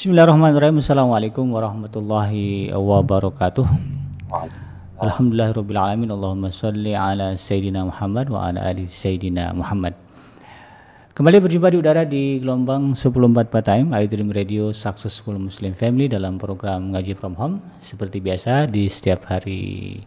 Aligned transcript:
Bismillahirrahmanirrahim. 0.00 0.80
Assalamualaikum 0.80 1.44
warahmatullahi 1.52 2.72
wabarakatuh. 2.72 3.68
Alhamdulillahirabbil 4.96 5.76
Allahumma 6.08 6.48
salli 6.48 6.96
ala 6.96 7.36
sayyidina 7.36 7.84
Muhammad 7.84 8.32
wa 8.32 8.48
ala 8.48 8.64
ali 8.64 8.88
sayyidina 8.88 9.52
Muhammad. 9.52 9.92
Kembali 11.12 11.44
berjumpa 11.44 11.68
di 11.68 11.76
udara 11.76 12.08
di 12.08 12.40
gelombang 12.40 12.96
1044 12.96 13.60
time 13.60 13.92
iDream 13.92 14.32
Radio 14.32 14.72
Successful 14.72 15.36
Muslim 15.36 15.76
Family 15.76 16.08
dalam 16.08 16.40
program 16.40 16.96
Ngaji 16.96 17.12
From 17.20 17.36
Home 17.36 17.60
seperti 17.84 18.24
biasa 18.24 18.72
di 18.72 18.88
setiap 18.88 19.28
hari 19.28 20.00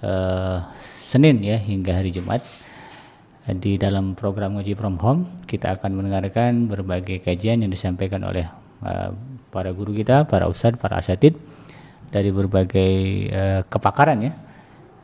uh, 0.00 0.64
Senin 1.04 1.44
ya 1.44 1.60
hingga 1.60 1.92
hari 1.92 2.08
Jumat. 2.08 2.40
Di 3.44 3.76
dalam 3.76 4.16
program 4.16 4.56
Ngaji 4.56 4.72
From 4.80 4.96
Home 5.04 5.44
kita 5.44 5.76
akan 5.76 5.92
mendengarkan 5.92 6.72
berbagai 6.72 7.20
kajian 7.20 7.60
yang 7.60 7.68
disampaikan 7.68 8.24
oleh 8.24 8.59
uh, 8.84 9.12
para 9.50 9.70
guru 9.72 9.96
kita, 9.96 10.28
para 10.28 10.46
ustadz, 10.50 10.78
para 10.78 11.00
asatid 11.00 11.36
dari 12.10 12.34
berbagai 12.34 12.94
uh, 13.30 13.60
kepakaran 13.70 14.18
ya 14.20 14.32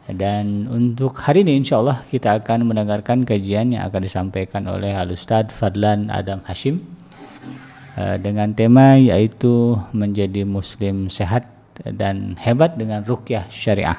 dan 0.07 0.71
untuk 0.71 1.19
hari 1.19 1.43
ini 1.43 1.67
insya 1.67 1.83
Allah 1.83 2.07
kita 2.07 2.39
akan 2.39 2.71
mendengarkan 2.71 3.27
kajian 3.27 3.75
yang 3.75 3.91
akan 3.91 4.07
disampaikan 4.07 4.63
oleh 4.71 4.95
Al 4.95 5.11
Ustadz 5.11 5.51
Fadlan 5.51 6.15
Adam 6.15 6.47
Hashim 6.47 6.79
uh, 7.99 8.15
dengan 8.15 8.55
tema 8.55 8.95
yaitu 9.03 9.75
menjadi 9.91 10.47
muslim 10.47 11.11
sehat 11.11 11.51
dan 11.83 12.39
hebat 12.39 12.79
dengan 12.79 13.03
rukyah 13.03 13.51
syariah. 13.51 13.99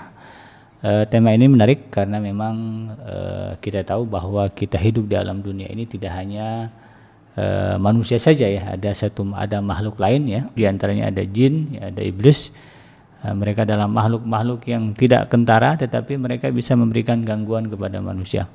Uh, 0.79 1.03
tema 1.11 1.35
ini 1.35 1.51
menarik 1.51 1.91
karena 1.91 2.23
memang 2.23 2.55
uh, 3.03 3.51
kita 3.59 3.83
tahu 3.83 4.07
bahwa 4.07 4.47
kita 4.47 4.79
hidup 4.79 5.11
di 5.11 5.19
alam 5.19 5.43
dunia 5.43 5.67
ini 5.67 5.83
tidak 5.83 6.15
hanya 6.15 6.71
uh, 7.37 7.77
manusia 7.77 8.17
saja 8.17 8.49
ya, 8.49 8.73
ada 8.75 8.91
satu 8.91 9.31
ada 9.37 9.61
makhluk 9.61 10.01
lain 10.01 10.27
ya, 10.27 10.41
di 10.51 10.67
antaranya 10.67 11.13
ada 11.13 11.23
jin, 11.23 11.77
ya, 11.77 11.93
ada 11.93 12.01
iblis 12.03 12.51
Eh, 13.25 13.33
mereka 13.33 13.65
adalah 13.65 13.89
makhluk-makhluk 13.89 14.69
yang 14.69 14.93
tidak 14.93 15.33
kentara 15.33 15.73
tetapi 15.73 16.21
mereka 16.21 16.53
bisa 16.53 16.77
memberikan 16.77 17.25
gangguan 17.25 17.65
kepada 17.65 17.97
manusia. 17.97 18.45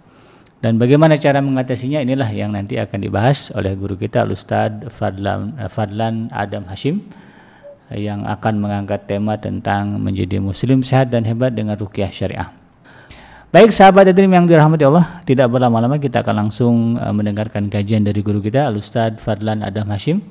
Dan 0.63 0.79
bagaimana 0.79 1.19
cara 1.19 1.43
mengatasinya 1.43 1.99
inilah 1.99 2.31
yang 2.31 2.55
nanti 2.55 2.79
akan 2.79 3.03
dibahas 3.03 3.51
oleh 3.59 3.75
guru 3.75 3.99
kita 3.99 4.23
Ustadz 4.23 4.87
Fadlan, 4.95 5.59
eh, 5.59 5.67
Fadlan 5.67 6.31
Adam 6.31 6.71
Hashim 6.71 7.03
eh, 7.91 8.07
yang 8.07 8.23
akan 8.23 8.63
mengangkat 8.63 9.11
tema 9.11 9.35
tentang 9.35 9.99
menjadi 9.99 10.39
muslim 10.39 10.87
sehat 10.87 11.11
dan 11.11 11.27
hebat 11.27 11.59
dengan 11.59 11.75
rukyah 11.75 12.15
syariah. 12.15 12.62
Baik 13.53 13.69
sahabat 13.69 14.09
Adrim 14.09 14.33
yang 14.33 14.49
dirahmati 14.49 14.81
Allah, 14.89 15.21
tidak 15.29 15.53
berlama-lama 15.53 16.01
kita 16.01 16.25
akan 16.25 16.49
langsung 16.49 16.97
mendengarkan 16.97 17.69
kajian 17.69 18.01
dari 18.01 18.25
guru 18.25 18.41
kita 18.41 18.65
Al-Ustadz 18.73 19.21
Fadlan 19.21 19.61
Adam 19.61 19.93
Hashim 19.93 20.25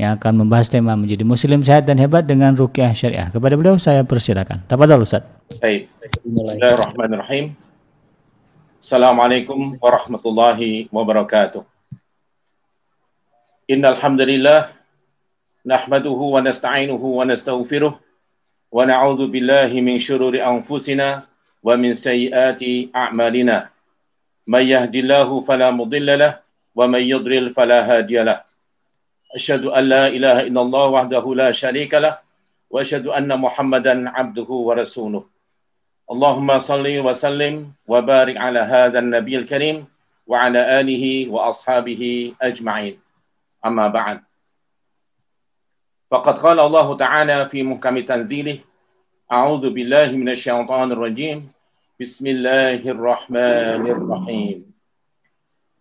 yang 0.00 0.16
akan 0.16 0.40
membahas 0.40 0.72
tema 0.72 0.96
menjadi 0.96 1.20
muslim 1.20 1.60
sehat 1.60 1.84
dan 1.84 2.00
hebat 2.00 2.24
dengan 2.24 2.56
rukyah 2.56 2.96
syariah. 2.96 3.28
Kepada 3.28 3.60
beliau 3.60 3.76
saya 3.76 4.08
persilakan. 4.08 4.64
Tafadhol 4.64 5.04
Ustaz. 5.04 5.20
Baik. 5.60 5.92
Bismillahirrahmanirrahim. 6.00 7.52
Assalamualaikum 8.80 9.76
warahmatullahi 9.76 10.88
wabarakatuh. 10.88 11.60
Innal 13.68 14.00
hamdalillah 14.00 14.72
nahmaduhu 15.60 16.40
wa 16.40 16.40
nasta'inuhu 16.40 17.20
wa 17.20 17.28
nastaghfiruh 17.28 18.00
wa 18.72 18.80
na'udzu 18.88 19.28
billahi 19.28 19.84
min 19.84 20.00
shururi 20.00 20.40
anfusina 20.40 21.28
min 21.76 21.92
sayyiati 21.92 22.90
a'malina. 22.92 23.72
May 24.46 24.72
yahdihillahu 24.72 25.44
fala 25.44 25.72
mudilla 25.72 26.16
lahu 26.16 26.38
wa 26.74 26.84
may 26.88 27.04
yudlil 27.08 27.52
fala 27.52 27.84
hadiya 27.84 28.24
lahu. 28.24 28.42
أشهد 29.30 29.64
أن 29.70 29.84
لا 29.84 30.04
إله 30.10 30.50
إلا 30.50 30.60
الله 30.60 30.86
وحده 30.86 31.24
لا 31.34 31.52
شريك 31.52 31.94
له 31.94 32.18
وأشهد 32.70 33.06
أن 33.06 33.30
محمدا 33.30 34.10
عبده 34.10 34.50
ورسوله 34.50 35.22
اللهم 36.10 36.58
صل 36.58 36.86
وسلم 37.06 37.54
وبارك 37.86 38.36
على 38.36 38.58
هذا 38.58 38.98
النبي 38.98 39.36
الكريم 39.36 39.86
وعلى 40.26 40.80
آله 40.80 41.04
وأصحابه 41.30 42.02
أجمعين 42.42 42.98
أما 43.66 43.86
بعد 43.88 44.18
فقد 46.10 46.38
قال 46.38 46.58
الله 46.60 46.96
تعالى 46.96 47.48
في 47.48 47.62
محكم 47.62 47.98
تنزيله 48.02 48.58
أعوذ 49.30 49.70
بالله 49.70 50.10
من 50.18 50.34
الشيطان 50.34 50.90
الرجيم. 50.90 51.54
بسم 52.02 52.26
الله 52.26 52.82
الرحمن 52.82 53.86
الرحيم. 53.86 54.58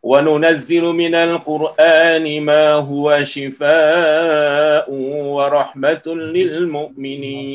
وننزل 0.06 0.86
من 0.94 1.16
القرآن 1.16 2.26
ما 2.46 2.78
هو 2.78 3.10
شفاء 3.26 4.86
ورحمة 5.34 6.06
للمؤمنين. 6.38 7.50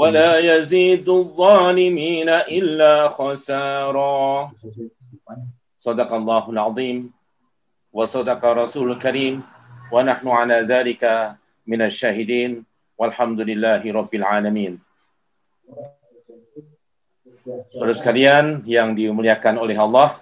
ولا 0.00 0.32
يزيد 0.40 1.04
الظالمين 1.04 2.28
إلا 2.28 3.08
خسارا. 3.08 4.50
صدق 5.76 6.10
الله 6.14 6.44
العظيم. 6.50 7.12
وصدق 7.92 8.40
رسول 8.44 8.96
الكريم. 8.96 9.44
ونحن 9.92 10.28
على 10.28 10.64
ذلك 10.64 11.04
من 11.68 11.80
الشاهدين. 11.82 12.64
Walhamdulillahirrabbilalamin. 12.94 14.78
Rabbil 14.78 14.78
Alamin. 14.78 14.80
Saudara 17.74 17.92
sekalian 17.92 18.64
yang 18.64 18.96
dimuliakan 18.96 19.60
oleh 19.60 19.76
Allah, 19.76 20.16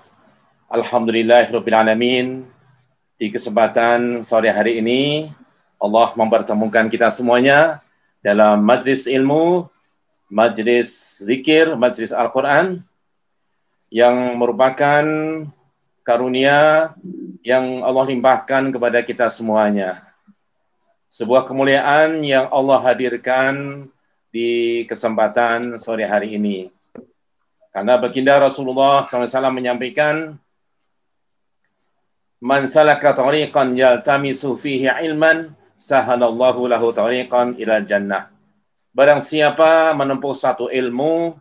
Alhamdulillahirrabbilalamin, 0.73 2.49
Di 3.23 3.31
kesempatan 3.31 4.27
sore 4.27 4.51
hari 4.51 4.83
ini, 4.83 5.31
Allah 5.79 6.11
mempertemukan 6.19 6.91
kita 6.91 7.07
semuanya 7.15 7.79
dalam 8.19 8.59
majlis 8.59 9.07
ilmu, 9.07 9.71
majlis 10.27 11.23
zikir, 11.23 11.79
majlis 11.79 12.11
Al-Quran, 12.11 12.83
yang 13.93 14.35
merupakan 14.35 15.05
karunia 16.03 16.91
yang 17.47 17.87
Allah 17.87 18.11
limpahkan 18.11 18.75
kepada 18.75 18.99
kita 19.07 19.31
semuanya. 19.31 20.03
Sebuah 21.13 21.45
kemuliaan 21.45 22.25
yang 22.25 22.49
Allah 22.49 22.81
hadirkan 22.89 23.85
di 24.33 24.81
kesempatan 24.89 25.77
sore 25.77 26.09
hari 26.09 26.41
ini. 26.41 26.73
Karena 27.69 28.01
baginda 28.01 28.41
Rasulullah 28.41 29.05
SAW 29.05 29.53
menyampaikan, 29.53 30.41
Man 32.41 32.65
salaka 32.65 33.13
tariqan 33.13 33.77
yaltamisu 33.77 34.57
fihi 34.57 34.89
ilman 35.05 35.53
sahalallahu 35.77 36.65
lahu 36.65 36.97
tariqan 36.97 37.61
ila 37.61 37.85
jannah. 37.85 38.33
Barang 38.97 39.21
siapa 39.21 39.93
menempuh 39.93 40.33
satu 40.33 40.73
ilmu, 40.73 41.37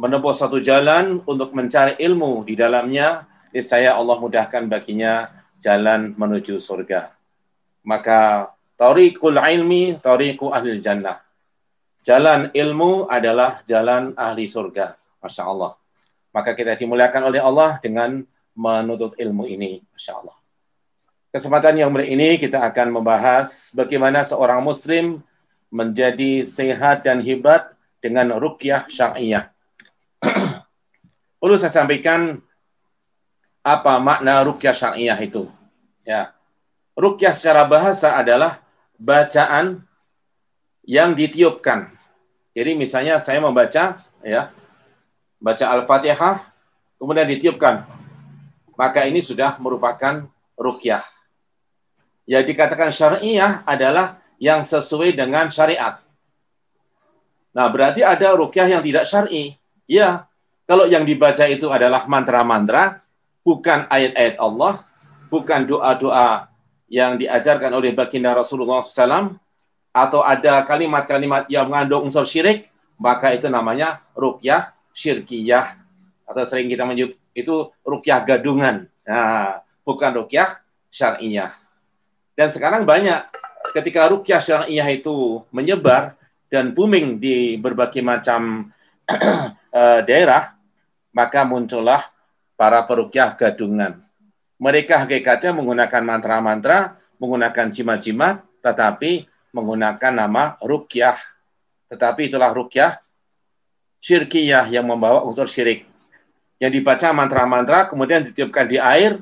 menempuh 0.00 0.32
satu 0.32 0.56
jalan 0.64 1.20
untuk 1.28 1.52
mencari 1.52 2.00
ilmu 2.00 2.48
di 2.48 2.56
dalamnya, 2.56 3.28
saya 3.60 3.92
Allah 3.92 4.16
mudahkan 4.16 4.72
baginya 4.72 5.28
jalan 5.60 6.16
menuju 6.16 6.56
surga. 6.56 7.21
Maka 7.82 8.50
tariqul 8.78 9.38
ilmi 9.38 9.98
tariqu 9.98 10.50
ahli 10.50 10.78
jannah. 10.78 11.22
Jalan 12.02 12.50
ilmu 12.50 13.06
adalah 13.06 13.62
jalan 13.66 14.14
ahli 14.18 14.50
surga. 14.50 14.98
Masya 15.22 15.42
Allah. 15.46 15.78
Maka 16.34 16.56
kita 16.58 16.74
dimuliakan 16.74 17.30
oleh 17.30 17.38
Allah 17.38 17.78
dengan 17.78 18.26
menuntut 18.58 19.14
ilmu 19.18 19.46
ini. 19.46 19.82
Masya 19.94 20.12
Allah. 20.18 20.36
Kesempatan 21.32 21.80
yang 21.80 21.88
ini 22.04 22.36
kita 22.36 22.60
akan 22.60 23.00
membahas 23.00 23.72
bagaimana 23.72 24.20
seorang 24.20 24.60
muslim 24.60 25.24
menjadi 25.72 26.44
sehat 26.44 27.08
dan 27.08 27.24
hebat 27.24 27.72
dengan 28.04 28.36
rukyah 28.36 28.84
syariah. 28.92 29.48
Perlu 31.40 31.56
saya 31.56 31.72
sampaikan 31.72 32.36
apa 33.64 33.96
makna 33.96 34.44
rukyah 34.44 34.76
syariah 34.76 35.16
itu. 35.24 35.48
Ya. 36.04 36.36
Rukyah 36.92 37.32
secara 37.32 37.64
bahasa 37.64 38.14
adalah 38.14 38.60
bacaan 39.00 39.84
yang 40.84 41.16
ditiupkan. 41.16 41.88
Jadi 42.52 42.76
misalnya 42.76 43.16
saya 43.16 43.40
membaca 43.40 44.04
ya, 44.20 44.52
baca 45.40 45.64
Al-Fatihah 45.72 46.52
kemudian 47.00 47.26
ditiupkan 47.26 47.88
maka 48.76 49.04
ini 49.06 49.22
sudah 49.22 49.56
merupakan 49.60 50.26
rukyah. 50.56 51.04
Ya 52.28 52.40
dikatakan 52.42 52.90
syariah 52.94 53.60
adalah 53.66 54.22
yang 54.42 54.66
sesuai 54.66 55.14
dengan 55.14 55.50
syariat. 55.54 56.02
Nah, 57.52 57.68
berarti 57.68 58.00
ada 58.00 58.32
rukyah 58.32 58.66
yang 58.78 58.82
tidak 58.82 59.04
syar'i. 59.04 59.60
Ya, 59.84 60.24
kalau 60.64 60.88
yang 60.88 61.04
dibaca 61.04 61.44
itu 61.44 61.68
adalah 61.68 62.08
mantra-mantra, 62.08 63.04
bukan 63.44 63.84
ayat-ayat 63.92 64.40
Allah, 64.40 64.82
bukan 65.28 65.68
doa-doa 65.68 66.48
yang 66.92 67.16
diajarkan 67.16 67.72
oleh 67.72 67.96
baginda 67.96 68.36
Rasulullah 68.36 68.84
SAW, 68.84 69.40
atau 69.92 70.20
ada 70.20 70.60
kalimat-kalimat 70.64 71.48
yang 71.48 71.68
mengandung 71.72 72.04
unsur 72.08 72.28
syirik, 72.28 72.68
maka 73.00 73.32
itu 73.32 73.48
namanya 73.48 74.04
rukyah 74.12 74.76
syirkiyah. 74.92 75.80
Atau 76.28 76.44
sering 76.44 76.68
kita 76.68 76.84
menyebut 76.84 77.16
itu 77.32 77.72
rukyah 77.84 78.20
gadungan. 78.24 78.88
Nah, 79.08 79.64
bukan 79.84 80.24
rukyah 80.24 80.60
syariah. 80.92 81.52
Dan 82.36 82.48
sekarang 82.48 82.84
banyak 82.84 83.28
ketika 83.76 84.08
rukyah 84.08 84.40
syariah 84.40 84.88
itu 84.92 85.44
menyebar 85.52 86.16
dan 86.52 86.76
booming 86.76 87.16
di 87.16 87.56
berbagai 87.56 88.04
macam 88.04 88.72
eh, 89.72 90.00
daerah, 90.04 90.56
maka 91.12 91.44
muncullah 91.48 92.08
para 92.56 92.84
perukyah 92.84 93.32
gadungan. 93.36 94.00
Mereka 94.62 95.02
hakikatnya 95.02 95.50
menggunakan 95.58 96.02
mantra-mantra, 96.06 96.94
menggunakan 97.18 97.66
jimat-jimat, 97.74 98.46
tetapi 98.62 99.26
menggunakan 99.50 100.12
nama 100.14 100.54
rukyah. 100.62 101.18
Tetapi 101.90 102.30
itulah 102.30 102.54
rukyah 102.54 103.02
syirkiyah 103.98 104.70
yang 104.70 104.86
membawa 104.86 105.26
unsur 105.26 105.50
syirik. 105.50 105.82
Yang 106.62 106.78
dibaca 106.78 107.10
mantra-mantra, 107.10 107.90
kemudian 107.90 108.22
ditiupkan 108.22 108.70
di 108.70 108.78
air, 108.78 109.18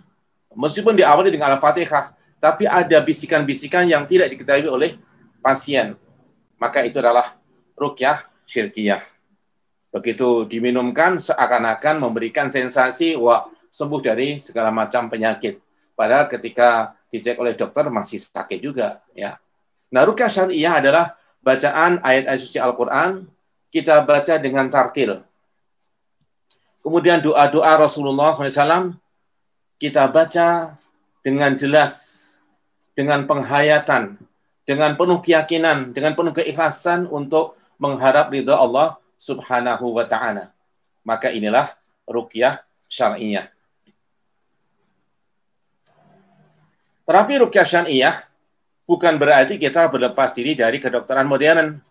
meskipun 0.52 0.92
diawali 0.92 1.32
dengan 1.32 1.56
Al-Fatihah, 1.56 2.12
tapi 2.36 2.68
ada 2.68 3.00
bisikan-bisikan 3.00 3.88
yang 3.88 4.04
tidak 4.04 4.36
diketahui 4.36 4.68
oleh 4.68 5.00
pasien. 5.40 5.96
Maka 6.60 6.84
itu 6.84 7.00
adalah 7.00 7.40
rukyah 7.80 8.28
syirkiyah. 8.44 9.00
Begitu 9.88 10.44
diminumkan 10.52 11.16
seakan-akan 11.16 11.96
memberikan 11.96 12.52
sensasi 12.52 13.16
wah 13.16 13.48
sembuh 13.70 14.00
dari 14.02 14.42
segala 14.42 14.74
macam 14.74 15.06
penyakit. 15.06 15.62
Padahal 15.94 16.26
ketika 16.26 16.94
dicek 17.10 17.38
oleh 17.38 17.54
dokter 17.54 17.86
masih 17.90 18.22
sakit 18.22 18.58
juga 18.62 19.02
ya. 19.14 19.38
Nah, 19.90 20.02
rukyah 20.06 20.30
syariah 20.30 20.78
adalah 20.78 21.18
bacaan 21.42 21.98
ayat-ayat 22.04 22.40
suci 22.40 22.58
Al-Qur'an 22.62 23.26
kita 23.70 24.02
baca 24.02 24.34
dengan 24.38 24.66
tartil. 24.70 25.22
Kemudian 26.80 27.20
doa-doa 27.20 27.76
Rasulullah 27.76 28.32
SAW 28.32 28.96
kita 29.76 30.06
baca 30.08 30.78
dengan 31.20 31.52
jelas 31.54 32.20
dengan 32.96 33.24
penghayatan, 33.24 34.20
dengan 34.68 34.92
penuh 34.96 35.24
keyakinan, 35.24 35.96
dengan 35.96 36.12
penuh 36.12 36.36
keikhlasan 36.36 37.08
untuk 37.08 37.56
mengharap 37.80 38.28
ridha 38.28 38.56
Allah 38.56 39.00
Subhanahu 39.16 39.96
wa 39.96 40.04
taala. 40.04 40.52
Maka 41.04 41.32
inilah 41.32 41.72
ruqyah 42.04 42.60
syar'iyah. 42.88 43.48
Terapi 47.10 47.42
ruqyah 47.42 47.66
syar'iyah 47.66 48.22
bukan 48.86 49.18
berarti 49.18 49.58
kita 49.58 49.90
berlepas 49.90 50.30
diri 50.30 50.54
dari 50.54 50.78
kedokteran 50.78 51.26
modern. 51.26 51.82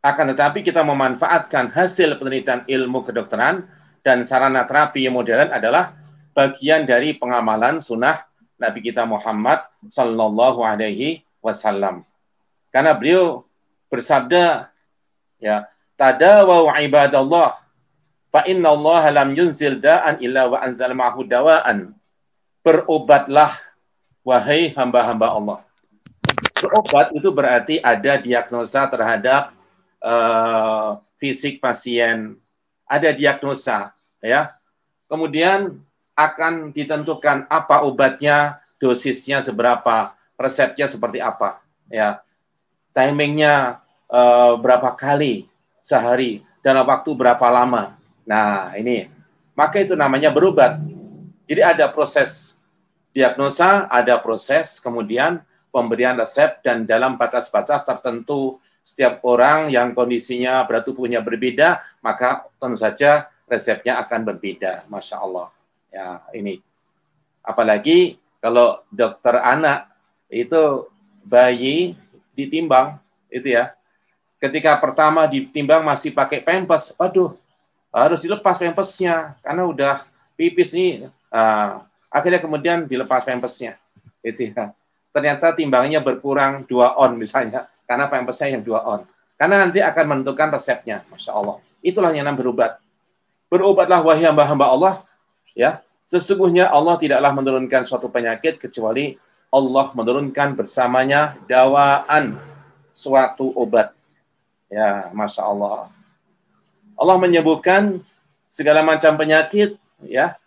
Akan 0.00 0.32
tetapi 0.32 0.64
kita 0.64 0.80
memanfaatkan 0.80 1.68
hasil 1.68 2.16
penelitian 2.16 2.64
ilmu 2.64 3.04
kedokteran 3.04 3.68
dan 4.00 4.24
sarana 4.24 4.64
terapi 4.64 5.04
modern 5.12 5.52
adalah 5.52 5.92
bagian 6.32 6.88
dari 6.88 7.12
pengamalan 7.12 7.84
sunnah 7.84 8.24
Nabi 8.56 8.80
kita 8.80 9.04
Muhammad 9.04 9.68
sallallahu 9.92 10.64
alaihi 10.64 11.28
wasallam. 11.44 12.08
Karena 12.72 12.96
beliau 12.96 13.44
bersabda 13.92 14.72
ya, 15.44 15.68
tadawu 16.00 16.72
ibadallah 16.72 17.60
fa 18.32 18.48
inna 18.48 18.72
Allah 18.72 19.12
lam 19.12 19.36
yunzil 19.36 19.76
da'an 19.76 20.24
illa 20.24 20.48
wa 20.48 20.56
anzal 20.64 20.96
ma'hu 20.96 21.20
dawa'an. 21.28 21.92
Berobatlah 22.64 23.71
wahai 24.22 24.70
hamba-hamba 24.72 25.28
Allah. 25.34 25.58
Berobat 26.62 27.10
itu 27.14 27.28
berarti 27.34 27.82
ada 27.82 28.18
diagnosa 28.18 28.86
terhadap 28.86 29.50
uh, 29.98 31.02
fisik 31.18 31.58
pasien, 31.58 32.38
ada 32.86 33.10
diagnosa 33.10 33.90
ya. 34.22 34.54
Kemudian 35.10 35.82
akan 36.14 36.70
ditentukan 36.72 37.50
apa 37.50 37.84
obatnya, 37.84 38.62
dosisnya 38.78 39.42
seberapa, 39.42 40.14
resepnya 40.38 40.86
seperti 40.88 41.18
apa, 41.20 41.60
ya. 41.90 42.22
Timingnya 42.92 43.80
uh, 44.08 44.54
berapa 44.56 44.92
kali 44.94 45.48
sehari, 45.82 46.44
dalam 46.62 46.86
waktu 46.86 47.10
berapa 47.12 47.46
lama. 47.50 47.98
Nah, 48.22 48.72
ini. 48.78 49.10
Maka 49.52 49.84
itu 49.84 49.92
namanya 49.92 50.32
berobat. 50.32 50.80
Jadi 51.44 51.60
ada 51.60 51.84
proses 51.90 52.56
diagnosa, 53.12 53.86
ada 53.92 54.18
proses 54.18 54.80
kemudian 54.80 55.44
pemberian 55.72 56.16
resep 56.16 56.60
dan 56.60 56.84
dalam 56.84 57.16
batas-batas 57.16 57.84
tertentu 57.84 58.60
setiap 58.82 59.22
orang 59.22 59.70
yang 59.70 59.94
kondisinya 59.94 60.60
berat 60.66 60.84
tubuhnya 60.84 61.22
berbeda, 61.22 61.80
maka 62.02 62.44
tentu 62.58 62.76
saja 62.76 63.30
resepnya 63.46 64.02
akan 64.02 64.20
berbeda. 64.26 64.84
Masya 64.90 65.16
Allah. 65.22 65.48
Ya, 65.92 66.18
ini. 66.34 66.58
Apalagi 67.44 68.18
kalau 68.42 68.82
dokter 68.90 69.38
anak 69.38 69.86
itu 70.26 70.90
bayi 71.22 71.94
ditimbang 72.34 72.98
itu 73.30 73.54
ya. 73.54 73.76
Ketika 74.42 74.74
pertama 74.82 75.30
ditimbang 75.30 75.86
masih 75.86 76.10
pakai 76.10 76.42
pempes, 76.42 76.90
waduh, 76.98 77.38
harus 77.94 78.26
dilepas 78.26 78.58
pempesnya 78.58 79.38
karena 79.44 79.62
udah 79.62 79.94
pipis 80.34 80.74
nih. 80.74 81.06
Uh, 81.30 81.86
akhirnya 82.12 82.38
kemudian 82.38 82.84
dilepas 82.84 83.24
pempesnya. 83.24 83.80
Itu 84.20 84.52
ya. 84.52 84.76
Ternyata 85.12 85.56
timbangnya 85.56 86.04
berkurang 86.04 86.68
dua 86.68 86.94
on 87.00 87.16
misalnya 87.16 87.66
karena 87.88 88.06
pempesnya 88.12 88.54
yang 88.54 88.62
dua 88.62 88.84
on. 88.84 89.02
Karena 89.40 89.64
nanti 89.64 89.82
akan 89.82 90.04
menentukan 90.06 90.54
resepnya, 90.54 91.02
masya 91.10 91.34
Allah. 91.34 91.58
Itulah 91.82 92.14
yang 92.14 92.28
namanya 92.28 92.38
berobat. 92.46 92.72
Berobatlah 93.50 94.00
wahai 94.06 94.22
hamba-hamba 94.22 94.70
Allah 94.70 94.94
Ya, 95.52 95.84
sesungguhnya 96.08 96.68
Allah 96.72 96.96
tidaklah 96.96 97.32
menurunkan 97.36 97.84
suatu 97.84 98.08
penyakit 98.08 98.56
kecuali 98.56 99.20
Allah 99.52 99.92
menurunkan 99.92 100.56
bersamanya 100.56 101.36
dawaan 101.44 102.40
suatu 102.92 103.52
obat. 103.52 103.92
Ya, 104.72 105.12
masya 105.12 105.44
Allah. 105.44 105.92
Allah 106.96 107.16
menyembuhkan 107.20 108.00
segala 108.48 108.80
macam 108.80 109.12
penyakit, 109.20 109.76
ya, 110.08 110.40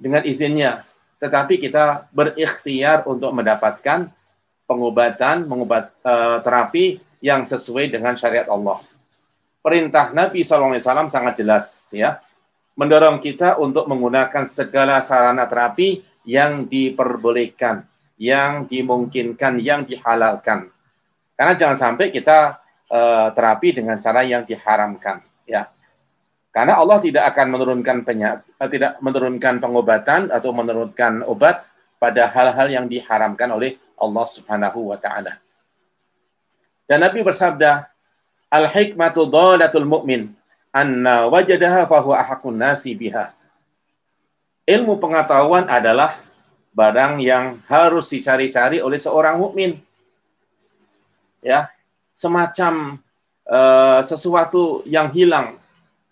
dengan 0.00 0.24
izinnya. 0.24 0.88
Tetapi 1.20 1.60
kita 1.60 2.08
berikhtiar 2.16 3.04
untuk 3.04 3.28
mendapatkan 3.36 4.08
pengobatan, 4.64 5.44
mengobat 5.44 5.92
uh, 6.00 6.40
terapi 6.40 7.04
yang 7.20 7.44
sesuai 7.44 7.92
dengan 7.92 8.16
syariat 8.16 8.48
Allah. 8.48 8.80
Perintah 9.60 10.08
Nabi 10.16 10.40
SAW 10.40 10.80
sangat 11.12 11.44
jelas, 11.44 11.92
ya 11.92 12.16
mendorong 12.80 13.20
kita 13.20 13.60
untuk 13.60 13.84
menggunakan 13.84 14.48
segala 14.48 15.04
sarana 15.04 15.44
terapi 15.44 16.00
yang 16.24 16.64
diperbolehkan, 16.64 17.84
yang 18.16 18.64
dimungkinkan, 18.64 19.60
yang 19.60 19.84
dihalalkan. 19.84 20.72
Karena 21.36 21.52
jangan 21.60 21.76
sampai 21.76 22.08
kita 22.08 22.56
uh, 22.88 23.28
terapi 23.36 23.76
dengan 23.76 24.00
cara 24.00 24.24
yang 24.24 24.48
diharamkan, 24.48 25.20
ya. 25.44 25.68
Karena 26.50 26.82
Allah 26.82 26.98
tidak 26.98 27.30
akan 27.30 27.46
menurunkan 27.54 28.02
penyakit, 28.02 28.42
eh, 28.58 28.68
tidak 28.70 28.98
menurunkan 28.98 29.62
pengobatan 29.62 30.34
atau 30.34 30.50
menurunkan 30.50 31.22
obat 31.30 31.62
pada 32.02 32.26
hal-hal 32.26 32.68
yang 32.68 32.86
diharamkan 32.90 33.54
oleh 33.54 33.78
Allah 33.94 34.26
Subhanahu 34.26 34.90
wa 34.90 34.98
taala. 34.98 35.38
Dan 36.90 37.06
Nabi 37.06 37.22
bersabda, 37.22 37.86
"Al-hikmatu 38.50 39.30
dhalatul 39.30 39.86
mu'min." 39.86 40.40
anna 40.70 41.26
wajadaha 41.26 41.86
fahuwa 41.86 42.18
ahakun 42.18 42.54
nasi 42.54 42.94
biha. 42.94 43.34
Ilmu 44.66 45.02
pengetahuan 45.02 45.66
adalah 45.66 46.14
barang 46.70 47.18
yang 47.18 47.58
harus 47.66 48.06
dicari-cari 48.06 48.78
oleh 48.78 48.98
seorang 48.98 49.34
mukmin. 49.42 49.82
Ya, 51.42 51.72
semacam 52.14 53.02
uh, 53.48 54.00
sesuatu 54.06 54.86
yang 54.86 55.10
hilang 55.10 55.58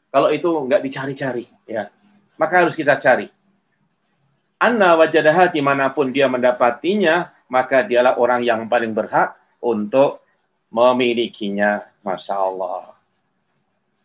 kalau 0.09 0.29
itu 0.33 0.49
nggak 0.49 0.83
dicari-cari, 0.85 1.45
ya. 1.69 1.93
Maka 2.38 2.65
harus 2.65 2.79
kita 2.79 2.97
cari. 2.97 3.29
Anna 4.59 4.99
wajadaha 4.99 5.50
di 5.50 5.62
mana 5.62 5.91
pun 5.91 6.11
dia 6.11 6.27
mendapatinya, 6.27 7.31
maka 7.47 7.87
dialah 7.87 8.19
orang 8.19 8.43
yang 8.43 8.67
paling 8.67 8.91
berhak 8.91 9.35
untuk 9.62 10.23
memilikinya. 10.71 11.87
Masya 12.03 12.35
Allah 12.41 12.99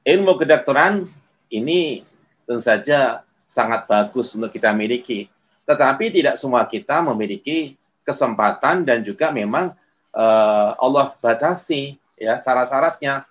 ilmu 0.03 0.35
kedokteran 0.35 1.07
ini 1.47 2.03
tentu 2.43 2.59
saja 2.59 3.23
sangat 3.47 3.87
bagus 3.87 4.35
untuk 4.35 4.51
kita 4.51 4.75
miliki. 4.75 5.31
Tetapi 5.63 6.11
tidak 6.11 6.35
semua 6.35 6.67
kita 6.67 6.99
memiliki 6.99 7.79
kesempatan 8.03 8.83
dan 8.83 8.99
juga 8.99 9.31
memang 9.31 9.71
uh, 10.11 10.69
Allah 10.75 11.15
batasi 11.23 11.95
ya 12.19 12.35
syarat-syaratnya. 12.35 13.23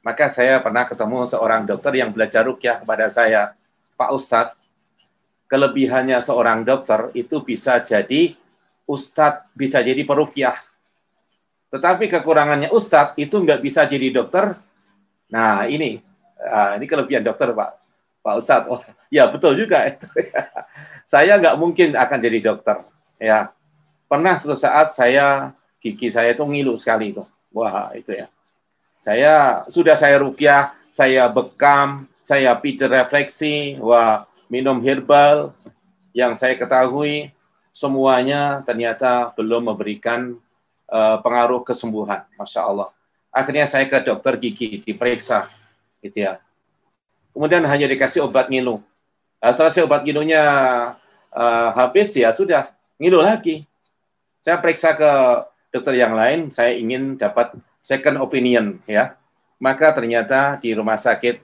Maka 0.00 0.32
saya 0.32 0.60
pernah 0.64 0.88
ketemu 0.88 1.28
seorang 1.28 1.68
dokter 1.68 1.92
yang 2.00 2.10
belajar 2.10 2.44
rukyah 2.46 2.80
kepada 2.80 3.06
saya, 3.12 3.52
Pak 4.00 4.10
Ustadz, 4.16 4.56
kelebihannya 5.50 6.16
seorang 6.24 6.64
dokter 6.64 7.12
itu 7.12 7.44
bisa 7.44 7.80
jadi 7.84 8.32
Ustadz, 8.88 9.52
bisa 9.52 9.84
jadi 9.84 10.00
perukyah. 10.02 10.56
Tetapi 11.68 12.08
kekurangannya 12.08 12.72
Ustadz 12.72 13.20
itu 13.20 13.36
nggak 13.36 13.60
bisa 13.60 13.84
jadi 13.84 14.08
dokter, 14.08 14.56
Nah, 15.30 15.64
ini 15.70 16.02
uh, 16.42 16.74
ini 16.76 16.84
kelebihan 16.90 17.22
dokter, 17.22 17.54
Pak. 17.54 17.70
Pak 18.20 18.34
Ustadz. 18.36 18.68
Oh, 18.68 18.82
ya 19.08 19.30
betul 19.30 19.56
juga 19.56 19.86
itu. 19.86 20.10
Saya 21.10 21.38
nggak 21.38 21.56
mungkin 21.56 21.94
akan 21.98 22.18
jadi 22.22 22.38
dokter, 22.38 22.86
ya. 23.18 23.50
pernah 24.06 24.34
suatu 24.38 24.54
saat 24.58 24.94
saya 24.94 25.54
gigi 25.82 26.06
saya 26.06 26.34
itu 26.34 26.42
ngilu 26.42 26.74
sekali 26.78 27.10
itu. 27.14 27.22
Wah, 27.50 27.90
itu 27.98 28.14
ya. 28.14 28.30
Saya 29.00 29.64
sudah 29.72 29.96
saya 29.96 30.20
rukyah, 30.20 30.76
saya 30.92 31.24
bekam, 31.32 32.04
saya 32.20 32.52
pijat 32.52 32.92
refleksi, 32.92 33.80
wah, 33.80 34.28
minum 34.52 34.76
herbal 34.84 35.56
yang 36.12 36.36
saya 36.36 36.52
ketahui 36.52 37.32
semuanya 37.72 38.60
ternyata 38.68 39.32
belum 39.32 39.72
memberikan 39.72 40.36
uh, 40.92 41.16
pengaruh 41.24 41.64
kesembuhan. 41.64 42.28
Masya 42.36 42.60
Allah. 42.60 42.92
Akhirnya 43.32 43.64
saya 43.64 43.88
ke 43.88 44.04
dokter 44.04 44.36
gigi 44.36 44.84
diperiksa, 44.84 45.48
gitu 46.04 46.28
ya. 46.28 46.36
Kemudian 47.32 47.64
hanya 47.64 47.88
dikasih 47.88 48.28
obat 48.28 48.52
ngilu. 48.52 48.84
Nah, 49.40 49.52
selesai 49.56 49.88
obat 49.88 50.04
ngilunya 50.04 50.44
uh, 51.32 51.68
habis 51.72 52.12
ya 52.12 52.36
sudah 52.36 52.68
ngilu 53.00 53.24
lagi. 53.24 53.64
Saya 54.44 54.60
periksa 54.60 54.92
ke 54.92 55.10
dokter 55.72 55.96
yang 55.96 56.12
lain, 56.12 56.52
saya 56.52 56.76
ingin 56.76 57.16
dapat 57.16 57.56
second 57.80 58.20
opinion 58.20 58.78
ya. 58.84 59.16
Maka 59.60 59.92
ternyata 59.92 60.56
di 60.56 60.72
rumah 60.72 60.96
sakit 60.96 61.36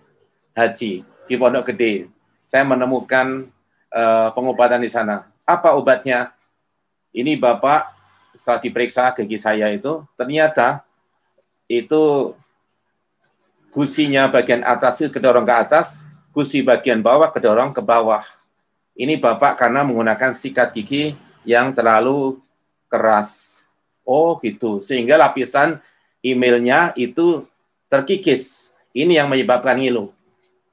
haji 0.56 1.04
di 1.04 1.34
Pondok 1.36 1.68
Gede, 1.68 2.08
saya 2.48 2.64
menemukan 2.64 3.44
uh, 3.92 4.32
pengobatan 4.32 4.80
di 4.80 4.88
sana. 4.88 5.28
Apa 5.44 5.76
obatnya? 5.76 6.32
Ini 7.16 7.36
Bapak 7.40 7.96
setelah 8.36 8.60
diperiksa 8.60 9.08
gigi 9.16 9.40
saya 9.40 9.72
itu, 9.72 10.04
ternyata 10.20 10.84
itu 11.64 12.36
gusinya 13.72 14.28
bagian 14.28 14.60
atas 14.64 15.00
itu 15.00 15.12
kedorong 15.12 15.44
ke 15.48 15.54
atas, 15.56 16.04
gusi 16.32 16.60
bagian 16.60 17.00
bawah 17.00 17.32
kedorong 17.32 17.72
ke 17.72 17.80
bawah. 17.80 18.20
Ini 18.96 19.16
Bapak 19.20 19.60
karena 19.60 19.84
menggunakan 19.84 20.32
sikat 20.32 20.72
gigi 20.76 21.16
yang 21.44 21.72
terlalu 21.72 22.40
keras. 22.88 23.60
Oh 24.04 24.36
gitu, 24.44 24.84
sehingga 24.84 25.16
lapisan 25.16 25.80
emailnya 26.26 26.90
itu 26.98 27.46
terkikis. 27.86 28.74
Ini 28.96 29.22
yang 29.22 29.28
menyebabkan 29.28 29.76
ngilu. 29.78 30.10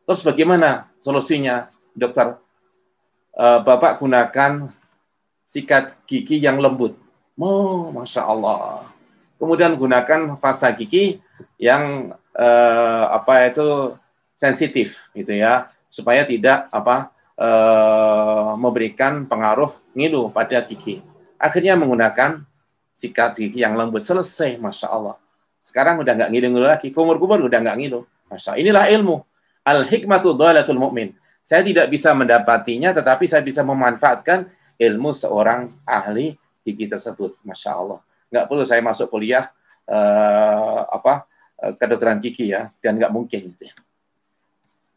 Terus 0.07 0.24
bagaimana 0.24 0.89
solusinya, 1.03 1.69
dokter? 1.93 2.39
Uh, 3.33 3.60
Bapak 3.62 4.00
gunakan 4.01 4.72
sikat 5.45 5.93
gigi 6.10 6.41
yang 6.41 6.57
lembut. 6.57 6.95
Oh, 7.38 7.91
masya 7.91 8.24
Allah 8.25 8.93
kemudian 9.43 9.75
gunakan 9.75 10.39
pasta 10.39 10.72
gigi 10.72 11.19
yang 11.60 12.15
eh, 12.31 13.05
apa 13.12 13.51
itu 13.51 14.00
sensitif 14.39 15.12
gitu 15.12 15.36
ya 15.36 15.67
supaya 15.91 16.24
tidak 16.24 16.72
apa 16.72 17.12
eh, 17.36 18.50
memberikan 18.55 19.27
pengaruh 19.27 19.75
ngilu 19.91 20.31
pada 20.31 20.63
gigi 20.63 21.03
akhirnya 21.36 21.75
menggunakan 21.75 22.48
sikat 22.95 23.36
gigi 23.36 23.67
yang 23.67 23.75
lembut 23.75 24.07
selesai 24.07 24.55
masya 24.55 24.88
Allah 24.88 25.19
sekarang 25.74 26.06
udah 26.06 26.13
nggak 26.13 26.30
ngilu-ngilu 26.30 26.70
lagi 26.70 26.94
kumur-kumur 26.94 27.50
udah 27.50 27.58
nggak 27.58 27.77
ngilu 27.82 28.06
masya 28.30 28.62
inilah 28.62 28.86
ilmu. 28.94 29.25
Al 29.65 29.89
hikmatu 29.89 30.38
dhalatul 30.38 30.77
mu'min. 30.77 31.18
Saya 31.42 31.65
tidak 31.65 31.89
bisa 31.89 32.13
mendapatinya 32.13 32.94
tetapi 32.94 33.25
saya 33.25 33.42
bisa 33.42 33.65
memanfaatkan 33.65 34.53
ilmu 34.77 35.18
seorang 35.18 35.74
ahli 35.82 36.38
gigi 36.62 36.86
tersebut. 36.86 37.42
Masya 37.42 37.72
Allah. 37.74 38.00
Nggak 38.30 38.46
perlu 38.46 38.63
saya 38.70 38.86
masuk 38.86 39.10
kuliah 39.10 39.50
uh, 39.89 40.86
apa 40.94 41.25
uh, 41.58 41.74
kedokteran 41.74 42.22
gigi 42.22 42.53
ya 42.53 42.70
dan 42.77 43.01
nggak 43.01 43.10
mungkin 43.10 43.50
gitu 43.58 43.72
ya. 43.72 43.75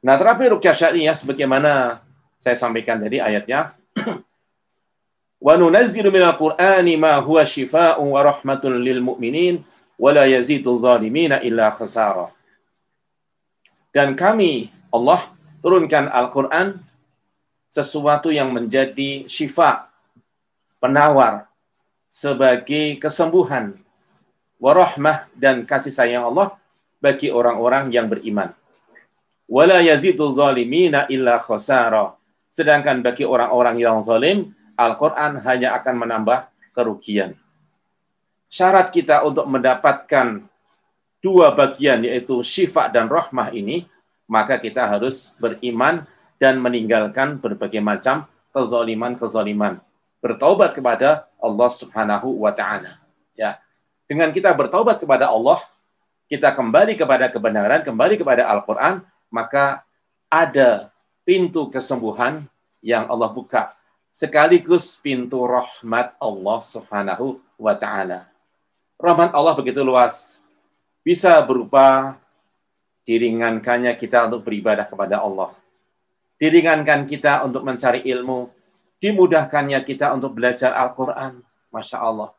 Nah 0.04 0.20
terapi 0.20 0.52
rukyah 0.52 0.76
syariah 0.76 1.16
sebagaimana 1.16 2.04
saya 2.36 2.52
sampaikan 2.52 3.00
tadi 3.00 3.16
ayatnya. 3.16 3.72
Wa 5.46 5.54
nunazzilu 5.54 6.08
minal 6.12 6.34
qur'ani 6.34 6.96
ma 6.96 7.20
huwa 7.20 7.44
shifaa'un 7.44 8.08
wa 8.08 8.20
rahmatun 8.24 8.82
lil 8.82 9.04
mu'minin 9.04 9.62
wa 9.96 10.10
la 10.12 10.24
yazidu 10.28 10.76
zalimina 10.80 11.40
illa 11.40 11.72
khasara. 11.72 12.32
Dan 13.92 14.12
kami 14.12 14.68
Allah 14.92 15.24
turunkan 15.64 16.12
Al-Qur'an 16.12 16.80
sesuatu 17.72 18.28
yang 18.32 18.52
menjadi 18.52 19.24
syifa 19.28 19.88
penawar 20.80 21.48
sebagai 22.06 23.00
kesembuhan, 23.00 23.76
warahmah 24.60 25.28
dan 25.36 25.64
kasih 25.64 25.92
sayang 25.92 26.24
Allah 26.28 26.56
bagi 27.00 27.28
orang-orang 27.28 27.92
yang 27.92 28.08
beriman. 28.08 28.52
Wala 29.48 29.84
yazidul 29.84 30.32
zalimina 30.36 31.04
illa 31.12 31.40
khasara. 31.40 32.16
Sedangkan 32.48 33.04
bagi 33.04 33.28
orang-orang 33.28 33.76
yang 33.76 34.00
zalim, 34.04 34.56
Al-Quran 34.76 35.44
hanya 35.44 35.76
akan 35.76 35.94
menambah 36.04 36.48
kerugian. 36.72 37.36
Syarat 38.56 38.88
kita 38.88 39.20
untuk 39.28 39.44
mendapatkan 39.44 40.40
dua 41.20 41.52
bagian 41.52 42.00
yaitu 42.08 42.40
syifa 42.40 42.88
dan 42.88 43.04
rahmah 43.04 43.52
ini, 43.52 43.84
maka 44.24 44.56
kita 44.56 44.88
harus 44.88 45.36
beriman 45.36 46.08
dan 46.40 46.56
meninggalkan 46.56 47.36
berbagai 47.36 47.84
macam 47.84 48.24
kezaliman-kezaliman 48.56 49.76
bertaubat 50.24 50.72
kepada 50.72 51.28
Allah 51.36 51.68
Subhanahu 51.68 52.40
wa 52.40 52.52
taala. 52.56 52.96
Ya. 53.36 53.60
Dengan 54.08 54.32
kita 54.32 54.56
bertaubat 54.56 54.96
kepada 55.04 55.28
Allah, 55.28 55.60
kita 56.24 56.48
kembali 56.56 56.96
kepada 56.96 57.28
kebenaran, 57.28 57.84
kembali 57.84 58.16
kepada 58.16 58.48
Al-Qur'an, 58.48 59.04
maka 59.28 59.84
ada 60.32 60.88
pintu 61.28 61.68
kesembuhan 61.68 62.48
yang 62.80 63.04
Allah 63.12 63.28
buka 63.28 63.76
sekaligus 64.16 64.96
pintu 64.96 65.44
rahmat 65.44 66.16
Allah 66.16 66.58
Subhanahu 66.64 67.36
wa 67.60 67.76
taala. 67.76 68.35
Rahmat 68.96 69.36
Allah 69.36 69.52
begitu 69.52 69.84
luas. 69.84 70.40
Bisa 71.04 71.36
berupa 71.44 72.16
diringankannya 73.04 73.92
kita 73.94 74.26
untuk 74.26 74.48
beribadah 74.48 74.88
kepada 74.88 75.20
Allah. 75.20 75.52
Diringankan 76.40 77.04
kita 77.04 77.44
untuk 77.44 77.64
mencari 77.64 78.04
ilmu, 78.08 78.48
dimudahkannya 79.00 79.80
kita 79.84 80.12
untuk 80.16 80.36
belajar 80.36 80.72
Al-Quran. 80.72 81.44
Masya 81.68 82.00
Allah. 82.00 82.32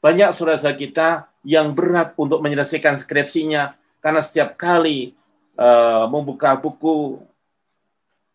Banyak 0.00 0.30
saudara 0.30 0.72
kita 0.72 1.28
yang 1.42 1.74
berat 1.74 2.14
untuk 2.16 2.40
menyelesaikan 2.40 2.96
skripsinya 2.96 3.74
karena 4.00 4.22
setiap 4.24 4.56
kali 4.56 5.12
uh, 5.58 6.06
membuka 6.08 6.56
buku, 6.56 7.20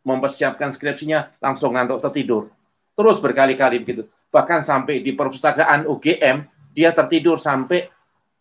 mempersiapkan 0.05 0.69
skripsinya, 0.69 1.33
langsung 1.41 1.73
ngantuk 1.73 2.03
tertidur. 2.03 2.53
Terus 2.93 3.17
berkali-kali 3.17 3.81
begitu. 3.81 4.05
Bahkan 4.29 4.61
sampai 4.61 5.01
di 5.01 5.15
perpustakaan 5.15 5.89
UGM, 5.89 6.54
dia 6.75 6.91
tertidur 6.91 7.39
sampai 7.39 7.87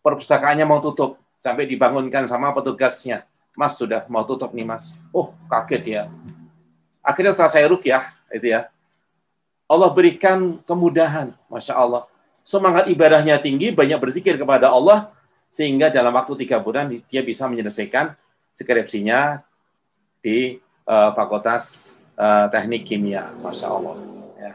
perpustakaannya 0.03 0.67
mau 0.67 0.83
tutup. 0.83 1.15
Sampai 1.39 1.63
dibangunkan 1.63 2.27
sama 2.27 2.51
petugasnya. 2.51 3.23
Mas 3.55 3.79
sudah 3.79 4.03
mau 4.11 4.27
tutup 4.27 4.51
nih 4.51 4.67
mas. 4.67 4.91
Oh 5.15 5.31
kaget 5.47 5.83
ya. 5.87 6.03
Akhirnya 6.99 7.31
setelah 7.31 7.53
saya 7.53 7.65
rukyah, 7.71 8.03
itu 8.33 8.49
ya, 8.51 8.67
Allah 9.69 9.89
berikan 9.93 10.57
kemudahan, 10.65 11.37
masya 11.47 11.77
Allah. 11.77 12.09
Semangat 12.41 12.89
ibadahnya 12.89 13.37
tinggi, 13.37 13.69
banyak 13.69 13.97
berzikir 14.01 14.41
kepada 14.41 14.73
Allah, 14.73 15.13
sehingga 15.53 15.93
dalam 15.93 16.13
waktu 16.13 16.33
tiga 16.45 16.57
bulan 16.57 16.89
dia 17.05 17.21
bisa 17.21 17.45
menyelesaikan 17.45 18.17
skripsinya 18.53 19.45
di 20.19 20.57
uh, 20.89 21.13
Fakultas 21.13 21.93
uh, 22.17 22.49
Teknik 22.49 22.89
Kimia, 22.89 23.29
masya 23.41 23.69
Allah. 23.69 23.95
Ya. 24.41 24.53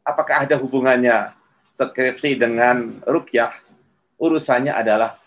Apakah 0.00 0.48
ada 0.48 0.56
hubungannya 0.56 1.36
skripsi 1.76 2.40
dengan 2.40 3.04
rukyah? 3.04 3.52
Urusannya 4.16 4.72
adalah 4.72 5.20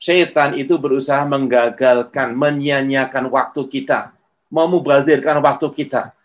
syaitan 0.00 0.56
itu 0.56 0.80
berusaha 0.80 1.22
menggagalkan, 1.28 2.32
menyanyiakan 2.32 3.28
waktu 3.28 3.68
kita, 3.68 4.16
memubazirkan 4.48 5.38
waktu 5.44 5.68
kita 5.68 6.16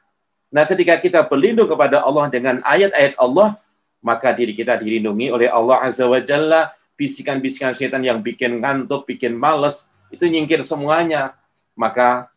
Nah, 0.48 0.64
ketika 0.64 0.96
kita 0.96 1.20
berlindung 1.28 1.68
kepada 1.68 2.00
Allah 2.00 2.32
dengan 2.32 2.64
ayat-ayat 2.64 3.20
Allah, 3.20 3.60
maka 4.00 4.32
diri 4.32 4.56
kita 4.56 4.80
dilindungi 4.80 5.28
oleh 5.28 5.52
Allah 5.52 5.84
Azza 5.84 6.08
wa 6.08 6.20
Jalla. 6.24 6.72
Bisikan-bisikan 6.98 7.78
setan 7.78 8.02
yang 8.02 8.26
bikin 8.26 8.58
ngantuk, 8.58 9.06
bikin 9.06 9.38
males, 9.38 9.92
itu 10.10 10.26
nyingkir 10.26 10.66
semuanya. 10.66 11.38
Maka 11.78 12.32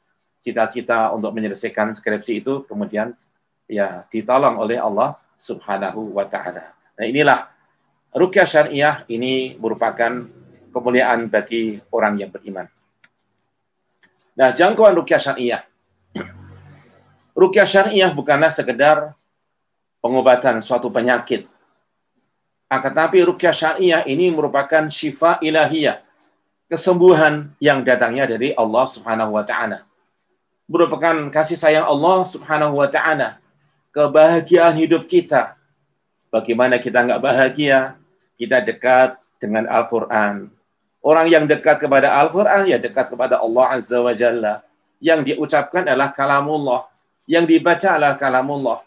cita-cita 0.45 1.09
untuk 1.17 1.33
menyelesaikan 1.33 1.97
skripsi 1.97 2.45
itu 2.45 2.69
kemudian 2.69 3.17
ya 3.65 4.05
ditolong 4.13 4.61
oleh 4.61 4.77
Allah 4.77 5.17
Subhanahu 5.41 6.13
wa 6.13 6.29
taala. 6.29 6.77
Nah, 7.01 7.09
inilah 7.09 7.49
rukyah 8.13 8.45
syariah 8.45 9.09
ini 9.09 9.57
merupakan 9.57 10.29
kemuliaan 10.69 11.33
bagi 11.33 11.81
orang 11.89 12.21
yang 12.21 12.29
beriman. 12.29 12.69
Nah, 14.37 14.53
jangkauan 14.53 14.93
rukyah 15.01 15.17
syariah 15.17 15.65
Rukyah 17.41 17.65
syariah 17.65 18.13
bukanlah 18.13 18.53
sekedar 18.53 19.17
pengobatan 20.05 20.61
suatu 20.61 20.93
penyakit. 20.93 21.49
Akan 22.69 22.93
tetapi 22.93 23.25
rukyah 23.25 23.57
syariah 23.57 24.05
ini 24.05 24.29
merupakan 24.29 24.93
syifa 24.93 25.41
ilahiyah, 25.41 26.05
kesembuhan 26.69 27.49
yang 27.57 27.81
datangnya 27.81 28.29
dari 28.29 28.53
Allah 28.53 28.85
Subhanahu 28.85 29.41
wa 29.41 29.45
taala. 29.49 29.89
Merupakan 30.69 31.33
kasih 31.33 31.57
sayang 31.57 31.89
Allah 31.89 32.29
Subhanahu 32.29 32.77
wa 32.77 32.93
taala, 32.93 33.41
kebahagiaan 33.91 34.77
hidup 34.77 35.09
kita. 35.09 35.60
Bagaimana 36.31 36.79
kita 36.79 37.03
nggak 37.03 37.23
bahagia? 37.23 37.99
Kita 38.39 38.63
dekat 38.63 39.19
dengan 39.43 39.67
Al-Quran. 39.67 40.47
Orang 41.03 41.27
yang 41.27 41.45
dekat 41.51 41.83
kepada 41.83 42.15
Al-Quran, 42.15 42.71
ya 42.71 42.79
dekat 42.79 43.11
kepada 43.11 43.43
Allah 43.43 43.75
Azza 43.75 43.99
wa 43.99 44.15
Jalla. 44.15 44.63
Yang 45.03 45.35
diucapkan 45.35 45.83
adalah 45.85 46.15
kalamullah. 46.15 46.87
Yang 47.27 47.59
dibaca 47.59 47.89
adalah 47.99 48.15
kalamullah. 48.15 48.81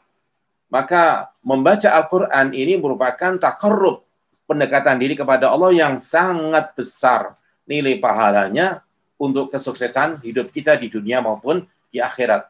Maka 0.72 1.30
membaca 1.44 1.92
Al-Quran 1.92 2.56
ini 2.56 2.80
merupakan 2.80 3.36
takarrub 3.38 4.08
pendekatan 4.48 4.98
diri 4.98 5.20
kepada 5.20 5.52
Allah 5.52 5.76
yang 5.76 6.00
sangat 6.00 6.72
besar 6.74 7.36
nilai 7.68 8.00
pahalanya 8.00 8.82
untuk 9.20 9.52
kesuksesan 9.52 10.24
hidup 10.24 10.50
kita 10.50 10.80
di 10.80 10.88
dunia 10.88 11.20
maupun 11.20 11.64
di 11.92 12.00
akhirat. 12.00 12.48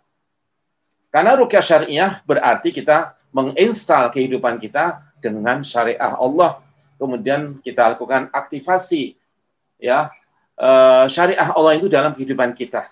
Karena 1.13 1.37
rukyah 1.37 1.63
syariah 1.63 2.11
berarti 2.25 2.73
kita 2.73 3.13
menginstal 3.33 4.13
kehidupan 4.13 4.61
kita 4.61 5.01
dengan 5.17 5.65
syariah 5.65 6.13
Allah. 6.15 6.61
Kemudian 7.01 7.59
kita 7.59 7.97
lakukan 7.97 8.29
aktivasi 8.31 9.17
ya 9.81 10.07
eh, 10.55 11.05
syariah 11.09 11.51
Allah 11.51 11.73
itu 11.75 11.91
dalam 11.91 12.13
kehidupan 12.13 12.53
kita. 12.53 12.87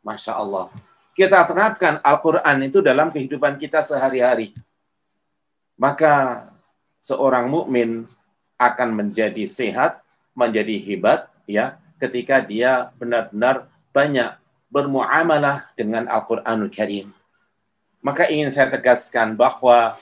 Masya 0.00 0.34
Allah. 0.34 0.72
Kita 1.12 1.44
terapkan 1.44 2.00
Al-Quran 2.00 2.56
itu 2.64 2.80
dalam 2.80 3.12
kehidupan 3.12 3.60
kita 3.60 3.84
sehari-hari. 3.84 4.56
Maka 5.76 6.48
seorang 7.04 7.44
mukmin 7.52 8.08
akan 8.56 8.88
menjadi 8.96 9.44
sehat, 9.44 10.00
menjadi 10.32 10.80
hebat, 10.80 11.28
ya, 11.44 11.76
ketika 12.00 12.40
dia 12.40 12.88
benar-benar 12.96 13.68
banyak 13.92 14.32
bermuamalah 14.72 15.68
dengan 15.76 16.08
Al-Quranul 16.08 16.72
Karim. 16.72 17.12
Maka 18.00 18.32
ingin 18.32 18.48
saya 18.48 18.72
tegaskan 18.72 19.36
bahwa 19.36 20.00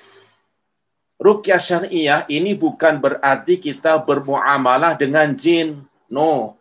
rukyah 1.19 1.59
syariah 1.59 2.23
ini 2.31 2.55
bukan 2.55 3.03
berarti 3.03 3.59
kita 3.59 3.99
bermuamalah 3.99 4.95
dengan 4.95 5.35
jin. 5.35 5.83
No, 6.07 6.55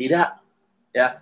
tidak. 0.00 0.40
Ya. 0.96 1.20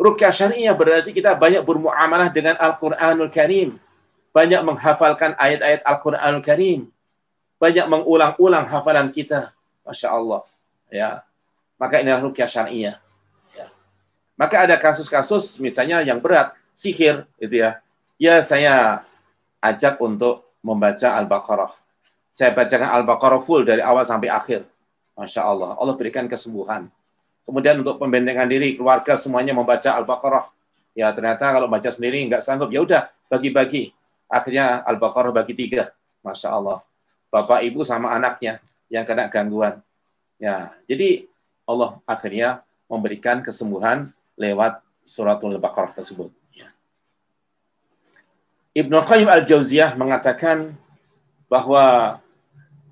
Rukyah 0.00 0.32
syariah 0.32 0.72
berarti 0.72 1.12
kita 1.12 1.36
banyak 1.36 1.60
bermuamalah 1.60 2.32
dengan 2.32 2.56
Al-Quranul 2.56 3.28
Karim. 3.28 3.76
Banyak 4.32 4.64
menghafalkan 4.64 5.36
ayat-ayat 5.36 5.84
Al-Quranul 5.84 6.44
Karim. 6.44 6.88
Banyak 7.60 7.88
mengulang-ulang 7.88 8.64
hafalan 8.68 9.12
kita. 9.12 9.52
Masya 9.84 10.08
Allah. 10.08 10.40
Ya. 10.88 11.20
Maka 11.76 12.00
inilah 12.00 12.24
rukyah 12.24 12.48
syariah. 12.48 12.96
Ya. 13.52 13.68
Maka 14.40 14.64
ada 14.64 14.76
kasus-kasus 14.80 15.60
misalnya 15.60 16.00
yang 16.00 16.20
berat, 16.20 16.56
sihir, 16.72 17.28
gitu 17.36 17.60
ya 17.60 17.84
ya 18.16 18.40
saya 18.40 19.04
ajak 19.60 20.00
untuk 20.00 20.56
membaca 20.60 21.16
Al-Baqarah. 21.16 21.72
Saya 22.32 22.52
bacakan 22.52 22.90
Al-Baqarah 23.00 23.40
full 23.40 23.64
dari 23.64 23.80
awal 23.80 24.04
sampai 24.04 24.28
akhir. 24.28 24.66
Masya 25.16 25.42
Allah. 25.46 25.72
Allah 25.80 25.94
berikan 25.96 26.28
kesembuhan. 26.28 26.92
Kemudian 27.46 27.80
untuk 27.80 27.96
pembentengan 27.96 28.44
diri, 28.50 28.74
keluarga 28.74 29.16
semuanya 29.16 29.56
membaca 29.56 29.96
Al-Baqarah. 29.96 30.50
Ya 30.92 31.12
ternyata 31.12 31.52
kalau 31.52 31.70
baca 31.70 31.88
sendiri 31.88 32.20
nggak 32.28 32.42
sanggup, 32.44 32.68
ya 32.74 32.82
udah 32.82 33.02
bagi-bagi. 33.30 33.94
Akhirnya 34.28 34.82
Al-Baqarah 34.84 35.32
bagi 35.32 35.54
tiga. 35.54 35.94
Masya 36.26 36.52
Allah. 36.52 36.82
Bapak, 37.30 37.62
ibu, 37.62 37.86
sama 37.86 38.10
anaknya 38.12 38.58
yang 38.90 39.06
kena 39.06 39.30
gangguan. 39.30 39.78
Ya, 40.36 40.74
jadi 40.84 41.26
Allah 41.64 41.98
akhirnya 42.04 42.62
memberikan 42.86 43.42
kesembuhan 43.42 44.14
lewat 44.38 44.82
suratul 45.06 45.58
Baqarah 45.58 45.94
tersebut. 45.96 46.30
Ibnu 48.76 48.92
Qayyim 49.08 49.24
al-Jauziyah 49.32 49.96
mengatakan 49.96 50.76
bahwa 51.48 52.20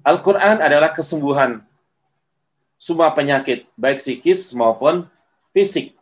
Al-Quran 0.00 0.64
adalah 0.64 0.88
kesembuhan 0.88 1.60
semua 2.80 3.12
penyakit, 3.12 3.68
baik 3.76 4.00
psikis 4.00 4.56
maupun 4.56 5.04
fisik. 5.52 5.92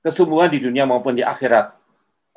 Kesembuhan 0.00 0.48
di 0.48 0.64
dunia 0.64 0.88
maupun 0.88 1.12
di 1.12 1.20
akhirat. 1.20 1.76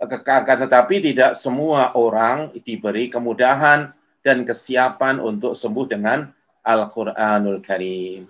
Tetapi 0.03 0.95
tidak 0.99 1.39
semua 1.39 1.95
orang 1.95 2.51
diberi 2.59 3.07
kemudahan 3.07 3.95
dan 4.19 4.43
kesiapan 4.43 5.23
untuk 5.23 5.55
sembuh 5.55 5.87
dengan 5.87 6.27
Al-Quranul 6.63 7.63
Karim. 7.63 8.27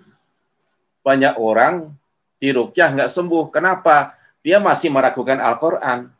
Banyak 1.02 1.34
orang 1.34 1.90
di 2.38 2.54
rukyah 2.54 2.94
nggak 2.94 3.10
sembuh. 3.10 3.50
Kenapa? 3.50 4.14
Dia 4.42 4.62
masih 4.62 4.94
meragukan 4.94 5.42
Al-Quran 5.42 6.19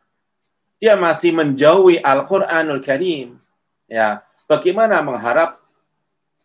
dia 0.81 0.97
masih 0.97 1.29
menjauhi 1.29 2.01
Al-Qur'anul 2.01 2.81
Karim. 2.81 3.37
Ya, 3.85 4.25
bagaimana 4.49 5.05
mengharap 5.05 5.61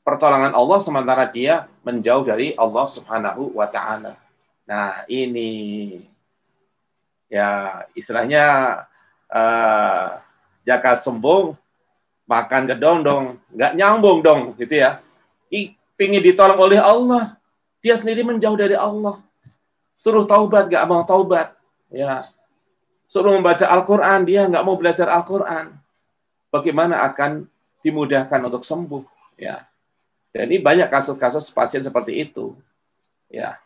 pertolongan 0.05 0.53
Allah 0.53 0.79
sementara 0.85 1.25
dia 1.25 1.65
menjauh 1.81 2.29
dari 2.29 2.53
Allah 2.53 2.85
Subhanahu 2.85 3.57
wa 3.57 3.65
taala. 3.65 4.21
Nah, 4.69 5.09
ini 5.09 6.05
ya 7.33 7.81
istilahnya 7.97 8.45
uh, 9.33 10.21
jaka 10.69 11.01
sembung 11.01 11.57
makan 12.29 12.69
gedong 12.69 13.01
dong, 13.07 13.25
nggak 13.57 13.73
nyambung 13.73 14.19
dong 14.21 14.43
gitu 14.61 14.85
ya. 14.85 15.01
I, 15.49 15.73
pingin 15.97 16.21
ditolong 16.21 16.59
oleh 16.59 16.83
Allah, 16.83 17.41
dia 17.81 17.97
sendiri 17.97 18.21
menjauh 18.27 18.59
dari 18.59 18.77
Allah. 18.77 19.23
Suruh 19.97 20.29
taubat, 20.29 20.69
nggak 20.69 20.85
mau 20.85 21.07
taubat. 21.07 21.55
Ya, 21.89 22.27
suruh 23.07 23.35
membaca 23.35 23.67
Al-Quran, 23.67 24.27
dia 24.27 24.47
nggak 24.47 24.65
mau 24.67 24.77
belajar 24.79 25.11
Al-Quran. 25.11 25.75
Bagaimana 26.51 27.03
akan 27.07 27.47
dimudahkan 27.83 28.41
untuk 28.47 28.63
sembuh? 28.63 29.03
Ya. 29.39 29.67
Dan 30.35 30.53
ini 30.53 30.61
banyak 30.61 30.91
kasus-kasus 30.93 31.49
pasien 31.55 31.81
seperti 31.81 32.27
itu. 32.27 32.55
Ya. 33.31 33.59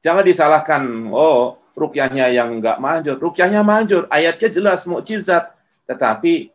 Jangan 0.00 0.24
disalahkan, 0.24 0.82
oh 1.10 1.58
rukyahnya 1.78 2.30
yang 2.34 2.58
nggak 2.58 2.78
manjur. 2.82 3.16
Rukyahnya 3.18 3.62
manjur, 3.62 4.10
ayatnya 4.10 4.48
jelas, 4.50 4.86
mukjizat. 4.86 5.54
Tetapi 5.86 6.50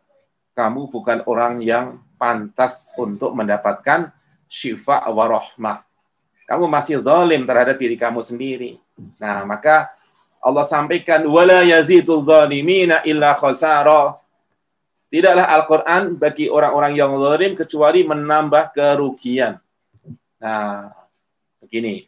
kamu 0.52 0.92
bukan 0.92 1.24
orang 1.26 1.64
yang 1.64 1.98
pantas 2.20 2.94
untuk 2.94 3.34
mendapatkan 3.34 4.12
syifa 4.46 5.08
warohmah. 5.10 5.82
Kamu 6.44 6.68
masih 6.68 7.00
zalim 7.00 7.48
terhadap 7.48 7.80
diri 7.80 7.96
kamu 7.96 8.20
sendiri. 8.20 8.76
Nah, 9.16 9.42
maka 9.48 9.90
Allah 10.44 10.64
sampaikan 10.68 11.24
wala 11.24 11.64
yazidul 11.64 12.20
zalimina 12.20 13.00
illa 13.08 13.32
khasara. 13.32 14.20
Tidaklah 15.08 15.46
Al-Qur'an 15.48 16.20
bagi 16.20 16.52
orang-orang 16.52 16.92
yang 16.92 17.16
zalim 17.16 17.56
kecuali 17.56 18.04
menambah 18.04 18.76
kerugian. 18.76 19.56
Nah, 20.42 20.92
begini. 21.64 22.04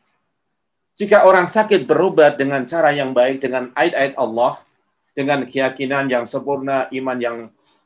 Jika 0.96 1.25
orang 1.25 1.49
sakit 1.49 1.88
berobat 1.88 2.37
dengan 2.37 2.68
cara 2.68 2.92
yang 2.92 3.16
baik 3.16 3.40
dengan 3.40 3.72
ayat-ayat 3.72 4.16
Allah, 4.20 4.61
dengan 5.16 5.44
keyakinan 5.49 6.09
yang 6.12 6.25
sempurna, 6.29 6.88
iman 6.92 7.18
yang 7.20 7.38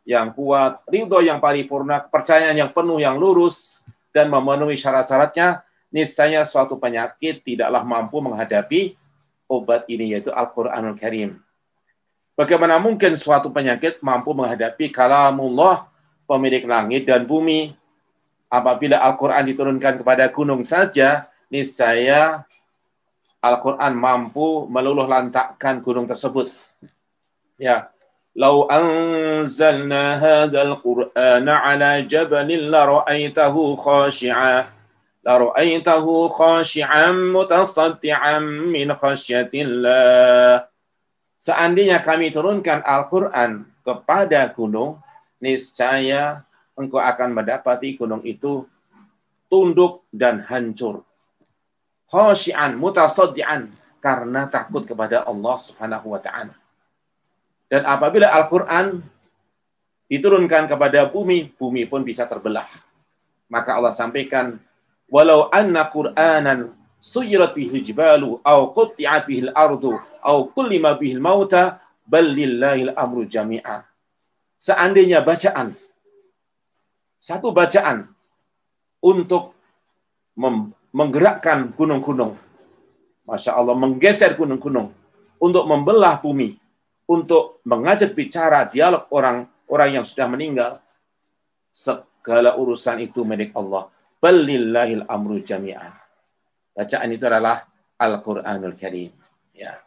yang 0.09 0.35
kuat, 0.35 0.83
ridho 0.91 1.23
yang 1.23 1.39
paripurna, 1.39 2.03
kepercayaan 2.07 2.57
yang 2.59 2.71
penuh 2.75 2.99
yang 2.99 3.15
lurus 3.15 3.87
dan 4.11 4.27
memenuhi 4.27 4.75
syarat-syaratnya, 4.75 5.63
niscaya 5.95 6.43
suatu 6.43 6.75
penyakit 6.81 7.43
tidaklah 7.47 7.83
mampu 7.87 8.19
menghadapi 8.19 9.00
obat 9.51 9.91
ini 9.91 10.15
yaitu 10.15 10.31
Al-Quranul 10.31 10.95
Karim. 10.95 11.43
Bagaimana 12.39 12.79
mungkin 12.79 13.19
suatu 13.19 13.51
penyakit 13.51 13.99
mampu 14.01 14.31
menghadapi 14.33 14.95
kalamullah 14.95 15.91
pemilik 16.25 16.63
langit 16.65 17.05
dan 17.05 17.27
bumi 17.27 17.75
apabila 18.47 19.03
Al-Quran 19.03 19.45
diturunkan 19.51 20.01
kepada 20.01 20.31
gunung 20.31 20.63
saja, 20.63 21.27
niscaya 21.51 22.47
Al-Quran 23.43 23.93
mampu 23.99 24.71
meluluh 24.71 25.05
lantakkan 25.11 25.83
gunung 25.83 26.07
tersebut. 26.07 26.55
Ya, 27.61 27.93
Lau 28.31 28.71
anzalna 28.71 30.23
hadzal 30.23 30.79
Qur'ana 30.79 31.67
ala 31.67 31.99
jabalin 32.07 32.71
la 32.71 32.87
ra'aitahu 32.87 33.75
khashi'a 33.75 34.71
لرأيته 35.26 36.06
خاشعا 36.30 37.08
متصدعا 37.12 38.36
من 38.70 38.88
خشية 38.94 39.54
الله 39.54 40.70
Seandainya 41.46 42.02
kami 42.02 42.34
turunkan 42.34 42.82
Al-Quran 42.82 43.70
kepada 43.86 44.50
gunung, 44.50 44.98
niscaya 45.38 46.42
engkau 46.74 46.98
akan 46.98 47.38
mendapati 47.38 47.94
gunung 47.94 48.26
itu 48.26 48.66
tunduk 49.46 50.02
dan 50.10 50.42
hancur. 50.42 51.06
Khashi'an, 52.10 52.82
mutasaddi'an, 52.82 53.70
karena 54.02 54.50
takut 54.50 54.90
kepada 54.90 55.22
Allah 55.22 55.56
Subhanahu 55.62 56.18
wa 56.18 56.22
taala. 56.22 56.58
Dan 57.70 57.86
apabila 57.86 58.34
Al-Qur'an 58.34 59.06
diturunkan 60.10 60.66
kepada 60.66 61.06
bumi, 61.14 61.54
bumi 61.54 61.86
pun 61.86 62.02
bisa 62.02 62.26
terbelah. 62.26 62.66
Maka 63.54 63.78
Allah 63.78 63.94
sampaikan 63.94 64.58
walau 65.11 65.51
anna 65.51 65.91
Qur'anan 65.91 66.73
suyirat 67.03 67.53
bihi 67.53 67.83
jibalu 67.83 68.39
au 68.41 68.61
qutti'at 68.73 69.27
bihi 69.27 69.51
al-ardu 69.51 69.99
au 70.23 70.39
kullima 70.55 70.95
bihi 70.95 71.19
al-mauta 71.19 71.83
bal 72.07 72.25
lillahi 72.25 72.89
al-amru 72.89 73.27
jami'a. 73.27 73.85
Seandainya 74.61 75.21
bacaan 75.21 75.75
satu 77.21 77.53
bacaan 77.53 78.09
untuk 79.05 79.53
menggerakkan 80.93 81.69
gunung-gunung. 81.77 82.33
Masya 83.29 83.55
Allah, 83.61 83.77
menggeser 83.77 84.35
gunung-gunung 84.35 84.91
untuk 85.37 85.65
membelah 85.69 86.17
bumi, 86.19 86.57
untuk 87.05 87.61
mengajak 87.63 88.17
bicara 88.17 88.67
dialog 88.67 89.05
orang-orang 89.13 90.01
yang 90.01 90.05
sudah 90.09 90.27
meninggal. 90.27 90.73
Segala 91.71 92.57
urusan 92.57 93.05
itu 93.05 93.21
milik 93.23 93.53
Allah. 93.53 93.93
Balillahil 94.21 95.09
amru 95.09 95.41
jami'an. 95.41 95.97
Bacaan 96.77 97.09
itu 97.11 97.25
adalah 97.25 97.65
Al-Quranul 97.97 98.77
Karim. 98.77 99.13
Ya. 99.57 99.81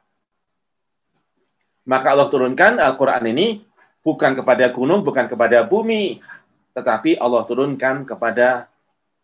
Maka 1.86 2.18
Allah 2.18 2.30
turunkan 2.30 2.82
Al-Quran 2.82 3.30
ini 3.30 3.62
bukan 4.02 4.34
kepada 4.34 4.74
gunung, 4.74 5.06
bukan 5.06 5.30
kepada 5.30 5.64
bumi, 5.64 6.20
tetapi 6.74 7.22
Allah 7.22 7.46
turunkan 7.46 8.04
kepada 8.04 8.68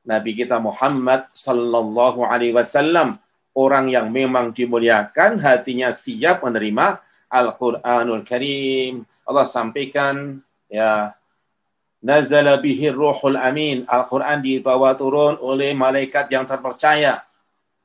Nabi 0.05 0.31
kita 0.37 0.61
Muhammad 0.61 1.27
sallallahu 1.35 2.23
alaihi 2.23 2.55
wasallam 2.55 3.19
orang 3.53 3.91
yang 3.91 4.07
memang 4.09 4.55
dimuliakan 4.55 5.41
hatinya 5.43 5.91
siap 5.91 6.45
menerima 6.45 7.01
Al-Qur'anul 7.29 8.23
Karim. 8.25 9.05
Allah 9.25 9.45
sampaikan 9.45 10.41
ya 10.65 11.13
nazala 11.99 12.59
bihi 12.59 12.91
ruhul 12.91 13.35
amin. 13.39 13.83
Al-Qur'an 13.87 14.39
dibawa 14.43 14.95
turun 14.95 15.35
oleh 15.39 15.75
malaikat 15.75 16.31
yang 16.31 16.47
terpercaya 16.47 17.23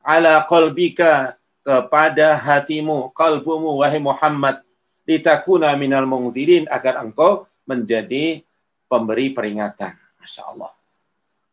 ala 0.04 0.44
qalbika 0.44 1.40
kepada 1.64 2.36
hatimu, 2.36 3.08
kalbumu, 3.16 3.80
wahai 3.80 3.96
Muhammad, 3.96 4.60
litakuna 5.08 5.72
minal 5.80 6.04
mungzirin, 6.04 6.68
agar 6.68 7.00
engkau 7.00 7.48
menjadi 7.64 8.44
pemberi 8.84 9.32
peringatan. 9.32 9.96
Masya 10.20 10.44
Allah. 10.44 10.70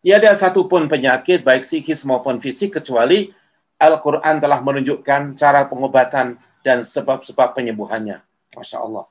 Tiada 0.04 0.36
satupun 0.36 0.92
penyakit, 0.92 1.48
baik 1.48 1.64
psikis 1.64 2.04
maupun 2.04 2.44
fisik, 2.44 2.76
kecuali 2.76 3.32
Al-Quran 3.80 4.44
telah 4.44 4.60
menunjukkan 4.60 5.40
cara 5.40 5.66
pengobatan 5.66 6.36
dan 6.60 6.84
sebab-sebab 6.84 7.56
penyembuhannya. 7.56 8.20
Masya 8.52 8.78
Allah. 8.84 9.08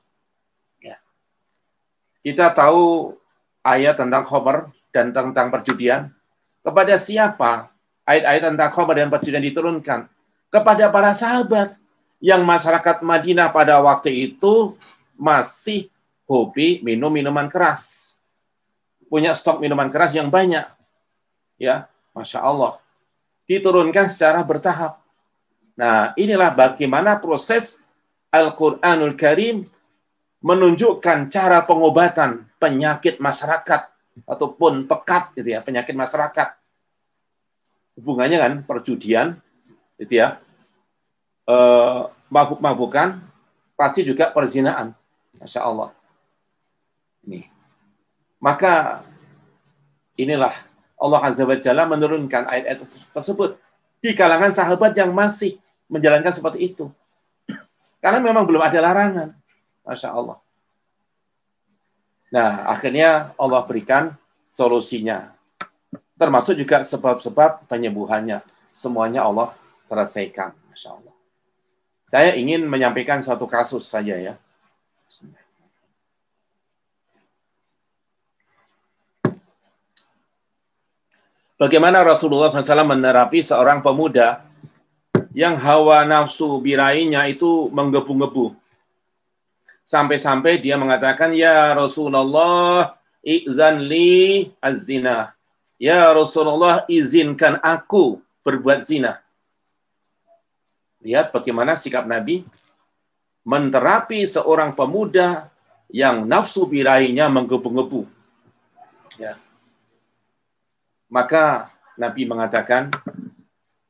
Ya. 0.77 1.01
Kita 2.21 2.53
tahu 2.53 3.17
ayat 3.61 3.97
tentang 3.97 4.25
khomer 4.25 4.69
dan 4.89 5.13
tentang 5.13 5.49
perjudian. 5.49 6.11
Kepada 6.61 6.97
siapa 6.99 7.73
ayat-ayat 8.05 8.53
tentang 8.53 8.69
khomer 8.73 8.95
dan 9.01 9.09
perjudian 9.09 9.41
diturunkan? 9.41 10.11
kepada 10.51 10.91
para 10.91 11.15
sahabat 11.15 11.79
yang 12.19 12.43
masyarakat 12.43 13.01
Madinah 13.01 13.49
pada 13.49 13.79
waktu 13.79 14.29
itu 14.29 14.75
masih 15.15 15.87
hobi 16.27 16.83
minum 16.83 17.09
minuman 17.09 17.47
keras. 17.47 18.13
Punya 19.07 19.31
stok 19.33 19.63
minuman 19.63 19.87
keras 19.87 20.13
yang 20.13 20.27
banyak. 20.27 20.67
Ya, 21.55 21.87
Masya 22.11 22.43
Allah. 22.43 22.77
Diturunkan 23.47 24.11
secara 24.11 24.43
bertahap. 24.43 24.99
Nah, 25.75 26.11
inilah 26.19 26.51
bagaimana 26.51 27.17
proses 27.17 27.79
Al-Quranul 28.31 29.15
Karim 29.15 29.65
menunjukkan 30.43 31.31
cara 31.31 31.63
pengobatan 31.63 32.47
penyakit 32.61 33.17
masyarakat 33.17 33.89
ataupun 34.29 34.85
pekat 34.85 35.33
gitu 35.33 35.57
ya, 35.57 35.65
penyakit 35.65 35.97
masyarakat. 35.97 36.53
Hubungannya 37.97 38.37
kan 38.37 38.53
perjudian 38.61 39.41
itu 39.97 40.21
ya. 40.21 40.37
Eh, 41.49 42.01
mabuk-mabukan 42.29 43.17
pasti 43.73 44.05
juga 44.05 44.29
perzinaan. 44.29 44.93
Masya 45.41 45.65
Allah. 45.65 45.89
Ini. 47.25 47.49
Maka 48.37 49.01
inilah 50.13 50.53
Allah 51.01 51.21
azza 51.25 51.49
wa 51.49 51.57
jalla 51.57 51.89
menurunkan 51.89 52.45
ayat-ayat 52.45 53.09
tersebut 53.09 53.57
di 54.05 54.13
kalangan 54.13 54.53
sahabat 54.53 54.93
yang 54.93 55.09
masih 55.09 55.57
menjalankan 55.89 56.29
seperti 56.29 56.71
itu. 56.73 56.93
Karena 58.05 58.21
memang 58.21 58.45
belum 58.45 58.61
ada 58.61 58.77
larangan. 58.77 59.33
Masya 59.81 60.13
Allah 60.13 60.37
nah 62.31 62.65
akhirnya 62.71 63.35
Allah 63.35 63.61
berikan 63.67 64.15
solusinya 64.55 65.35
termasuk 66.21 66.53
juga 66.53 66.85
sebab-sebab 66.85 67.65
penyembuhannya 67.65 68.45
semuanya 68.77 69.25
Allah 69.25 69.57
selesaikan. 69.89 70.53
Masya 70.69 70.89
Allah. 70.93 71.15
Saya 72.05 72.37
ingin 72.37 72.61
menyampaikan 72.69 73.25
satu 73.25 73.49
kasus 73.49 73.89
saja 73.89 74.13
ya. 74.13 74.37
Bagaimana 81.57 82.05
Rasulullah 82.05 82.49
SAW 82.49 82.85
menerapi 82.85 83.41
seorang 83.41 83.81
pemuda 83.81 84.45
yang 85.33 85.57
hawa 85.57 86.05
nafsu 86.05 86.61
birainya 86.61 87.25
itu 87.29 87.69
menggebu-gebu. 87.73 88.60
Sampai-sampai 89.85 90.61
dia 90.61 90.79
mengatakan, 90.79 91.35
Ya 91.35 91.75
Rasulullah, 91.75 92.95
izan 93.21 93.85
li 93.85 94.49
az-zina. 94.63 95.35
Ya 95.81 96.09
Rasulullah, 96.13 96.85
izinkan 96.85 97.57
aku 97.61 98.21
berbuat 98.45 98.85
zina. 98.85 99.21
Lihat 101.01 101.33
bagaimana 101.33 101.73
sikap 101.73 102.05
Nabi 102.05 102.45
menterapi 103.41 104.25
seorang 104.29 104.77
pemuda 104.77 105.49
yang 105.89 106.29
nafsu 106.29 106.69
birahinya 106.69 107.25
menggebu-gebu. 107.27 108.05
Ya. 109.17 109.35
Maka 111.11 111.73
Nabi 111.99 112.23
mengatakan 112.23 112.93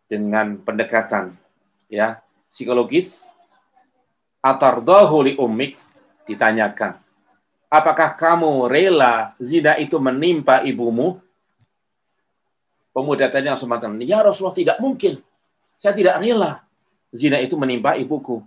dengan 0.09 0.59
pendekatan 0.59 1.37
ya 1.87 2.19
psikologis 2.51 3.30
atardahu 4.41 5.29
li 5.29 5.33
ummik 5.37 5.77
ditanyakan 6.25 6.97
apakah 7.71 8.17
kamu 8.17 8.67
rela 8.67 9.37
zina 9.37 9.77
itu 9.77 9.95
menimpa 10.01 10.65
ibumu 10.67 11.21
pemuda 12.91 13.29
tadi 13.31 13.47
langsung 13.47 13.71
mengatakan 13.71 14.01
ya 14.03 14.19
Rasulullah 14.25 14.57
tidak 14.57 14.77
mungkin 14.83 15.21
saya 15.81 15.95
tidak 15.95 16.21
rela 16.21 16.65
zina 17.11 17.37
itu 17.43 17.59
menimpa 17.59 17.99
ibuku. 17.99 18.39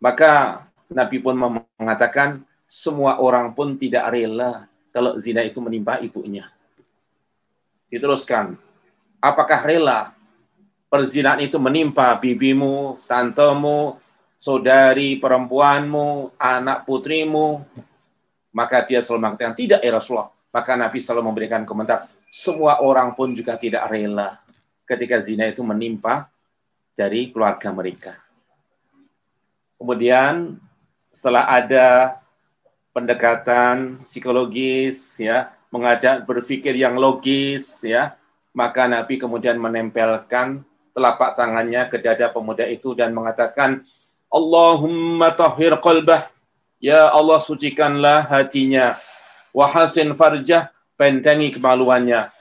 Maka 0.00 0.64
Nabi 0.88 1.20
pun 1.20 1.36
mengatakan 1.36 2.42
semua 2.66 3.20
orang 3.20 3.52
pun 3.52 3.76
tidak 3.76 4.08
rela 4.10 4.66
kalau 4.90 5.16
zina 5.20 5.44
itu 5.44 5.60
menimpa 5.60 6.00
ibunya. 6.00 6.48
Diteruskan, 7.86 8.58
apakah 9.22 9.60
rela 9.62 10.16
perzinahan 10.90 11.44
itu 11.44 11.56
menimpa 11.60 12.16
bibimu, 12.18 12.98
tantemu, 13.06 14.00
saudari 14.46 15.18
perempuanmu, 15.18 16.38
anak 16.38 16.86
putrimu? 16.86 17.66
Maka 18.54 18.86
dia 18.86 19.02
selalu 19.02 19.34
mengatakan, 19.34 19.58
tidak 19.58 19.82
ya 19.82 19.90
Rasulullah. 19.90 20.30
Maka 20.54 20.78
Nabi 20.78 21.02
selalu 21.02 21.22
memberikan 21.26 21.66
komentar, 21.66 22.06
semua 22.30 22.78
orang 22.78 23.10
pun 23.18 23.34
juga 23.34 23.58
tidak 23.58 23.90
rela 23.90 24.38
ketika 24.86 25.18
zina 25.18 25.50
itu 25.50 25.66
menimpa 25.66 26.30
dari 26.94 27.34
keluarga 27.34 27.74
mereka. 27.74 28.14
Kemudian 29.76 30.56
setelah 31.10 31.50
ada 31.50 31.88
pendekatan 32.94 34.00
psikologis 34.06 35.20
ya, 35.20 35.52
mengajak 35.74 36.24
berpikir 36.24 36.72
yang 36.78 36.96
logis 36.96 37.84
ya, 37.84 38.16
maka 38.56 38.88
Nabi 38.88 39.20
kemudian 39.20 39.60
menempelkan 39.60 40.64
telapak 40.96 41.36
tangannya 41.36 41.92
ke 41.92 42.00
dada 42.00 42.32
pemuda 42.32 42.64
itu 42.64 42.96
dan 42.96 43.12
mengatakan 43.12 43.84
Allahumma 44.30 45.32
tahhir 45.32 45.78
qalbah. 45.80 46.28
Ya 46.82 47.08
Allah 47.08 47.40
sucikanlah 47.40 48.28
hatinya. 48.28 49.00
Wa 49.50 49.66
hasin 49.70 50.12
farjah 50.12 50.70
bentengi 50.96 51.52
kemaluannya. 51.54 52.32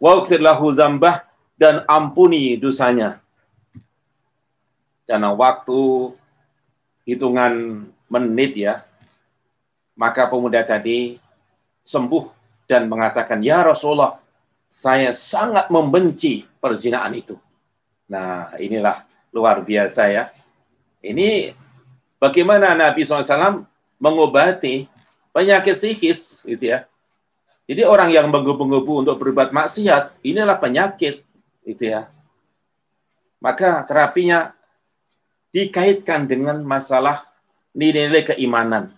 Waghfir 0.00 0.40
zambah 0.76 1.24
dan 1.56 1.84
ampuni 1.88 2.58
dosanya. 2.60 3.20
Dalam 5.04 5.36
waktu 5.36 6.12
hitungan 7.04 7.84
menit 8.08 8.56
ya, 8.56 8.84
maka 9.94 10.26
pemuda 10.26 10.64
tadi 10.64 11.20
sembuh 11.84 12.24
dan 12.64 12.88
mengatakan, 12.88 13.44
Ya 13.44 13.60
Rasulullah, 13.60 14.16
saya 14.66 15.12
sangat 15.12 15.68
membenci 15.68 16.48
perzinaan 16.58 17.14
itu. 17.14 17.36
Nah, 18.08 18.52
inilah 18.56 19.04
luar 19.30 19.62
biasa 19.62 20.02
ya. 20.10 20.32
Ini 21.04 21.52
bagaimana 22.16 22.72
Nabi 22.72 23.04
SAW 23.04 23.68
mengobati 24.00 24.88
penyakit 25.36 25.76
psikis, 25.76 26.40
gitu 26.48 26.72
ya. 26.72 26.88
Jadi 27.68 27.84
orang 27.84 28.08
yang 28.08 28.32
menggebu-gebu 28.32 29.04
untuk 29.04 29.20
berbuat 29.20 29.52
maksiat, 29.52 30.24
inilah 30.24 30.56
penyakit, 30.56 31.20
gitu 31.68 31.84
ya. 31.92 32.08
Maka 33.44 33.84
terapinya 33.84 34.56
dikaitkan 35.52 36.24
dengan 36.24 36.64
masalah 36.64 37.28
nilai-nilai 37.76 38.32
keimanan, 38.32 38.96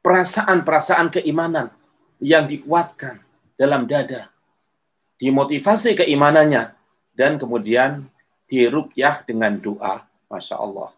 perasaan-perasaan 0.00 1.20
keimanan 1.20 1.68
yang 2.16 2.48
dikuatkan 2.48 3.20
dalam 3.60 3.84
dada. 3.84 4.32
dimotivasi 5.22 5.94
keimanannya, 5.94 6.74
dan 7.14 7.38
kemudian 7.38 8.10
dirukyah 8.50 9.22
dengan 9.22 9.54
doa. 9.54 10.02
Masya 10.26 10.58
Allah. 10.58 10.90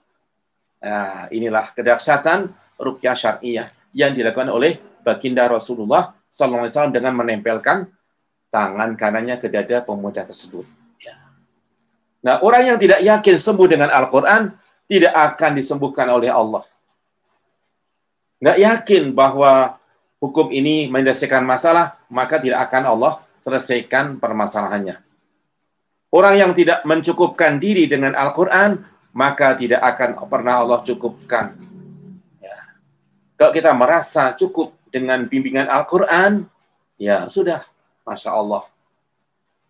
Nah, 0.84 1.32
inilah 1.32 1.72
kedahsyatan 1.72 2.52
rukyah 2.76 3.16
syariah 3.16 3.72
yang 3.96 4.12
dilakukan 4.12 4.52
oleh 4.52 4.76
baginda 5.00 5.48
Rasulullah 5.48 6.12
SAW 6.28 6.92
dengan 6.92 7.16
menempelkan 7.16 7.88
tangan 8.52 8.92
kanannya 8.92 9.40
ke 9.40 9.48
dada 9.48 9.80
pemuda 9.80 10.28
tersebut. 10.28 10.68
Ya. 11.00 11.16
Nah, 12.20 12.44
orang 12.44 12.68
yang 12.68 12.78
tidak 12.78 13.00
yakin 13.00 13.36
sembuh 13.40 13.64
dengan 13.64 13.88
Al-Quran 13.88 14.52
tidak 14.84 15.14
akan 15.16 15.50
disembuhkan 15.56 16.04
oleh 16.12 16.28
Allah. 16.28 16.68
Nggak 18.44 18.58
yakin 18.60 19.02
bahwa 19.16 19.80
hukum 20.20 20.52
ini 20.52 20.92
menyelesaikan 20.92 21.40
masalah, 21.48 21.96
maka 22.12 22.36
tidak 22.36 22.68
akan 22.68 22.92
Allah 22.92 23.12
selesaikan 23.40 24.20
permasalahannya. 24.20 25.00
Orang 26.12 26.34
yang 26.36 26.52
tidak 26.52 26.84
mencukupkan 26.84 27.56
diri 27.56 27.88
dengan 27.88 28.12
Al-Quran, 28.12 28.93
maka 29.14 29.54
tidak 29.54 29.78
akan 29.78 30.18
pernah 30.26 30.60
Allah 30.60 30.82
cukupkan. 30.82 31.54
Ya. 32.42 32.58
Kalau 33.38 33.54
kita 33.54 33.70
merasa 33.70 34.34
cukup 34.34 34.74
dengan 34.90 35.22
bimbingan 35.30 35.70
Al-Quran, 35.70 36.50
ya 36.98 37.30
sudah, 37.30 37.62
Masya 38.02 38.34
Allah. 38.34 38.66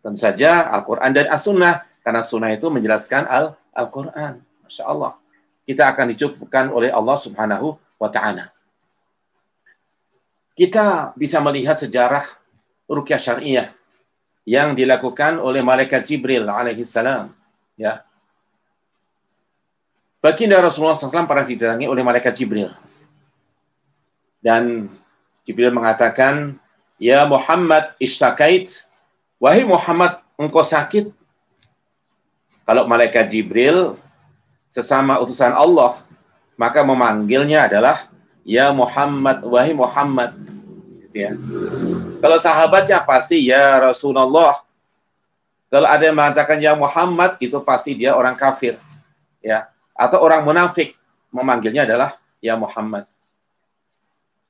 Tentu 0.01 0.21
saja 0.21 0.73
Al-Quran 0.73 1.13
dan 1.13 1.29
As-Sunnah, 1.29 1.85
karena 2.01 2.25
Sunnah 2.25 2.51
itu 2.57 2.73
menjelaskan 2.73 3.29
Al-Quran. 3.77 4.41
Masya 4.65 4.85
Allah. 4.89 5.13
Kita 5.65 5.93
akan 5.93 6.17
dicukupkan 6.17 6.73
oleh 6.73 6.89
Allah 6.89 7.17
Subhanahu 7.17 7.77
wa 8.01 8.09
Ta'ala. 8.09 8.49
Kita 10.57 11.13
bisa 11.17 11.41
melihat 11.45 11.77
sejarah 11.77 12.25
rukyah 12.89 13.21
syariah 13.21 13.69
yang 14.45 14.77
dilakukan 14.77 15.41
oleh 15.41 15.65
malaikat 15.65 16.05
Jibril 16.05 16.49
alaihissalam. 16.49 17.33
Ya, 17.75 18.05
Baginda 20.25 20.57
Rasulullah 20.57 20.97
SAW 20.97 21.29
pernah 21.29 21.45
didatangi 21.45 21.85
oleh 21.85 22.01
malaikat 22.01 22.33
Jibril. 22.33 22.73
Dan 24.41 24.89
Jibril 25.45 25.69
mengatakan, 25.69 26.57
Ya 26.97 27.29
Muhammad 27.29 27.93
istakait, 28.01 28.89
wahai 29.37 29.69
Muhammad, 29.69 30.25
engkau 30.41 30.65
sakit. 30.65 31.13
Kalau 32.65 32.89
malaikat 32.89 33.29
Jibril 33.29 34.01
sesama 34.73 35.21
utusan 35.21 35.53
Allah, 35.53 36.01
maka 36.57 36.81
memanggilnya 36.81 37.69
adalah 37.69 38.09
Ya 38.49 38.73
Muhammad, 38.73 39.45
wahai 39.45 39.77
Muhammad. 39.77 40.33
Gitu 41.05 41.21
ya. 41.21 41.37
Kalau 42.25 42.41
sahabatnya 42.41 43.05
pasti 43.05 43.45
Ya 43.45 43.77
Rasulullah. 43.77 44.65
Kalau 45.69 45.85
ada 45.85 46.01
yang 46.01 46.17
mengatakan 46.17 46.57
Ya 46.65 46.73
Muhammad, 46.73 47.37
itu 47.45 47.61
pasti 47.61 47.93
dia 47.93 48.17
orang 48.17 48.33
kafir. 48.33 48.81
Ya, 49.45 49.69
atau 49.95 50.19
orang 50.21 50.43
munafik 50.43 50.99
memanggilnya 51.31 51.87
adalah 51.87 52.19
ya 52.43 52.59
Muhammad. 52.59 53.07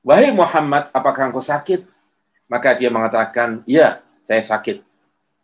Wahai 0.05 0.29
Muhammad, 0.29 0.93
apakah 0.93 1.29
engkau 1.29 1.41
sakit? 1.41 1.85
Maka 2.45 2.77
dia 2.77 2.93
mengatakan, 2.93 3.65
ya, 3.65 4.05
saya 4.21 4.41
sakit. 4.41 4.85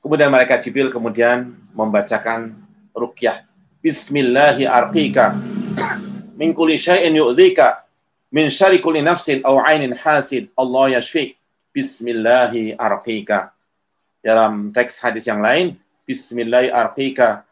Kemudian 0.02 0.30
malaikat 0.30 0.66
Jibril 0.66 0.90
kemudian 0.94 1.54
membacakan 1.74 2.58
rukyah. 2.94 3.46
Bismillahi 3.82 4.70
arqika 4.70 5.34
min 6.38 6.54
kulli 6.54 6.78
syai'in 6.78 7.18
yu'dhika 7.18 7.86
min 8.34 8.50
syari 8.50 8.78
kulli 8.78 9.02
nafsin 9.02 9.42
aw 9.42 9.62
ainin 9.66 9.94
hasid 9.94 10.50
Allah 10.54 10.98
yashfik. 10.98 11.38
Bismillahi 11.74 12.78
arqika. 12.78 13.54
Dalam 14.22 14.70
teks 14.70 15.02
hadis 15.02 15.26
yang 15.26 15.42
lain, 15.42 15.78
Bismillahi 16.06 16.70
arqika 16.70 17.46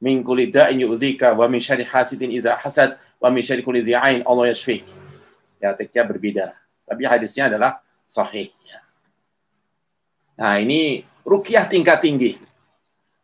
min 0.00 0.20
kulli 0.20 0.52
da'in 0.52 0.80
yu'dzika 0.80 1.32
wa 1.32 1.48
min 1.48 1.60
syarri 1.60 1.84
hasidin 1.88 2.32
idza 2.32 2.56
hasad 2.60 3.00
wa 3.20 3.28
min 3.32 3.40
syarri 3.40 3.64
kulli 3.64 3.80
dhi'ain 3.80 4.22
Allah 4.24 4.52
yashfik. 4.52 4.84
Ya, 5.60 5.72
teksnya 5.72 6.04
berbeda. 6.04 6.46
Tapi 6.84 7.02
hadisnya 7.08 7.48
adalah 7.48 7.80
sahih. 8.06 8.52
Ya. 8.68 8.78
Nah, 10.36 10.60
ini 10.60 11.02
rukyah 11.24 11.64
tingkat 11.66 12.04
tinggi. 12.04 12.36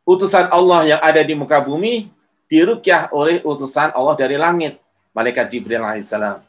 Utusan 0.03 0.51
Allah 0.51 0.97
yang 0.97 1.01
ada 1.05 1.23
di 1.23 1.37
muka 1.37 1.63
bumi 1.63 2.11
dirukyah 2.51 3.13
oleh 3.15 3.41
utusan 3.45 3.95
Allah 3.95 4.19
dari 4.19 4.35
langit, 4.35 4.81
malaikat 5.15 5.47
Jibril 5.53 5.81
alaihissalam. 5.81 6.43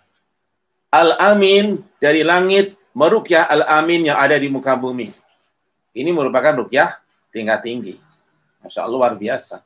Al-Amin 0.89 1.83
dari 1.99 2.25
langit 2.25 2.75
merukyah 2.95 3.49
Al-Amin 3.49 4.09
yang 4.09 4.17
ada 4.17 4.39
di 4.39 4.49
muka 4.49 4.73
bumi. 4.73 5.13
Ini 5.93 6.09
merupakan 6.09 6.65
rukyah 6.65 6.97
tingkat 7.29 7.59
tinggi. 7.61 7.95
Masya 8.65 8.87
Allah 8.87 8.97
luar 8.97 9.13
biasa. 9.13 9.61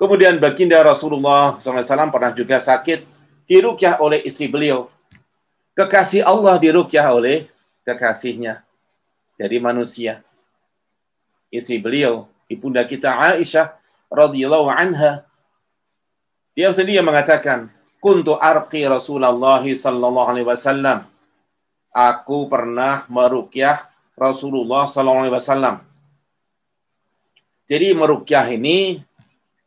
Kemudian 0.00 0.40
baginda 0.40 0.80
Rasulullah 0.80 1.60
SAW 1.60 2.08
pernah 2.08 2.32
juga 2.32 2.56
sakit 2.56 3.04
dirukyah 3.44 4.00
oleh 4.00 4.24
istri 4.24 4.48
beliau. 4.48 4.88
Kekasih 5.76 6.24
Allah 6.24 6.56
dirukyah 6.56 7.04
oleh 7.12 7.52
kekasihnya 7.84 8.64
dari 9.36 9.60
manusia. 9.60 10.24
Istri 11.52 11.84
beliau, 11.84 12.32
ibunda 12.48 12.80
kita 12.88 13.12
Aisyah 13.12 13.76
radhiyallahu 14.08 14.72
anha. 14.72 15.28
Dia 16.56 16.72
sendiri 16.72 16.96
yang 16.96 17.08
mengatakan, 17.12 17.68
"Kuntu 18.00 18.40
arqi 18.40 18.88
Rasulullah 18.88 19.60
sallallahu 19.60 20.28
alaihi 20.32 20.48
wasallam." 20.48 21.04
Aku 21.92 22.48
pernah 22.48 23.04
merukyah 23.12 23.84
Rasulullah 24.16 24.88
sallallahu 24.88 25.28
alaihi 25.28 25.36
wasallam 25.36 25.90
jadi 27.70 27.94
merukyah 27.94 28.50
ini 28.50 29.06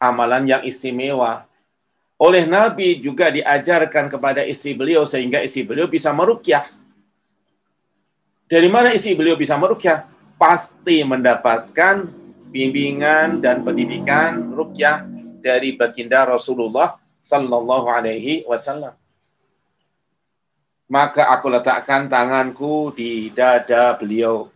amalan 0.04 0.44
yang 0.44 0.62
istimewa. 0.68 1.48
Oleh 2.20 2.44
Nabi 2.44 3.00
juga 3.00 3.32
diajarkan 3.32 4.12
kepada 4.12 4.44
istri 4.44 4.76
beliau 4.76 5.08
sehingga 5.08 5.40
istri 5.40 5.64
beliau 5.64 5.88
bisa 5.88 6.12
merukyah. 6.12 6.68
Dari 8.52 8.68
mana 8.68 8.92
istri 8.92 9.16
beliau 9.16 9.40
bisa 9.40 9.56
merukyah? 9.56 10.04
Pasti 10.36 11.00
mendapatkan 11.08 12.04
bimbingan 12.52 13.40
dan 13.40 13.64
pendidikan 13.64 14.52
rukyah 14.52 15.08
dari 15.40 15.74
baginda 15.80 16.28
Rasulullah 16.28 17.00
Sallallahu 17.24 17.88
Alaihi 17.88 18.44
Wasallam. 18.44 18.94
Maka 20.92 21.32
aku 21.32 21.48
letakkan 21.48 22.12
tanganku 22.12 22.92
di 22.94 23.32
dada 23.34 23.96
beliau 23.98 24.54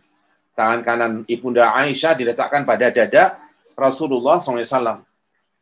tangan 0.58 0.80
kanan 0.82 1.12
ibunda 1.30 1.70
Aisyah 1.70 2.18
diletakkan 2.18 2.66
pada 2.66 2.90
dada 2.90 3.38
Rasulullah 3.78 4.42
SAW. 4.42 5.07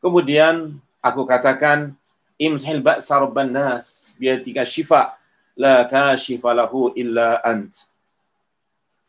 Kemudian 0.07 0.79
aku 1.03 1.27
katakan, 1.27 1.90
imshil 2.38 2.79
ba'sa 2.79 3.19
rabban 3.19 3.51
nas 3.51 4.14
biatika 4.14 4.62
syifa 4.62 5.19
la 5.59 5.83
kashifa 5.83 6.55
lahu 6.55 6.95
illa 6.95 7.42
ant. 7.42 7.90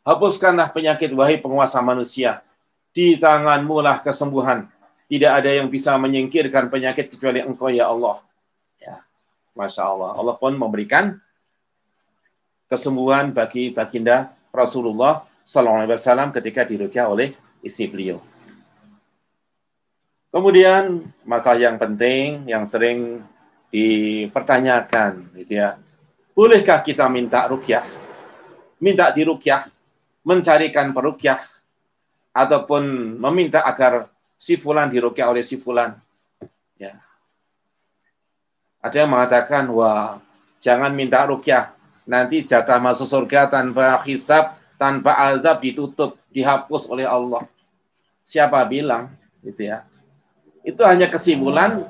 Hapuskanlah 0.02 0.74
penyakit 0.74 1.14
wahai 1.14 1.38
penguasa 1.38 1.86
manusia. 1.86 2.42
Di 2.98 3.14
tanganmu 3.14 3.78
lah 3.78 4.02
kesembuhan. 4.02 4.66
Tidak 5.06 5.30
ada 5.30 5.54
yang 5.54 5.70
bisa 5.70 5.94
menyingkirkan 6.02 6.66
penyakit 6.74 7.14
kecuali 7.14 7.46
engkau 7.46 7.70
ya 7.70 7.94
Allah. 7.94 8.18
Ya, 8.82 9.06
Masya 9.54 9.86
Allah. 9.86 10.18
Allah 10.18 10.34
pun 10.34 10.58
memberikan 10.58 11.22
kesembuhan 12.66 13.30
bagi 13.38 13.70
baginda 13.70 14.34
Rasulullah 14.50 15.30
Sallallahu 15.46 15.86
Alaihi 15.86 15.94
Wasallam 15.94 16.34
ketika 16.34 16.66
dirukyah 16.66 17.06
oleh 17.06 17.38
istri 17.62 17.86
beliau. 17.86 18.18
Kemudian 20.38 21.02
masalah 21.26 21.58
yang 21.58 21.82
penting 21.82 22.46
yang 22.46 22.62
sering 22.70 23.26
dipertanyakan, 23.74 25.34
gitu 25.34 25.58
ya. 25.58 25.82
Bolehkah 26.38 26.78
kita 26.86 27.10
minta 27.10 27.50
rukyah? 27.50 27.82
Minta 28.78 29.10
dirukyah, 29.10 29.66
mencarikan 30.22 30.94
perukyah, 30.94 31.42
ataupun 32.30 33.18
meminta 33.18 33.66
agar 33.66 34.14
si 34.38 34.62
fulan 34.62 34.94
dirukyah 34.94 35.26
oleh 35.26 35.42
si 35.42 35.58
fulan. 35.58 35.98
Ya. 36.78 37.02
Ada 38.78 39.10
yang 39.10 39.18
mengatakan, 39.18 39.66
wah 39.74 40.22
jangan 40.62 40.94
minta 40.94 41.26
rukyah, 41.26 41.74
nanti 42.06 42.46
jatah 42.46 42.78
masuk 42.78 43.10
surga 43.10 43.50
tanpa 43.50 44.06
hisab, 44.06 44.54
tanpa 44.78 45.18
azab 45.34 45.66
ditutup, 45.66 46.14
dihapus 46.30 46.94
oleh 46.94 47.10
Allah. 47.10 47.42
Siapa 48.22 48.62
bilang 48.70 49.10
gitu 49.42 49.66
ya? 49.66 49.82
Itu 50.68 50.84
hanya 50.84 51.08
kesimpulan 51.08 51.88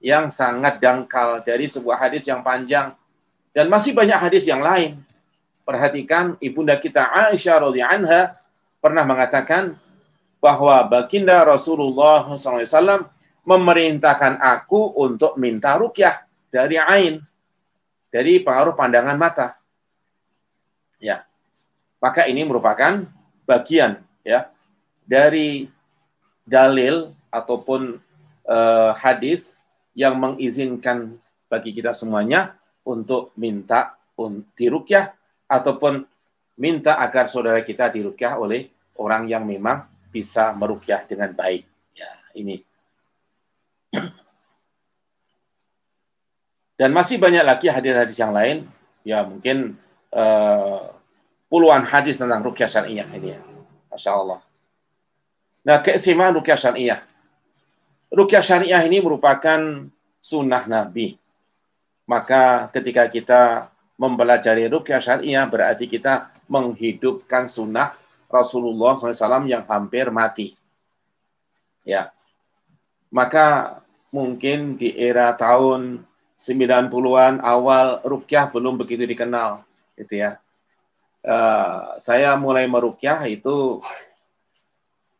yang 0.00 0.32
sangat 0.32 0.80
dangkal 0.80 1.44
dari 1.44 1.68
sebuah 1.68 2.08
hadis 2.08 2.24
yang 2.24 2.40
panjang 2.40 2.96
dan 3.52 3.68
masih 3.68 3.92
banyak 3.92 4.16
hadis 4.16 4.48
yang 4.48 4.64
lain. 4.64 4.96
Perhatikan 5.64 6.40
ibunda 6.40 6.76
kita 6.80 7.04
Aisyah 7.04 7.68
radhiyallahu 7.68 8.00
anha 8.00 8.36
pernah 8.80 9.04
mengatakan 9.04 9.76
bahwa 10.40 10.80
baginda 10.84 11.40
Rasulullah 11.40 12.28
SAW 12.36 13.08
memerintahkan 13.44 14.40
aku 14.40 14.92
untuk 14.96 15.36
minta 15.40 15.76
rukyah 15.76 16.24
dari 16.52 16.76
ain, 16.76 17.20
dari 18.12 18.40
pengaruh 18.40 18.76
pandangan 18.76 19.16
mata. 19.16 19.56
Ya, 21.00 21.24
Maka 22.00 22.28
ini 22.28 22.44
merupakan 22.44 23.08
bagian 23.48 24.00
ya 24.20 24.52
dari 25.08 25.68
dalil 26.44 27.16
ataupun 27.32 28.03
uh, 28.48 28.92
hadis 28.96 29.58
yang 29.94 30.18
mengizinkan 30.18 31.16
bagi 31.48 31.70
kita 31.72 31.94
semuanya 31.94 32.56
untuk 32.84 33.30
minta 33.38 33.96
dirukyah 34.54 35.14
ataupun 35.48 36.06
minta 36.58 36.98
agar 37.02 37.26
saudara 37.30 37.58
kita 37.62 37.90
dirukyah 37.90 38.38
oleh 38.38 38.70
orang 38.98 39.26
yang 39.26 39.42
memang 39.42 39.86
bisa 40.14 40.54
merukyah 40.54 41.02
dengan 41.06 41.34
baik. 41.34 41.66
Ya, 41.94 42.10
ini. 42.38 42.62
Dan 46.78 46.90
masih 46.94 47.18
banyak 47.18 47.42
lagi 47.42 47.70
hadis-hadis 47.70 48.18
yang 48.18 48.34
lain, 48.34 48.66
ya 49.06 49.22
mungkin 49.22 49.78
uh, 50.10 50.90
puluhan 51.50 51.86
hadis 51.86 52.18
tentang 52.18 52.42
rukyah 52.42 52.70
syariah 52.70 53.06
ini 53.14 53.34
ya. 53.34 53.40
Masya 53.94 54.10
Allah. 54.10 54.42
Nah, 55.62 55.78
keistimewaan 55.78 56.34
rukyah 56.34 56.58
syariah. 56.58 57.00
Rukyah 58.14 58.44
syariah 58.46 58.82
ini 58.86 59.02
merupakan 59.02 59.90
sunnah 60.22 60.64
Nabi. 60.70 61.18
Maka 62.06 62.70
ketika 62.70 63.10
kita 63.10 63.42
mempelajari 63.98 64.70
rukyah 64.70 65.02
syariah 65.02 65.42
berarti 65.50 65.90
kita 65.90 66.30
menghidupkan 66.46 67.50
sunnah 67.50 67.96
Rasulullah 68.30 68.98
SAW 68.98 69.46
yang 69.46 69.66
hampir 69.66 70.10
mati. 70.14 70.54
Ya, 71.84 72.14
maka 73.12 73.78
mungkin 74.08 74.80
di 74.80 74.90
era 74.96 75.30
tahun 75.36 76.02
90-an 76.34 77.38
awal 77.44 78.02
rukyah 78.02 78.50
belum 78.50 78.80
begitu 78.80 79.06
dikenal, 79.06 79.62
gitu 79.94 80.24
ya. 80.24 80.40
Uh, 81.24 81.96
saya 82.02 82.36
mulai 82.36 82.68
merukyah 82.68 83.24
itu 83.30 83.80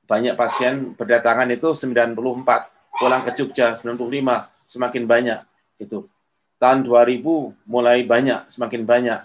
banyak 0.04 0.36
pasien 0.36 0.92
berdatangan 0.98 1.48
itu 1.48 1.72
94, 1.72 2.73
pulang 2.98 3.22
ke 3.26 3.30
Jogja 3.34 3.74
95, 3.74 3.98
semakin 4.70 5.02
banyak 5.04 5.40
itu. 5.82 6.06
Tahun 6.58 6.80
2000 6.86 7.20
mulai 7.66 8.06
banyak, 8.06 8.46
semakin 8.48 8.82
banyak. 8.86 9.20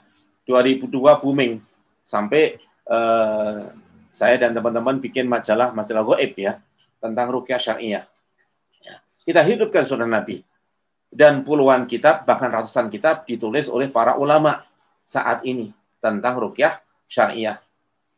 2002 0.49 0.89
booming 1.21 1.61
sampai 2.01 2.57
uh, 2.89 3.69
saya 4.09 4.35
dan 4.41 4.51
teman-teman 4.57 4.97
bikin 4.97 5.29
majalah 5.29 5.69
majalah 5.69 6.01
goib 6.01 6.33
ya 6.33 6.57
tentang 6.97 7.29
rukyah 7.29 7.61
syariah. 7.61 8.03
Ya. 8.81 8.95
Kita 9.21 9.45
hidupkan 9.45 9.85
sunnah 9.85 10.09
Nabi 10.09 10.41
dan 11.13 11.45
puluhan 11.45 11.85
kitab 11.85 12.25
bahkan 12.25 12.49
ratusan 12.49 12.89
kitab 12.89 13.29
ditulis 13.29 13.69
oleh 13.69 13.93
para 13.93 14.17
ulama 14.17 14.65
saat 15.05 15.45
ini 15.45 15.69
tentang 16.01 16.41
rukyah 16.41 16.81
syariah. 17.05 17.61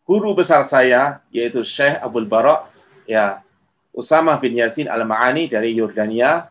Guru 0.08 0.32
besar 0.36 0.64
saya 0.64 1.20
yaitu 1.36 1.64
Syekh 1.68 2.00
Abdul 2.00 2.28
Bara 2.32 2.68
ya 3.04 3.44
Usama 3.92 4.36
bin 4.40 4.56
Yasin 4.56 4.88
Al-Ma'ani 4.88 5.52
dari 5.52 5.76
Yordania 5.76 6.48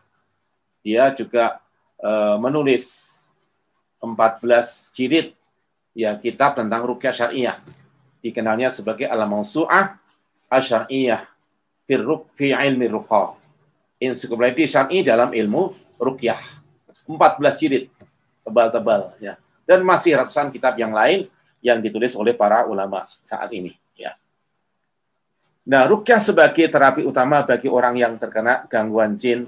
dia 0.81 1.09
juga 1.13 1.61
uh, 2.01 2.37
menulis 2.37 3.09
14 4.01 4.93
jilid 4.93 5.33
ya 5.93 6.17
kitab 6.17 6.57
tentang 6.57 6.85
rukyah 6.85 7.13
syariah. 7.13 7.57
Dikenalnya 8.21 8.69
sebagai 8.69 9.09
Al-Mawsu'ah 9.09 9.97
Asy-Syar'iyyah 10.49 11.25
fi 12.37 12.53
ilmi 12.53 12.85
ruqa. 12.89 13.33
Ensiklopedia 14.01 14.65
syar'i 14.65 15.01
dalam 15.01 15.33
ilmu 15.33 15.73
rukyah. 15.97 16.37
14 17.05 17.61
jilid 17.61 17.89
tebal-tebal 18.45 19.17
ya. 19.17 19.37
Dan 19.65 19.81
masih 19.85 20.17
ratusan 20.17 20.49
kitab 20.53 20.77
yang 20.77 20.93
lain 20.93 21.29
yang 21.61 21.77
ditulis 21.77 22.13
oleh 22.17 22.33
para 22.33 22.65
ulama 22.65 23.05
saat 23.21 23.49
ini. 23.53 23.80
Nah, 25.61 25.85
rukyah 25.85 26.17
sebagai 26.17 26.65
terapi 26.65 27.05
utama 27.05 27.45
bagi 27.45 27.69
orang 27.69 27.93
yang 27.93 28.17
terkena 28.17 28.65
gangguan 28.65 29.13
jin 29.13 29.45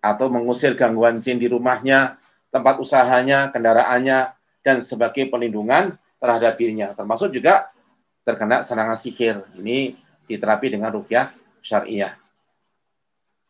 atau 0.00 0.28
mengusir 0.28 0.76
gangguan 0.76 1.24
jin 1.24 1.40
di 1.40 1.48
rumahnya, 1.48 2.20
tempat 2.52 2.76
usahanya, 2.76 3.48
kendaraannya 3.48 4.36
dan 4.60 4.84
sebagai 4.84 5.32
pelindungan 5.32 5.96
terhadap 6.20 6.60
dirinya, 6.60 6.92
termasuk 6.92 7.32
juga 7.32 7.72
terkena 8.20 8.60
serangan 8.60 9.00
sihir. 9.00 9.40
Ini 9.56 9.96
diterapi 10.28 10.76
dengan 10.76 10.92
rukyah 10.92 11.32
syariah. 11.64 12.12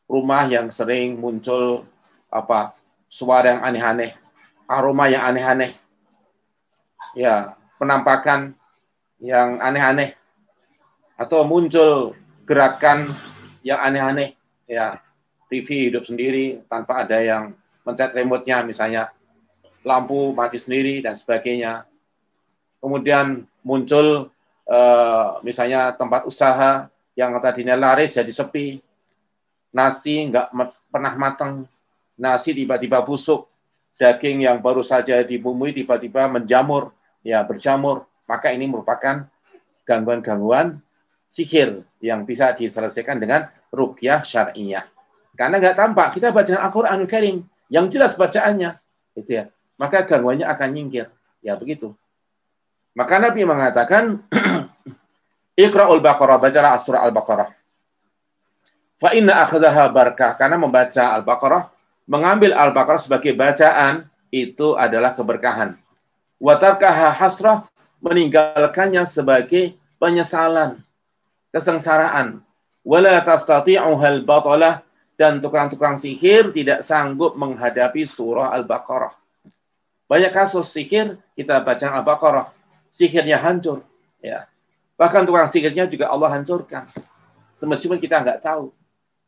Rumah 0.06 0.46
yang 0.46 0.70
sering 0.70 1.18
muncul 1.18 1.86
apa 2.30 2.78
suara 3.10 3.58
yang 3.58 3.62
aneh-aneh, 3.66 4.14
aroma 4.70 5.10
yang 5.10 5.26
aneh-aneh, 5.26 5.74
ya 7.18 7.58
penampakan 7.78 8.54
yang 9.18 9.58
aneh-aneh, 9.58 10.14
atau 11.20 11.44
muncul 11.44 12.16
gerakan 12.48 13.12
yang 13.60 13.76
aneh-aneh, 13.76 14.40
ya 14.64 14.96
TV 15.52 15.92
hidup 15.92 16.08
sendiri 16.08 16.64
tanpa 16.64 17.04
ada 17.04 17.20
yang 17.20 17.52
mencet 17.84 18.16
remote-nya 18.16 18.64
misalnya, 18.64 19.12
lampu 19.84 20.32
mati 20.32 20.56
sendiri 20.56 21.04
dan 21.04 21.20
sebagainya. 21.20 21.84
Kemudian 22.80 23.44
muncul 23.60 24.32
eh, 24.64 25.28
misalnya 25.44 25.92
tempat 25.92 26.24
usaha 26.24 26.88
yang 27.12 27.36
tadinya 27.36 27.76
laris 27.76 28.16
jadi 28.16 28.32
sepi, 28.32 28.80
nasi 29.76 30.24
nggak 30.32 30.56
pernah 30.88 31.12
matang, 31.20 31.68
nasi 32.16 32.56
tiba-tiba 32.56 33.04
busuk, 33.04 33.44
daging 34.00 34.48
yang 34.48 34.64
baru 34.64 34.80
saja 34.80 35.20
dibumbui 35.20 35.76
tiba-tiba 35.76 36.32
menjamur, 36.32 36.96
ya 37.20 37.44
berjamur, 37.44 38.08
maka 38.24 38.56
ini 38.56 38.64
merupakan 38.64 39.28
gangguan-gangguan 39.84 40.80
sihir 41.30 41.86
yang 42.02 42.26
bisa 42.26 42.50
diselesaikan 42.52 43.22
dengan 43.22 43.46
rukyah 43.70 44.26
syariah. 44.26 44.84
Karena 45.38 45.62
nggak 45.62 45.78
tampak, 45.78 46.18
kita 46.18 46.34
baca 46.34 46.58
Al-Quran 46.58 47.06
Karim 47.06 47.46
yang 47.70 47.86
jelas 47.86 48.18
bacaannya, 48.18 48.76
itu 49.14 49.40
ya. 49.40 49.48
Maka 49.78 50.04
gangguannya 50.04 50.44
akan 50.44 50.68
nyingkir, 50.74 51.08
ya 51.40 51.56
begitu. 51.56 51.96
Maka 52.92 53.22
Nabi 53.22 53.46
mengatakan, 53.46 54.20
Iqra'ul 55.64 56.02
Baqarah, 56.04 56.36
bacalah 56.36 56.76
surah 56.82 57.06
Al-Baqarah. 57.08 57.48
Fa 59.00 59.16
inna 59.16 59.40
akhdaha 59.40 59.88
barakah, 59.88 60.36
karena 60.36 60.60
membaca 60.60 61.16
Al-Baqarah 61.16 61.72
mengambil 62.04 62.52
Al-Baqarah 62.52 63.00
sebagai 63.00 63.32
bacaan 63.32 64.10
itu 64.28 64.76
adalah 64.76 65.16
keberkahan. 65.16 65.78
Watarkaha 66.36 67.16
hasrah 67.16 67.70
meninggalkannya 68.02 69.04
sebagai 69.04 69.76
penyesalan, 70.00 70.80
kesengsaraan. 71.54 72.42
Wala 72.80 73.20
tastati'uhal 73.20 74.24
batalah 74.24 74.82
dan 75.20 75.36
tukang-tukang 75.36 76.00
sihir 76.00 76.48
tidak 76.56 76.80
sanggup 76.80 77.36
menghadapi 77.36 78.08
surah 78.08 78.56
Al-Baqarah. 78.56 79.12
Banyak 80.08 80.32
kasus 80.32 80.72
sihir 80.72 81.20
kita 81.36 81.60
baca 81.60 81.86
Al-Baqarah, 82.00 82.46
sihirnya 82.88 83.36
hancur. 83.36 83.84
Ya. 84.24 84.48
Bahkan 84.96 85.28
tukang 85.28 85.44
sihirnya 85.44 85.84
juga 85.84 86.08
Allah 86.08 86.32
hancurkan. 86.40 86.88
Semestinya 87.52 88.00
kita 88.00 88.24
nggak 88.24 88.40
tahu. 88.40 88.72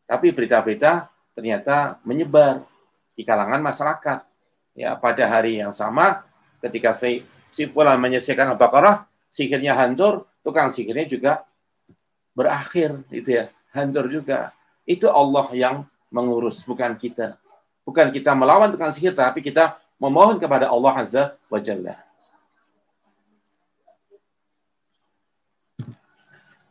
Tapi 0.08 0.32
berita-berita 0.32 1.12
ternyata 1.36 2.00
menyebar 2.08 2.64
di 3.12 3.22
kalangan 3.22 3.60
masyarakat. 3.60 4.24
Ya, 4.72 4.96
pada 4.96 5.28
hari 5.28 5.60
yang 5.60 5.76
sama 5.76 6.24
ketika 6.64 6.96
si, 6.96 7.20
si 7.52 7.68
Fulan 7.68 8.00
menyelesaikan 8.00 8.56
Al-Baqarah, 8.56 9.04
sihirnya 9.28 9.76
hancur, 9.76 10.24
tukang 10.40 10.72
sihirnya 10.72 11.04
juga 11.04 11.44
berakhir 12.32 13.00
itu 13.12 13.38
ya, 13.40 13.44
hancur 13.72 14.08
juga. 14.08 14.52
Itu 14.84 15.08
Allah 15.08 15.46
yang 15.54 15.76
mengurus, 16.12 16.64
bukan 16.66 16.96
kita. 16.98 17.38
Bukan 17.86 18.10
kita 18.10 18.34
melawan 18.34 18.70
tukang 18.70 18.90
sihir, 18.90 19.14
tapi 19.14 19.40
kita 19.40 19.78
memohon 19.96 20.40
kepada 20.40 20.68
Allah 20.68 20.94
Azza 20.98 21.24
wa 21.46 21.58
Jalla. 21.62 21.96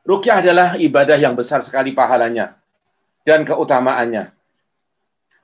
Rukyah 0.02 0.42
adalah 0.42 0.70
ibadah 0.82 1.16
yang 1.16 1.38
besar 1.38 1.62
sekali 1.62 1.94
pahalanya 1.94 2.58
dan 3.22 3.46
keutamaannya 3.46 4.34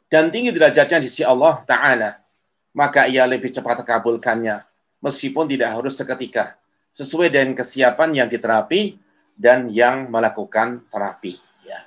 dan 0.08 0.32
tinggi 0.32 0.56
derajatnya 0.56 1.04
di 1.04 1.08
sisi 1.12 1.24
Allah 1.28 1.62
Ta'ala, 1.68 2.24
maka 2.72 3.12
ia 3.12 3.28
lebih 3.28 3.52
cepat 3.52 3.84
terkabulkannya, 3.84 4.64
meskipun 5.04 5.52
tidak 5.52 5.76
harus 5.76 6.00
seketika, 6.00 6.56
sesuai 6.96 7.28
dengan 7.28 7.52
kesiapan 7.60 8.24
yang 8.24 8.28
diterapi 8.32 8.96
dan 9.38 9.70
yang 9.70 10.10
melakukan 10.10 10.82
terapi. 10.90 11.38
Ya. 11.62 11.86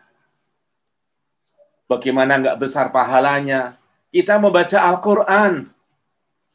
Bagaimana 1.91 2.39
nggak 2.39 2.59
besar 2.63 2.95
pahalanya? 2.95 3.77
Kita 4.15 4.39
membaca 4.39 4.79
Al-Quran, 4.87 5.71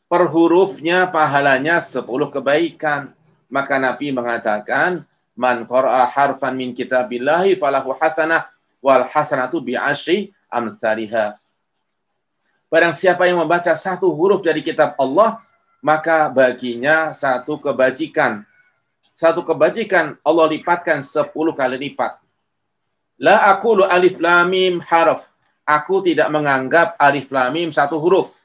per 0.08 0.24
hurufnya 0.32 1.12
pahalanya 1.12 1.84
10 1.84 2.08
kebaikan. 2.32 3.12
Maka 3.52 3.76
Nabi 3.78 4.16
mengatakan, 4.16 5.04
Man 5.36 5.68
qara'a 5.68 6.08
harfan 6.08 6.56
min 6.56 6.72
kitabillahi 6.72 7.60
falahu 7.60 7.91
hasanah 8.00 8.48
wal 8.80 9.04
hasanatu 9.04 9.60
bi 9.60 9.76
asyri 9.76 10.32
amsalihah 10.48 11.36
Barang 12.72 12.96
siapa 12.96 13.28
yang 13.28 13.43
membaca 13.43 13.72
satu 13.76 14.10
huruf 14.10 14.41
dari 14.41 14.66
kitab 14.66 14.98
Allah, 14.98 15.39
maka 15.86 16.28
baginya 16.34 17.14
satu 17.14 17.62
kebajikan. 17.62 18.41
Satu 19.16 19.47
kebajikan 19.47 20.20
Allah 20.28 20.51
lipatkan 20.51 20.99
10 20.99 21.32
kali 21.32 21.80
lipat. 21.80 22.20
La 23.16 23.47
aqulu 23.47 23.88
alif 23.88 24.20
lam 24.20 24.51
mim 24.51 24.84
harf. 24.84 25.24
Aku 25.63 26.03
tidak 26.03 26.28
menganggap 26.28 26.99
alif 26.99 27.32
lam 27.32 27.55
mim 27.55 27.72
satu 27.72 27.95
huruf. 27.95 28.36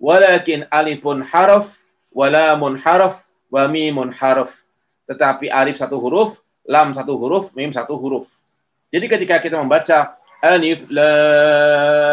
Walakin 0.00 0.64
alifun 0.72 1.20
harf, 1.20 1.76
walamun 2.08 2.80
harf, 2.80 3.28
wa 3.52 3.68
mimun 3.68 4.08
harf. 4.16 4.64
Tetapi 5.04 5.52
alif 5.52 5.76
satu 5.76 6.00
huruf, 6.00 6.40
lam 6.64 6.96
satu 6.96 7.20
huruf, 7.20 7.52
mim 7.52 7.68
satu 7.68 8.00
huruf. 8.00 8.32
Jadi 8.88 9.04
ketika 9.12 9.36
kita 9.44 9.60
membaca 9.60 10.16
alif 10.40 10.88
lam 10.88 12.08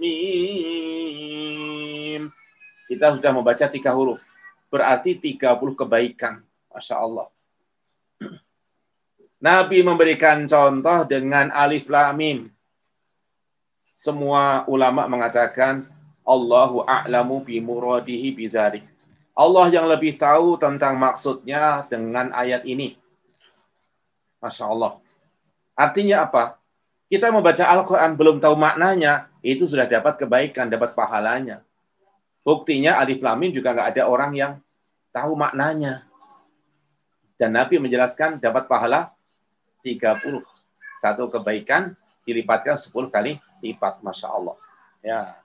mim 0.00 0.78
kita 2.88 3.12
sudah 3.20 3.28
membaca 3.36 3.68
tiga 3.68 3.92
huruf. 3.92 4.37
Berarti 4.68 5.16
30 5.16 5.74
kebaikan. 5.74 6.44
Masya 6.68 6.96
Allah. 7.00 7.28
Nabi 9.48 9.80
memberikan 9.80 10.44
contoh 10.44 11.08
dengan 11.08 11.48
alif 11.52 11.88
lam 11.88 12.14
mim. 12.16 12.38
Semua 13.98 14.62
ulama 14.70 15.10
mengatakan 15.10 15.90
Allahu 16.22 16.86
a'lamu 16.86 17.42
bi 17.42 17.58
muradihi. 17.58 18.36
Allah 19.38 19.66
yang 19.70 19.86
lebih 19.86 20.18
tahu 20.18 20.58
tentang 20.58 20.98
maksudnya 20.98 21.86
dengan 21.86 22.34
ayat 22.34 22.66
ini. 22.66 22.98
Masya 24.42 24.66
Allah. 24.70 24.98
Artinya 25.78 26.26
apa? 26.26 26.58
Kita 27.08 27.32
membaca 27.32 27.64
Al-Quran 27.64 28.18
belum 28.18 28.36
tahu 28.42 28.52
maknanya, 28.58 29.32
itu 29.40 29.64
sudah 29.64 29.88
dapat 29.88 30.20
kebaikan, 30.20 30.68
dapat 30.68 30.92
pahalanya. 30.92 31.64
Buktinya 32.48 32.96
Alif 32.96 33.20
Lamin 33.20 33.52
juga 33.52 33.76
nggak 33.76 33.92
ada 33.92 34.08
orang 34.08 34.32
yang 34.32 34.52
tahu 35.12 35.36
maknanya. 35.36 36.08
Dan 37.36 37.52
Nabi 37.52 37.76
menjelaskan 37.76 38.40
dapat 38.40 38.64
pahala 38.64 39.12
30. 39.84 40.40
Satu 40.96 41.28
kebaikan 41.28 41.92
dilipatkan 42.24 42.80
10 42.80 43.12
kali 43.12 43.36
lipat. 43.60 44.00
Masya 44.00 44.32
Allah. 44.32 44.56
Ya, 45.04 45.36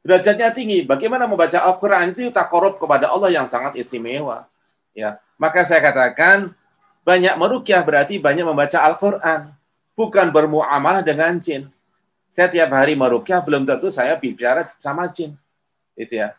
derajatnya 0.00 0.56
tinggi. 0.56 0.80
Bagaimana 0.88 1.28
membaca 1.28 1.60
Al-Quran 1.68 2.16
itu 2.16 2.32
tak 2.32 2.48
korup 2.48 2.80
kepada 2.80 3.12
Allah 3.12 3.28
yang 3.28 3.44
sangat 3.44 3.76
istimewa. 3.76 4.48
Ya, 4.96 5.20
maka 5.36 5.68
saya 5.68 5.84
katakan 5.84 6.56
banyak 7.04 7.36
merukyah 7.36 7.84
berarti 7.84 8.16
banyak 8.16 8.48
membaca 8.48 8.80
Al-Quran, 8.80 9.52
bukan 9.92 10.26
bermuamalah 10.32 11.04
dengan 11.04 11.36
jin. 11.36 11.68
Saya 12.32 12.48
tiap 12.48 12.72
hari 12.72 12.96
merukyah 12.96 13.44
belum 13.44 13.68
tentu 13.68 13.92
saya 13.92 14.16
bicara 14.16 14.72
sama 14.80 15.04
jin, 15.12 15.36
itu 15.98 16.20
ya. 16.20 16.34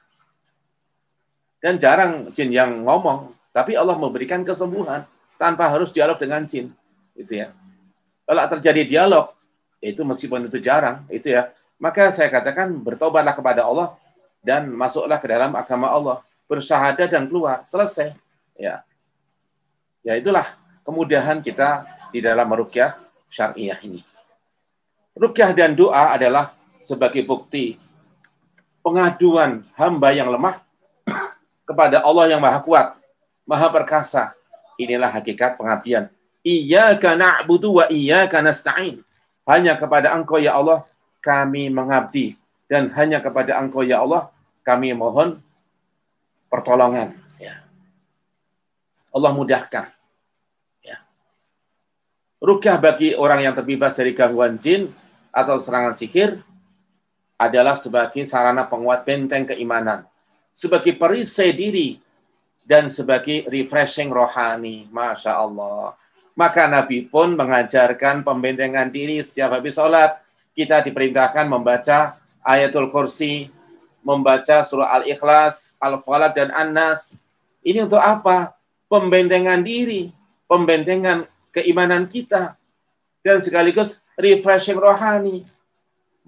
Dan 1.63 1.79
jarang 1.79 2.27
jin 2.35 2.51
yang 2.51 2.83
ngomong, 2.83 3.31
tapi 3.55 3.73
Allah 3.79 3.95
memberikan 3.95 4.43
kesembuhan 4.43 5.07
tanpa 5.39 5.71
harus 5.71 5.91
dialog 5.95 6.19
dengan 6.19 6.43
jin, 6.43 6.71
itu 7.15 7.43
ya. 7.43 7.55
Kalau 8.27 8.43
terjadi 8.59 8.83
dialog, 8.83 9.31
itu 9.79 10.03
meskipun 10.03 10.47
itu 10.47 10.59
jarang, 10.59 11.07
itu 11.07 11.31
ya 11.31 11.51
maka 11.83 12.07
saya 12.15 12.31
katakan 12.31 12.71
bertobatlah 12.79 13.35
kepada 13.35 13.67
Allah 13.67 13.91
dan 14.39 14.71
masuklah 14.71 15.19
ke 15.19 15.27
dalam 15.27 15.51
agama 15.51 15.91
Allah, 15.91 16.23
bersyahadat 16.47 17.11
dan 17.11 17.27
keluar, 17.27 17.67
selesai. 17.67 18.15
Ya. 18.55 18.87
Ya 19.99 20.15
itulah 20.15 20.47
kemudahan 20.87 21.43
kita 21.43 21.83
di 22.15 22.23
dalam 22.23 22.47
merukyah 22.47 22.95
syariah 23.27 23.75
ini. 23.83 23.99
Rukyah 25.11 25.51
dan 25.51 25.75
doa 25.75 26.15
adalah 26.15 26.55
sebagai 26.79 27.27
bukti 27.27 27.75
pengaduan 28.83 29.63
hamba 29.79 30.11
yang 30.11 30.29
lemah 30.29 30.59
kepada 31.63 32.03
Allah 32.03 32.35
yang 32.35 32.43
maha 32.43 32.59
kuat, 32.59 32.93
maha 33.47 33.71
perkasa. 33.71 34.35
Inilah 34.75 35.09
hakikat 35.09 35.55
pengabdian. 35.55 36.11
Iyyaka 36.43 37.15
na'budu 37.15 37.79
wa 37.79 37.85
iyyaka 37.87 38.43
nasta'in. 38.43 38.99
Hanya 39.47 39.79
kepada 39.79 40.11
Engkau 40.11 40.39
ya 40.39 40.59
Allah 40.59 40.83
kami 41.23 41.71
mengabdi 41.71 42.35
dan 42.67 42.91
hanya 42.95 43.23
kepada 43.23 43.55
Engkau 43.59 43.83
ya 43.83 44.03
Allah 44.03 44.31
kami 44.63 44.91
mohon 44.91 45.39
pertolongan 46.51 47.15
ya. 47.39 47.63
Allah 49.11 49.31
mudahkan 49.31 49.91
ya. 50.83 50.97
Rukyah 52.43 52.79
bagi 52.79 53.15
orang 53.15 53.43
yang 53.43 53.53
terbebas 53.55 53.95
dari 53.95 54.15
gangguan 54.15 54.59
jin 54.59 54.91
atau 55.31 55.59
serangan 55.59 55.95
sihir 55.95 56.43
adalah 57.37 57.75
sebagai 57.75 58.23
sarana 58.23 58.65
penguat 58.67 59.03
benteng 59.03 59.49
keimanan, 59.49 60.05
sebagai 60.53 60.95
perisai 60.95 61.51
diri, 61.51 61.99
dan 62.63 62.87
sebagai 62.87 63.43
refreshing 63.51 64.09
rohani. 64.09 64.87
Masya 64.87 65.35
Allah. 65.35 65.95
Maka 66.33 66.65
Nabi 66.65 67.05
pun 67.05 67.37
mengajarkan 67.37 68.25
pembentengan 68.25 68.89
diri 68.89 69.21
setiap 69.21 69.53
habis 69.53 69.77
sholat 69.77 70.17
kita 70.57 70.81
diperintahkan 70.81 71.45
membaca 71.45 72.17
ayatul 72.41 72.89
kursi, 72.89 73.49
membaca 74.05 74.61
surah 74.65 75.01
Al-Ikhlas, 75.01 75.77
Al-Falaq, 75.81 76.33
dan 76.37 76.49
An-Nas. 76.53 77.21
Ini 77.65 77.85
untuk 77.85 78.01
apa? 78.01 78.53
Pembentengan 78.85 79.61
diri, 79.65 80.13
pembentengan 80.45 81.25
keimanan 81.49 82.05
kita, 82.05 82.53
dan 83.25 83.41
sekaligus 83.41 84.03
refreshing 84.19 84.77
rohani. 84.77 85.47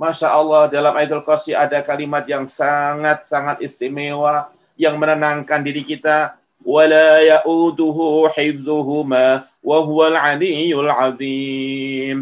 Masya 0.01 0.33
Allah, 0.33 0.65
dalam 0.73 0.97
ayatul 0.97 1.21
kursi 1.21 1.53
ada 1.53 1.85
kalimat 1.85 2.25
yang 2.25 2.49
sangat-sangat 2.49 3.61
istimewa, 3.61 4.49
yang 4.81 4.97
menenangkan 4.97 5.61
diri 5.61 5.85
kita. 5.85 6.41
وَلَا 6.61 7.25
يَؤُدُهُ 7.25 7.99
حِفْظُهُمَا 8.37 9.27
وَهُوَ 9.65 9.99
الْعَلِيُّ 10.13 10.77
الْعَظِيمُ 10.77 12.19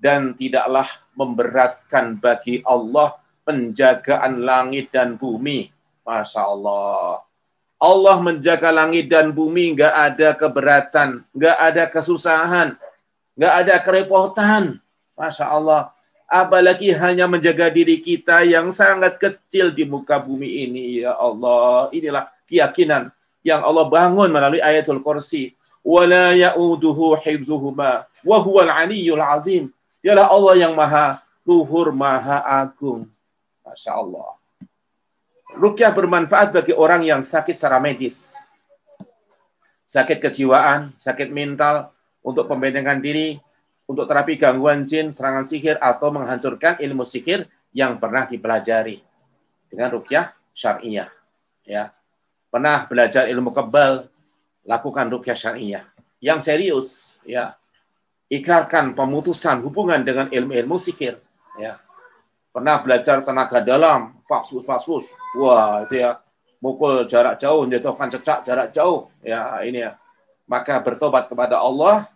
dan 0.00 0.32
tidaklah 0.32 0.88
memberatkan 1.12 2.16
bagi 2.16 2.64
Allah 2.64 3.20
penjagaan 3.44 4.40
langit 4.40 4.88
dan 4.88 5.20
bumi. 5.20 5.68
Masya 6.00 6.40
Allah. 6.40 7.20
Allah 7.76 8.16
menjaga 8.24 8.72
langit 8.72 9.12
dan 9.12 9.28
bumi, 9.32 9.76
nggak 9.76 9.94
ada 9.94 10.28
keberatan, 10.32 11.24
nggak 11.36 11.56
ada 11.60 11.84
kesusahan, 11.92 12.68
nggak 13.36 13.54
ada 13.64 13.74
kerepotan. 13.84 14.80
Masya 15.16 15.52
Allah. 15.52 15.92
apalagi 16.25 16.89
hanya 16.93 17.29
menjaga 17.29 17.69
diri 17.69 18.01
kita 18.01 18.41
yang 18.45 18.73
sangat 18.73 19.17
kecil 19.21 19.69
di 19.71 19.85
muka 19.85 20.17
bumi 20.17 20.65
ini 20.67 21.05
ya 21.05 21.13
Allah. 21.17 21.89
Inilah 21.93 22.29
keyakinan 22.49 23.13
yang 23.45 23.61
Allah 23.61 23.85
bangun 23.85 24.29
melalui 24.29 24.61
ayatul 24.61 25.01
kursi. 25.01 25.53
Wala 25.85 26.33
ya'uduhu 26.33 27.13
hifdhuhuma 27.21 28.09
wa 28.09 28.37
huwal 28.41 28.73
aliyyul 28.73 29.21
azim. 29.21 29.69
Ialah 30.01 30.33
Allah 30.33 30.53
yang 30.57 30.73
maha 30.73 31.21
luhur 31.45 31.93
maha 31.93 32.41
agung. 32.41 33.05
Masya 33.61 33.93
Allah. 33.93 34.33
Rukyah 35.55 35.93
bermanfaat 35.93 36.51
bagi 36.51 36.73
orang 36.73 37.05
yang 37.05 37.21
sakit 37.21 37.53
secara 37.53 37.77
medis. 37.77 38.33
Sakit 39.85 40.17
kejiwaan 40.17 40.97
sakit 40.97 41.29
mental 41.29 41.93
untuk 42.25 42.49
pembentengan 42.49 42.97
diri 42.97 43.37
untuk 43.85 44.09
terapi 44.09 44.37
gangguan 44.37 44.89
jin, 44.89 45.13
serangan 45.13 45.45
sihir, 45.45 45.77
atau 45.77 46.09
menghancurkan 46.09 46.81
ilmu 46.81 47.05
sihir 47.05 47.45
yang 47.73 48.01
pernah 48.01 48.25
dipelajari. 48.25 49.01
Dengan 49.69 49.93
rukyah 49.93 50.33
syariah. 50.53 51.09
Ya. 51.65 51.93
Pernah 52.49 52.87
belajar 52.89 53.29
ilmu 53.29 53.53
kebal, 53.53 54.09
lakukan 54.65 55.05
rukyah 55.11 55.37
syariah. 55.37 55.85
Yang 56.17 56.39
serius, 56.47 56.87
ya 57.27 57.53
ikrarkan 58.31 58.97
pemutusan 58.97 59.61
hubungan 59.61 60.01
dengan 60.01 60.27
ilmu-ilmu 60.33 60.77
sihir. 60.81 61.21
Ya. 61.61 61.77
Pernah 62.49 62.79
belajar 62.81 63.19
tenaga 63.21 63.59
dalam, 63.59 64.15
pasus-pasus. 64.25 65.11
Wah, 65.35 65.83
itu 65.83 65.99
ya 65.99 66.23
mukul 66.63 67.03
jarak 67.05 67.37
jauh, 67.37 67.67
menjatuhkan 67.67 68.07
cecak 68.15 68.47
jarak 68.47 68.71
jauh. 68.71 69.11
Ya, 69.19 69.59
ini 69.61 69.83
ya. 69.83 69.99
Maka 70.47 70.79
bertobat 70.79 71.27
kepada 71.27 71.59
Allah, 71.59 72.07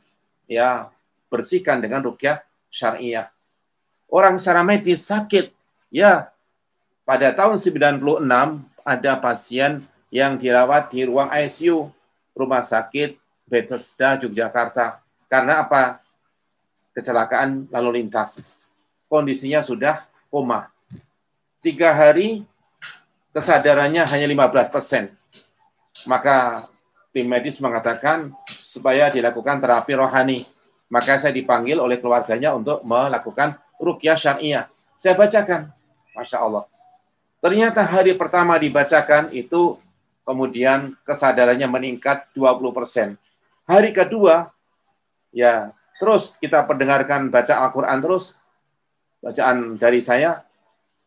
ya 0.48 0.88
bersihkan 1.30 1.80
dengan 1.80 2.04
rukyah 2.04 2.44
syariah. 2.74 3.30
Orang 4.10 4.42
secara 4.42 4.66
medis 4.66 5.06
sakit, 5.06 5.54
ya 5.94 6.34
pada 7.06 7.30
tahun 7.34 7.62
96 7.62 8.26
ada 8.82 9.14
pasien 9.22 9.86
yang 10.10 10.38
dirawat 10.38 10.90
di 10.90 11.06
ruang 11.06 11.30
ICU 11.30 11.94
Rumah 12.34 12.66
Sakit 12.66 13.18
Bethesda 13.46 14.18
Yogyakarta 14.18 15.02
karena 15.30 15.62
apa? 15.62 16.02
Kecelakaan 16.98 17.70
lalu 17.70 18.02
lintas. 18.02 18.58
Kondisinya 19.06 19.62
sudah 19.62 20.10
koma. 20.34 20.74
Tiga 21.62 21.94
hari 21.94 22.44
kesadarannya 23.30 24.04
hanya 24.10 24.26
15 24.26 24.74
persen. 24.74 25.14
Maka 26.10 26.66
tim 27.14 27.30
medis 27.30 27.62
mengatakan 27.62 28.34
supaya 28.66 29.14
dilakukan 29.14 29.62
terapi 29.62 29.94
rohani. 29.94 30.40
Maka 30.90 31.22
saya 31.22 31.32
dipanggil 31.32 31.78
oleh 31.78 32.02
keluarganya 32.02 32.58
untuk 32.58 32.82
melakukan 32.82 33.62
rukyah 33.78 34.18
syariah. 34.18 34.66
Saya 34.98 35.14
bacakan. 35.14 35.70
Masya 36.18 36.38
Allah. 36.42 36.66
Ternyata 37.40 37.86
hari 37.88 38.18
pertama 38.20 38.60
dibacakan 38.60 39.32
itu 39.32 39.80
kemudian 40.28 40.98
kesadarannya 41.08 41.70
meningkat 41.72 42.28
20%. 42.36 43.16
Hari 43.70 43.90
kedua, 43.96 44.52
ya 45.32 45.72
terus 46.02 46.36
kita 46.42 46.66
pendengarkan 46.68 47.32
baca 47.32 47.54
Al-Quran 47.64 47.98
terus, 48.04 48.36
bacaan 49.24 49.80
dari 49.80 50.04
saya 50.04 50.44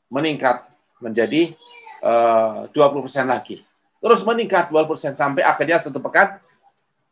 meningkat 0.09 0.65
menjadi 1.05 1.53
uh, 2.01 2.71
20% 2.71 3.29
lagi. 3.29 3.61
Terus 4.03 4.21
meningkat 4.25 4.73
20% 4.73 5.15
sampai 5.15 5.43
akhirnya 5.45 5.79
satu 5.79 6.01
pekan 6.03 6.41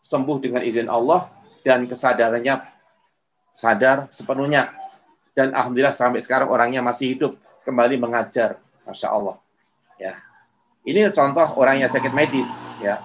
sembuh 0.01 0.39
dengan 0.41 0.63
izin 0.65 0.89
Allah 0.89 1.29
dan 1.63 1.85
kesadarannya 1.87 2.65
sadar 3.55 4.09
sepenuhnya. 4.13 4.73
Dan 5.33 5.55
Alhamdulillah 5.55 5.95
sampai 5.95 6.21
sekarang 6.21 6.51
orangnya 6.51 6.83
masih 6.83 7.15
hidup, 7.17 7.33
kembali 7.63 7.97
mengajar. 7.97 8.59
Masya 8.85 9.09
Allah. 9.13 9.37
Ya, 10.01 10.17
ini 10.83 11.05
contoh 11.13 11.47
orang 11.61 11.85
yang 11.85 11.93
sakit 11.93 12.11
medis, 12.11 12.73
ya, 12.81 12.99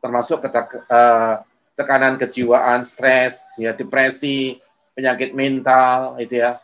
termasuk 0.00 0.42
eh, 0.48 1.34
tekanan 1.76 2.16
kejiwaan, 2.16 2.82
stres, 2.88 3.54
ya, 3.60 3.76
depresi, 3.76 4.58
penyakit 4.96 5.36
mental, 5.36 6.16
itu 6.18 6.40
ya. 6.40 6.58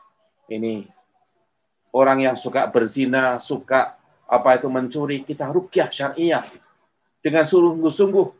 Ini 0.49 0.89
orang 1.93 2.25
yang 2.25 2.37
suka 2.41 2.65
berzina, 2.73 3.37
suka 3.39 4.01
apa 4.29 4.57
itu 4.57 4.69
mencuri, 4.73 5.25
kita 5.25 5.49
rukyah 5.49 5.93
syariah 5.93 6.45
dengan 7.21 7.45
sungguh-sungguh 7.45 8.38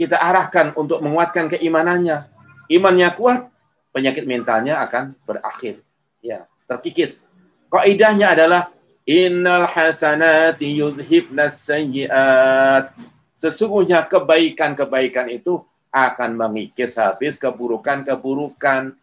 kita 0.00 0.16
arahkan 0.16 0.72
untuk 0.80 1.04
menguatkan 1.04 1.52
keimanannya. 1.52 2.24
Imannya 2.72 3.12
kuat, 3.20 3.52
penyakit 3.92 4.24
mentalnya 4.24 4.80
akan 4.80 5.12
berakhir. 5.28 5.84
Ya, 6.24 6.48
terkikis. 6.64 7.28
Kaidahnya 7.68 8.32
adalah 8.32 8.72
Innal 9.04 9.68
hasanati 9.68 10.80
yudhibnas 10.80 11.68
sayyiat. 11.68 12.96
Sesungguhnya 13.36 14.08
kebaikan-kebaikan 14.08 15.28
itu 15.28 15.60
akan 15.92 16.38
mengikis 16.38 16.96
habis 16.96 17.36
keburukan-keburukan. 17.36 18.96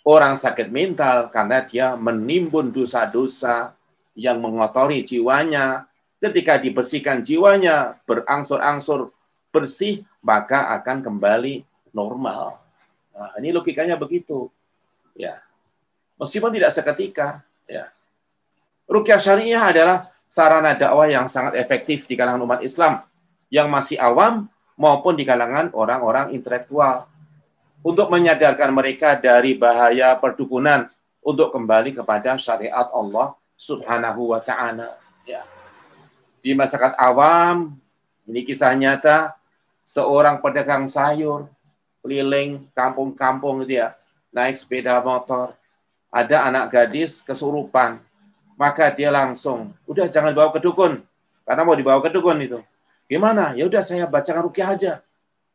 Orang 0.00 0.34
sakit 0.40 0.72
mental 0.72 1.28
karena 1.28 1.62
dia 1.62 1.94
menimbun 1.94 2.72
dosa-dosa 2.72 3.76
yang 4.16 4.40
mengotori 4.40 5.04
jiwanya. 5.04 5.86
Ketika 6.16 6.56
dibersihkan 6.56 7.20
jiwanya, 7.20 8.00
berangsur-angsur 8.08 9.12
bersih, 9.50 10.06
maka 10.22 10.70
akan 10.78 11.02
kembali 11.02 11.66
normal. 11.90 12.58
Nah, 13.14 13.34
ini 13.42 13.50
logikanya 13.52 13.98
begitu. 13.98 14.48
Ya. 15.12 15.42
Meskipun 16.16 16.54
tidak 16.54 16.72
seketika, 16.72 17.44
ya. 17.66 17.90
Rukyah 18.90 19.20
syariah 19.22 19.62
adalah 19.62 20.10
sarana 20.30 20.74
dakwah 20.74 21.06
yang 21.10 21.26
sangat 21.26 21.58
efektif 21.58 22.06
di 22.06 22.14
kalangan 22.18 22.42
umat 22.46 22.62
Islam 22.62 23.02
yang 23.50 23.66
masih 23.66 23.98
awam 23.98 24.46
maupun 24.78 25.18
di 25.18 25.26
kalangan 25.26 25.74
orang-orang 25.74 26.34
intelektual 26.34 27.10
untuk 27.82 28.08
menyadarkan 28.08 28.70
mereka 28.70 29.18
dari 29.18 29.58
bahaya 29.58 30.14
perdukunan 30.18 30.86
untuk 31.20 31.52
kembali 31.52 31.92
kepada 31.92 32.38
syariat 32.40 32.88
Allah 32.94 33.36
Subhanahu 33.60 34.32
wa 34.32 34.40
taala 34.40 34.96
ya. 35.28 35.44
Di 36.40 36.56
masyarakat 36.56 36.96
awam 36.96 37.76
ini 38.24 38.40
kisah 38.46 38.72
nyata 38.72 39.36
seorang 39.90 40.38
pedagang 40.38 40.86
sayur 40.86 41.50
keliling 41.98 42.70
kampung-kampung 42.70 43.66
gitu 43.66 43.82
ya, 43.82 43.98
naik 44.30 44.54
sepeda 44.54 45.02
motor. 45.02 45.58
Ada 46.14 46.46
anak 46.46 46.70
gadis 46.70 47.26
kesurupan 47.26 47.98
maka 48.60 48.92
dia 48.92 49.08
langsung, 49.08 49.72
udah 49.88 50.04
jangan 50.12 50.36
bawa 50.36 50.52
ke 50.52 50.60
dukun, 50.60 51.00
karena 51.48 51.62
mau 51.64 51.72
dibawa 51.72 51.96
ke 52.04 52.12
dukun 52.12 52.36
itu. 52.44 52.60
Gimana? 53.08 53.56
Ya 53.56 53.64
udah 53.64 53.80
saya 53.80 54.04
bacakan 54.04 54.52
rukyah 54.52 54.76
aja. 54.76 54.92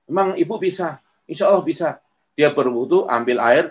Memang 0.09 0.33
ibu 0.33 0.57
bisa, 0.57 0.97
insya 1.29 1.53
Allah 1.53 1.61
bisa. 1.61 2.01
Dia 2.33 2.49
berwudu, 2.49 3.05
ambil 3.05 3.37
air, 3.45 3.65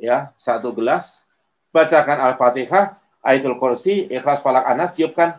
ya 0.00 0.32
satu 0.40 0.72
gelas, 0.72 1.20
bacakan 1.68 2.24
al-fatihah, 2.24 2.96
ayatul 3.20 3.60
kursi, 3.60 4.08
ikhlas 4.08 4.40
falak 4.40 4.64
anas, 4.64 4.96
tiupkan, 4.96 5.36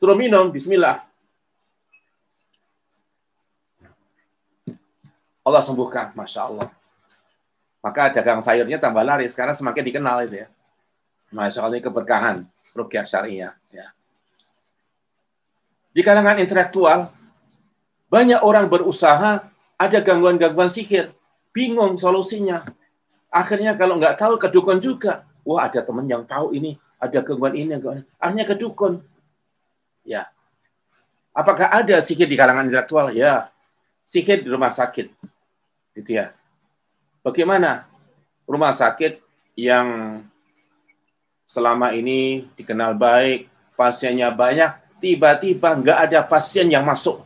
terus 0.00 0.16
minum, 0.16 0.48
Bismillah. 0.48 1.04
Allah 5.42 5.62
sembuhkan, 5.62 6.14
masya 6.14 6.46
Allah. 6.46 6.68
Maka 7.82 8.14
dagang 8.14 8.38
sayurnya 8.38 8.78
tambah 8.78 9.02
laris 9.02 9.34
karena 9.34 9.50
semakin 9.50 9.82
dikenal 9.82 10.16
itu 10.30 10.46
ya. 10.46 10.48
Masya 11.34 11.66
Allah 11.66 11.76
ini 11.78 11.84
keberkahan 11.84 12.36
rukyah 12.78 13.04
syariah. 13.04 13.52
Ya. 13.74 13.90
Di 15.92 16.00
kalangan 16.00 16.40
intelektual, 16.40 17.12
banyak 18.08 18.40
orang 18.40 18.70
berusaha 18.70 19.44
ada 19.76 19.98
gangguan-gangguan 20.00 20.70
sihir, 20.70 21.12
bingung 21.50 21.98
solusinya. 22.00 22.64
Akhirnya 23.28 23.76
kalau 23.76 24.00
nggak 24.00 24.16
tahu 24.16 24.40
ke 24.40 24.48
dukun 24.48 24.80
juga. 24.80 25.28
Wah 25.42 25.66
ada 25.66 25.82
teman 25.82 26.06
yang 26.06 26.22
tahu 26.22 26.54
ini, 26.54 26.78
ada 27.02 27.18
gangguan 27.20 27.52
ini, 27.58 27.76
gangguan 27.76 27.96
ini. 28.00 28.06
Akhirnya 28.16 28.46
ke 28.46 28.56
dukun. 28.56 29.02
Ya. 30.06 30.32
Apakah 31.34 31.72
ada 31.72 32.00
sihir 32.00 32.28
di 32.28 32.36
kalangan 32.40 32.68
intelektual? 32.68 33.12
Ya. 33.12 33.51
Sihir 34.06 34.44
di 34.44 34.48
rumah 34.50 34.70
sakit. 34.70 35.08
Gitu 35.96 36.10
ya. 36.18 36.32
Bagaimana 37.22 37.86
rumah 38.48 38.74
sakit 38.74 39.22
yang 39.54 40.20
selama 41.46 41.92
ini 41.92 42.48
dikenal 42.56 42.96
baik, 42.96 43.46
pasiennya 43.76 44.32
banyak, 44.32 44.72
tiba-tiba 44.98 45.76
nggak 45.76 45.98
ada 46.08 46.20
pasien 46.24 46.70
yang 46.72 46.82
masuk. 46.86 47.20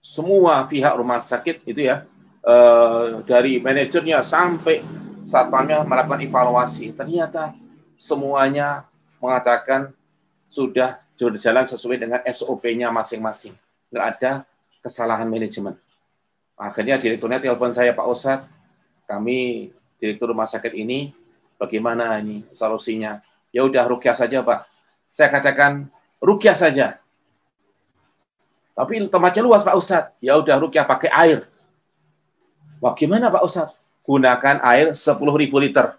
Semua 0.00 0.64
pihak 0.64 0.94
rumah 0.96 1.18
sakit 1.18 1.66
itu 1.66 1.82
ya, 1.82 2.06
eh, 2.46 3.06
dari 3.26 3.58
manajernya 3.58 4.22
sampai 4.22 4.80
satpamnya 5.26 5.82
melakukan 5.82 6.22
evaluasi. 6.22 6.94
Ternyata 6.94 7.52
semuanya 7.98 8.86
mengatakan 9.18 9.90
sudah 10.46 11.02
berjalan 11.18 11.66
sesuai 11.66 11.96
dengan 11.98 12.20
SOP-nya 12.22 12.88
masing-masing. 12.94 13.52
Nggak 13.90 14.06
ada 14.16 14.32
kesalahan 14.86 15.26
manajemen. 15.26 15.74
Akhirnya 16.54 17.02
direkturnya 17.02 17.42
telepon 17.42 17.74
saya, 17.74 17.90
Pak 17.90 18.06
Ustadz, 18.06 18.48
kami 19.10 19.68
direktur 19.98 20.30
rumah 20.30 20.46
sakit 20.46 20.72
ini 20.78 21.10
Bagaimana 21.56 22.20
ini 22.20 22.44
solusinya? 22.52 23.20
Ya 23.48 23.64
udah 23.64 23.88
rukyah 23.88 24.12
saja, 24.12 24.44
Pak. 24.44 24.68
Saya 25.16 25.32
katakan 25.32 25.88
rukyah 26.20 26.52
saja. 26.52 27.00
Tapi 28.76 29.08
tempatnya 29.08 29.40
luas, 29.40 29.64
Pak 29.64 29.76
Ustadz. 29.76 30.12
Ya 30.20 30.36
udah 30.36 30.60
rukyah 30.60 30.84
pakai 30.84 31.08
air. 31.08 31.48
Wah, 32.84 32.92
gimana 32.92 33.32
Pak 33.32 33.44
Ustadz? 33.44 33.76
Gunakan 34.04 34.60
air 34.60 34.92
10.000 34.92 35.64
liter. 35.64 35.96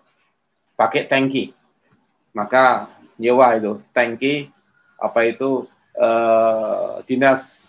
Pakai 0.78 1.10
tangki. 1.10 1.58
Maka 2.38 2.94
nyewa 3.18 3.58
itu 3.58 3.82
tangki 3.90 4.54
apa 5.02 5.26
itu 5.26 5.66
eh, 5.98 7.02
dinas 7.10 7.67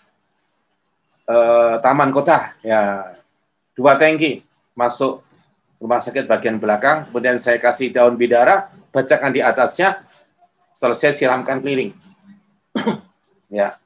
eh, 1.29 1.75
taman 1.85 2.09
kota 2.09 2.57
ya 2.65 3.13
dua 3.77 3.95
tangki 3.95 4.41
masuk 4.73 5.21
rumah 5.79 6.03
sakit 6.03 6.27
bagian 6.27 6.59
belakang, 6.59 7.07
kemudian 7.09 7.39
saya 7.39 7.55
kasih 7.57 7.95
daun 7.95 8.19
bidara, 8.19 8.67
bacakan 8.91 9.31
di 9.31 9.39
atasnya, 9.39 10.03
selesai 10.75 11.15
siramkan 11.15 11.63
keliling. 11.63 11.95
ya. 13.47 13.79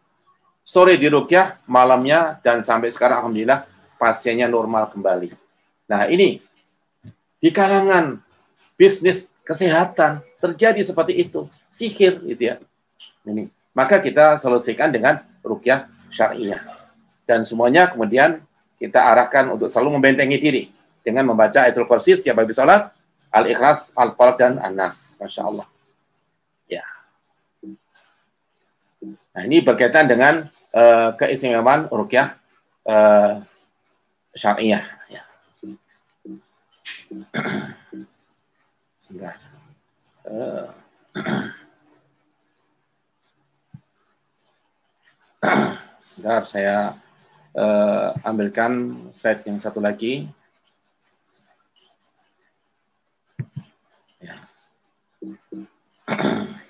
Sore 0.66 0.98
di 0.98 1.06
Rukyah, 1.06 1.62
malamnya, 1.70 2.42
dan 2.42 2.66
sampai 2.66 2.90
sekarang 2.90 3.22
Alhamdulillah 3.22 3.70
pasiennya 4.02 4.50
normal 4.50 4.90
kembali. 4.90 5.30
Nah 5.86 6.10
ini, 6.10 6.42
di 7.38 7.50
kalangan 7.54 8.18
bisnis 8.80 9.30
kesehatan 9.44 10.24
terjadi 10.40 10.82
seperti 10.82 11.20
itu, 11.20 11.46
sihir 11.70 12.24
gitu 12.26 12.44
ya. 12.48 12.56
Ini. 13.28 13.52
Maka 13.76 14.00
kita 14.00 14.40
selesaikan 14.40 14.90
dengan 14.90 15.20
Rukyah 15.44 15.92
syariah. 16.10 16.83
Dan 17.24 17.48
semuanya 17.48 17.88
kemudian 17.88 18.44
kita 18.76 19.00
arahkan 19.00 19.56
untuk 19.56 19.72
selalu 19.72 20.00
membentengi 20.00 20.38
diri 20.40 20.64
dengan 21.04 21.32
membaca 21.32 21.64
ayatul 21.64 21.88
kursi 21.88 22.20
setiap 22.20 22.44
habis 22.44 22.60
salat, 22.60 22.92
al-ikhlas, 23.32 23.96
al-falaq 23.96 24.36
dan 24.40 24.60
an-nas. 24.60 25.16
Masya 25.20 25.42
Allah. 25.44 25.68
Ya. 26.68 26.84
Nah, 29.34 29.42
ini 29.48 29.64
berkaitan 29.64 30.08
dengan 30.08 30.52
uh, 30.76 31.16
keistimewaan 31.16 31.88
rukyah 31.88 32.36
uh, 32.88 33.40
syariah. 34.36 34.84
Ya. 35.08 35.24
Sebentar. 39.00 39.36
Uh, 40.28 40.68
Sebentar, 46.00 46.48
saya 46.48 46.96
uh, 47.58 48.14
ambilkan 48.26 48.98
slide 49.14 49.46
yang 49.46 49.58
satu 49.62 49.80
lagi. 49.82 50.30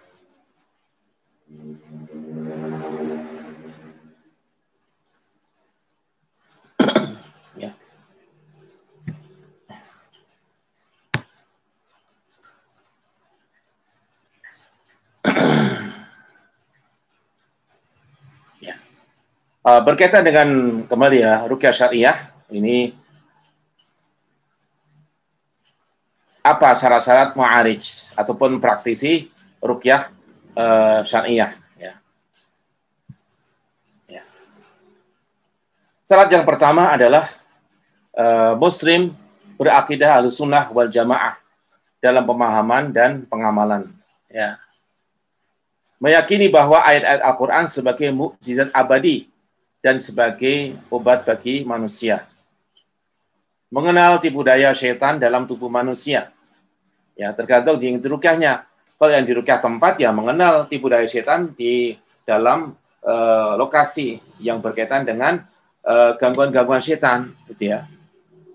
Uh, 19.64 19.80
berkaitan 19.80 20.28
dengan 20.28 20.48
kembali 20.92 21.24
ya 21.24 21.48
rukyah 21.48 21.72
syariah 21.72 22.36
ini 22.52 22.92
apa 26.44 26.76
syarat-syarat 26.76 27.32
mu'arij 27.32 28.12
ataupun 28.20 28.60
praktisi 28.60 29.32
rukyah 29.64 30.12
uh, 30.60 31.08
syariah 31.08 31.56
ya. 31.80 31.96
ya. 34.12 34.24
Syarat 36.04 36.28
yang 36.28 36.44
pertama 36.44 36.92
adalah 36.92 37.32
uh, 38.20 38.60
muslim 38.60 39.16
berakidah 39.56 40.20
al-sunnah 40.20 40.68
wal 40.76 40.92
jamaah 40.92 41.40
dalam 42.04 42.28
pemahaman 42.28 42.92
dan 42.92 43.24
pengamalan 43.32 43.88
ya. 44.28 44.60
Meyakini 46.04 46.52
bahwa 46.52 46.84
ayat-ayat 46.84 47.24
Al-Qur'an 47.24 47.64
sebagai 47.72 48.12
mukjizat 48.12 48.68
abadi 48.76 49.32
dan 49.84 50.00
sebagai 50.00 50.80
obat 50.88 51.28
bagi 51.28 51.68
manusia. 51.68 52.24
Mengenal 53.68 54.24
tipu 54.24 54.40
daya 54.40 54.72
setan 54.72 55.20
dalam 55.20 55.44
tubuh 55.44 55.68
manusia. 55.68 56.32
Ya, 57.20 57.36
tergantung 57.36 57.76
di 57.76 57.92
dirukyahnya. 58.00 58.64
Kalau 58.96 59.12
yang 59.12 59.28
dirukyah 59.28 59.60
tempat 59.60 60.00
ya 60.00 60.16
mengenal 60.16 60.72
tipu 60.72 60.88
daya 60.88 61.04
setan 61.04 61.52
di 61.52 62.00
dalam 62.24 62.80
uh, 63.04 63.60
lokasi 63.60 64.24
yang 64.40 64.64
berkaitan 64.64 65.04
dengan 65.04 65.44
uh, 65.84 66.16
gangguan-gangguan 66.16 66.80
setan, 66.80 67.36
gitu 67.52 67.76
ya. 67.76 67.84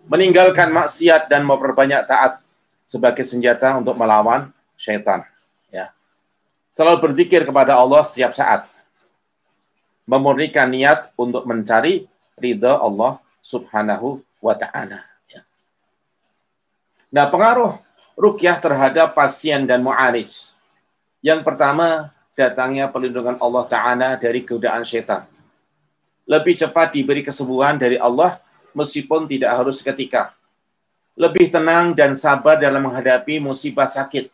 Meninggalkan 0.08 0.72
maksiat 0.72 1.28
dan 1.28 1.44
memperbanyak 1.44 2.08
taat 2.08 2.40
sebagai 2.88 3.28
senjata 3.28 3.76
untuk 3.76 3.92
melawan 4.00 4.48
setan. 4.80 5.28
Ya. 5.68 5.92
Selalu 6.72 7.12
berzikir 7.12 7.44
kepada 7.44 7.76
Allah 7.76 8.00
setiap 8.08 8.32
saat 8.32 8.64
memurnikan 10.08 10.72
niat 10.72 11.12
untuk 11.20 11.44
mencari 11.44 12.08
ridha 12.40 12.80
Allah 12.80 13.20
Subhanahu 13.44 14.24
wa 14.40 14.54
taala. 14.56 15.04
Ya. 15.28 15.44
Nah, 17.12 17.28
pengaruh 17.28 17.76
rukyah 18.16 18.56
terhadap 18.56 19.12
pasien 19.12 19.68
dan 19.68 19.84
mu'alij. 19.84 20.32
Yang 21.20 21.40
pertama, 21.44 22.10
datangnya 22.38 22.88
perlindungan 22.88 23.36
Allah 23.42 23.64
Ta'ala 23.66 24.08
dari 24.14 24.46
godaan 24.46 24.86
setan. 24.86 25.26
Lebih 26.28 26.54
cepat 26.54 26.94
diberi 26.94 27.26
kesembuhan 27.26 27.74
dari 27.74 27.98
Allah 27.98 28.38
meskipun 28.70 29.26
tidak 29.26 29.58
harus 29.58 29.82
seketika. 29.82 30.34
Lebih 31.18 31.50
tenang 31.50 31.98
dan 31.98 32.14
sabar 32.14 32.54
dalam 32.62 32.86
menghadapi 32.86 33.42
musibah 33.42 33.90
sakit. 33.90 34.30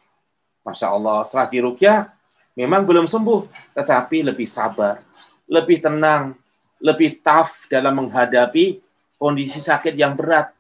Masya 0.65 0.93
Allah, 0.93 1.25
setelah 1.25 1.49
dirukyah, 1.49 2.13
memang 2.53 2.85
belum 2.85 3.09
sembuh, 3.09 3.73
tetapi 3.73 4.21
lebih 4.21 4.45
sabar, 4.45 5.01
lebih 5.49 5.81
tenang, 5.81 6.37
lebih 6.81 7.21
tough 7.21 7.69
dalam 7.69 8.05
menghadapi 8.05 8.81
kondisi 9.17 9.61
sakit 9.61 9.97
yang 9.97 10.17
berat. 10.17 10.53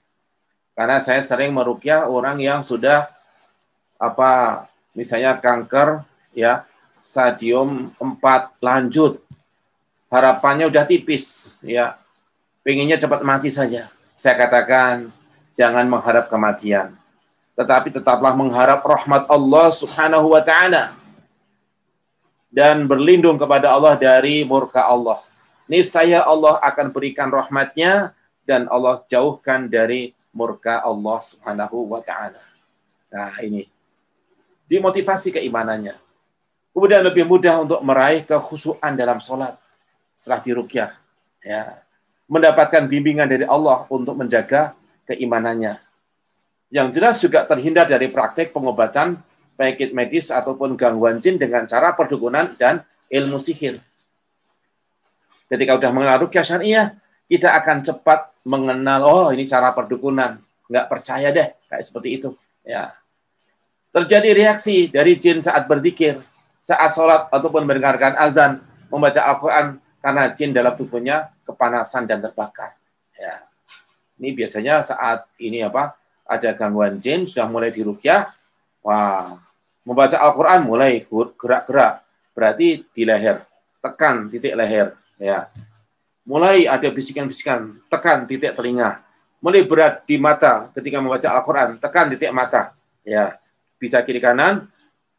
Karena 0.74 0.98
saya 0.98 1.22
sering 1.22 1.54
merukyah 1.54 2.10
orang 2.10 2.40
yang 2.42 2.60
sudah 2.64 3.06
apa 3.94 4.64
misalnya 4.92 5.38
kanker 5.38 6.02
ya 6.34 6.66
stadium 7.04 7.94
4 8.00 8.58
lanjut. 8.58 9.22
Harapannya 10.10 10.70
udah 10.70 10.84
tipis 10.86 11.56
ya. 11.62 11.98
Pengennya 12.64 12.96
cepat 12.96 13.20
mati 13.20 13.52
saja. 13.52 13.92
Saya 14.16 14.34
katakan 14.40 15.12
jangan 15.52 15.84
mengharap 15.84 16.32
kematian. 16.32 16.96
Tetapi 17.54 17.94
tetaplah 17.94 18.34
mengharap 18.34 18.82
rahmat 18.82 19.28
Allah 19.30 19.68
Subhanahu 19.70 20.34
wa 20.34 20.42
taala 20.42 21.03
dan 22.54 22.86
berlindung 22.86 23.34
kepada 23.34 23.74
Allah 23.74 23.98
dari 23.98 24.46
murka 24.46 24.86
Allah. 24.86 25.18
Niscaya 25.66 26.22
Allah 26.22 26.62
akan 26.62 26.94
berikan 26.94 27.26
rahmatnya 27.26 28.14
dan 28.46 28.70
Allah 28.70 29.02
jauhkan 29.10 29.66
dari 29.66 30.14
murka 30.30 30.78
Allah 30.86 31.18
Subhanahu 31.18 31.90
wa 31.90 31.98
taala. 31.98 32.38
Nah, 33.10 33.34
ini 33.42 33.66
dimotivasi 34.70 35.34
keimanannya. 35.34 35.98
Kemudian 36.70 37.02
lebih 37.02 37.26
mudah 37.26 37.62
untuk 37.62 37.82
meraih 37.82 38.22
kekhusyuan 38.22 38.94
dalam 38.94 39.18
sholat 39.18 39.58
setelah 40.18 40.40
dirukyah. 40.42 40.90
Ya. 41.42 41.82
Mendapatkan 42.26 42.86
bimbingan 42.88 43.28
dari 43.28 43.46
Allah 43.46 43.86
untuk 43.90 44.16
menjaga 44.16 44.74
keimanannya. 45.06 45.78
Yang 46.72 46.88
jelas 46.98 47.16
juga 47.22 47.46
terhindar 47.46 47.86
dari 47.86 48.10
praktek 48.10 48.50
pengobatan 48.50 49.22
penyakit 49.54 49.94
medis 49.94 50.30
ataupun 50.34 50.74
gangguan 50.74 51.22
jin 51.22 51.38
dengan 51.38 51.66
cara 51.66 51.94
perdukunan 51.94 52.54
dan 52.58 52.82
ilmu 53.10 53.38
sihir. 53.38 53.78
Ketika 55.46 55.78
sudah 55.78 55.92
mengenal 55.94 56.26
rukyah 56.26 56.44
syariah, 56.44 56.86
kita 57.30 57.54
akan 57.54 57.86
cepat 57.86 58.34
mengenal, 58.44 59.00
oh 59.06 59.28
ini 59.30 59.46
cara 59.46 59.70
perdukunan. 59.70 60.40
Nggak 60.66 60.86
percaya 60.90 61.28
deh, 61.30 61.48
kayak 61.70 61.84
seperti 61.84 62.08
itu. 62.20 62.30
Ya. 62.64 62.96
Terjadi 63.94 64.34
reaksi 64.34 64.90
dari 64.90 65.14
jin 65.14 65.38
saat 65.38 65.70
berzikir, 65.70 66.18
saat 66.58 66.90
sholat 66.90 67.30
ataupun 67.30 67.62
mendengarkan 67.62 68.18
azan, 68.18 68.64
membaca 68.90 69.20
Al-Quran, 69.22 69.78
karena 70.02 70.22
jin 70.34 70.50
dalam 70.50 70.74
tubuhnya 70.74 71.30
kepanasan 71.46 72.08
dan 72.08 72.18
terbakar. 72.24 72.74
Ya. 73.14 73.46
Ini 74.18 74.34
biasanya 74.34 74.82
saat 74.82 75.28
ini 75.38 75.62
apa 75.62 75.94
ada 76.24 76.50
gangguan 76.56 76.98
jin, 76.98 77.28
sudah 77.28 77.46
mulai 77.46 77.70
dirukyah, 77.70 78.32
wah 78.80 79.43
membaca 79.84 80.16
Al-Quran 80.16 80.60
mulai 80.64 81.04
gerak-gerak, 81.38 82.02
berarti 82.32 82.82
di 82.90 83.02
leher, 83.04 83.44
tekan 83.84 84.32
titik 84.32 84.56
leher, 84.56 84.96
ya. 85.20 85.48
Mulai 86.24 86.64
ada 86.64 86.88
bisikan-bisikan, 86.88 87.84
tekan 87.92 88.24
titik 88.24 88.56
telinga. 88.56 89.04
Mulai 89.44 89.68
berat 89.68 90.08
di 90.08 90.16
mata 90.16 90.72
ketika 90.72 91.04
membaca 91.04 91.28
Al-Quran, 91.28 91.76
tekan 91.76 92.08
titik 92.16 92.32
mata, 92.32 92.72
ya. 93.04 93.36
Bisa 93.76 94.00
kiri 94.00 94.24
kanan, 94.24 94.66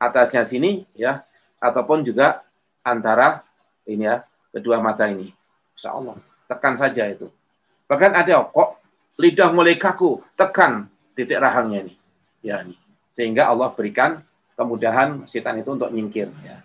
atasnya 0.02 0.42
sini, 0.42 0.90
ya, 0.98 1.22
ataupun 1.62 2.02
juga 2.02 2.42
antara 2.82 3.46
ini 3.86 4.06
ya 4.06 4.26
kedua 4.54 4.82
mata 4.82 5.06
ini. 5.10 5.34
Insya 5.78 5.94
Allah, 5.94 6.18
tekan 6.50 6.74
saja 6.78 7.06
itu. 7.10 7.30
Bahkan 7.86 8.12
ada 8.18 8.42
kok 8.50 8.82
lidah 9.22 9.50
mulai 9.54 9.78
kaku, 9.78 10.26
tekan 10.34 10.90
titik 11.14 11.38
rahangnya 11.38 11.86
ini, 11.86 11.94
ya 12.42 12.66
ini. 12.66 12.78
Sehingga 13.14 13.48
Allah 13.48 13.72
berikan 13.72 14.26
kemudahan 14.56 15.28
setan 15.28 15.60
itu 15.60 15.70
untuk 15.76 15.92
nyingkir. 15.92 16.32
Ya. 16.42 16.64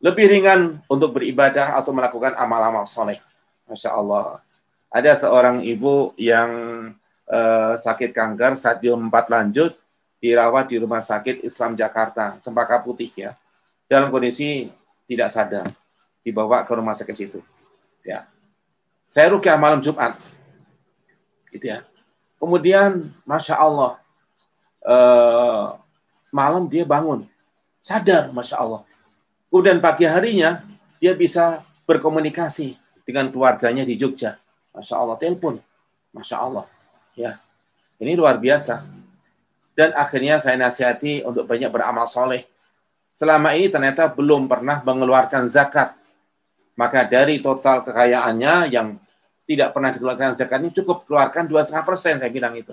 Lebih 0.00 0.26
ringan 0.30 0.80
untuk 0.88 1.20
beribadah 1.20 1.76
atau 1.78 1.92
melakukan 1.92 2.34
amal-amal 2.34 2.88
soleh. 2.88 3.20
Masya 3.68 3.92
Allah. 3.92 4.40
Ada 4.88 5.28
seorang 5.28 5.60
ibu 5.68 6.16
yang 6.16 6.50
uh, 7.28 7.72
sakit 7.76 8.16
kanker 8.16 8.56
stadium 8.56 9.12
4 9.12 9.28
lanjut, 9.28 9.76
dirawat 10.18 10.72
di 10.72 10.80
Rumah 10.80 11.04
Sakit 11.04 11.44
Islam 11.44 11.76
Jakarta, 11.76 12.40
Cempaka 12.40 12.80
Putih 12.80 13.12
ya. 13.14 13.36
Dalam 13.84 14.08
kondisi 14.08 14.72
tidak 15.08 15.32
sadar, 15.32 15.64
dibawa 16.20 16.60
ke 16.64 16.72
rumah 16.76 16.92
sakit 16.92 17.16
situ. 17.16 17.40
Ya. 18.04 18.28
Saya 19.08 19.32
rukyah 19.32 19.56
malam 19.56 19.80
Jumat. 19.80 20.20
Gitu 21.48 21.72
ya. 21.72 21.84
Kemudian, 22.36 23.08
Masya 23.24 23.56
Allah, 23.56 23.96
uh, 24.84 25.80
malam 26.38 26.70
dia 26.70 26.86
bangun. 26.86 27.26
Sadar, 27.82 28.30
Masya 28.30 28.62
Allah. 28.62 28.86
Kemudian 29.50 29.82
pagi 29.82 30.06
harinya, 30.06 30.62
dia 31.02 31.18
bisa 31.18 31.66
berkomunikasi 31.90 32.78
dengan 33.02 33.34
keluarganya 33.34 33.82
di 33.82 33.98
Jogja. 33.98 34.38
Masya 34.70 34.94
Allah, 34.94 35.16
telepon. 35.18 35.58
Masya 36.14 36.36
Allah. 36.38 36.66
Ya, 37.18 37.42
Ini 37.98 38.14
luar 38.14 38.38
biasa. 38.38 38.86
Dan 39.74 39.90
akhirnya 39.98 40.38
saya 40.38 40.54
nasihati 40.54 41.26
untuk 41.26 41.50
banyak 41.50 41.70
beramal 41.70 42.06
soleh. 42.06 42.46
Selama 43.10 43.58
ini 43.58 43.66
ternyata 43.66 44.06
belum 44.06 44.46
pernah 44.46 44.78
mengeluarkan 44.86 45.50
zakat. 45.50 45.98
Maka 46.78 47.02
dari 47.10 47.42
total 47.42 47.82
kekayaannya 47.82 48.70
yang 48.70 48.94
tidak 49.48 49.74
pernah 49.74 49.90
dikeluarkan 49.90 50.36
zakat 50.36 50.62
ini 50.62 50.70
cukup 50.70 51.02
keluarkan 51.08 51.50
dua 51.50 51.66
setengah 51.66 51.82
persen 51.82 52.14
saya 52.22 52.30
bilang 52.30 52.54
itu. 52.54 52.70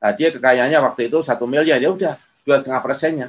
Nah, 0.00 0.10
dia 0.16 0.34
kekayaannya 0.34 0.78
waktu 0.80 1.12
itu 1.12 1.22
satu 1.22 1.44
miliar 1.46 1.78
ya 1.78 1.92
udah 1.92 2.18
dua 2.44 2.56
setengah 2.56 2.82
persennya, 2.82 3.28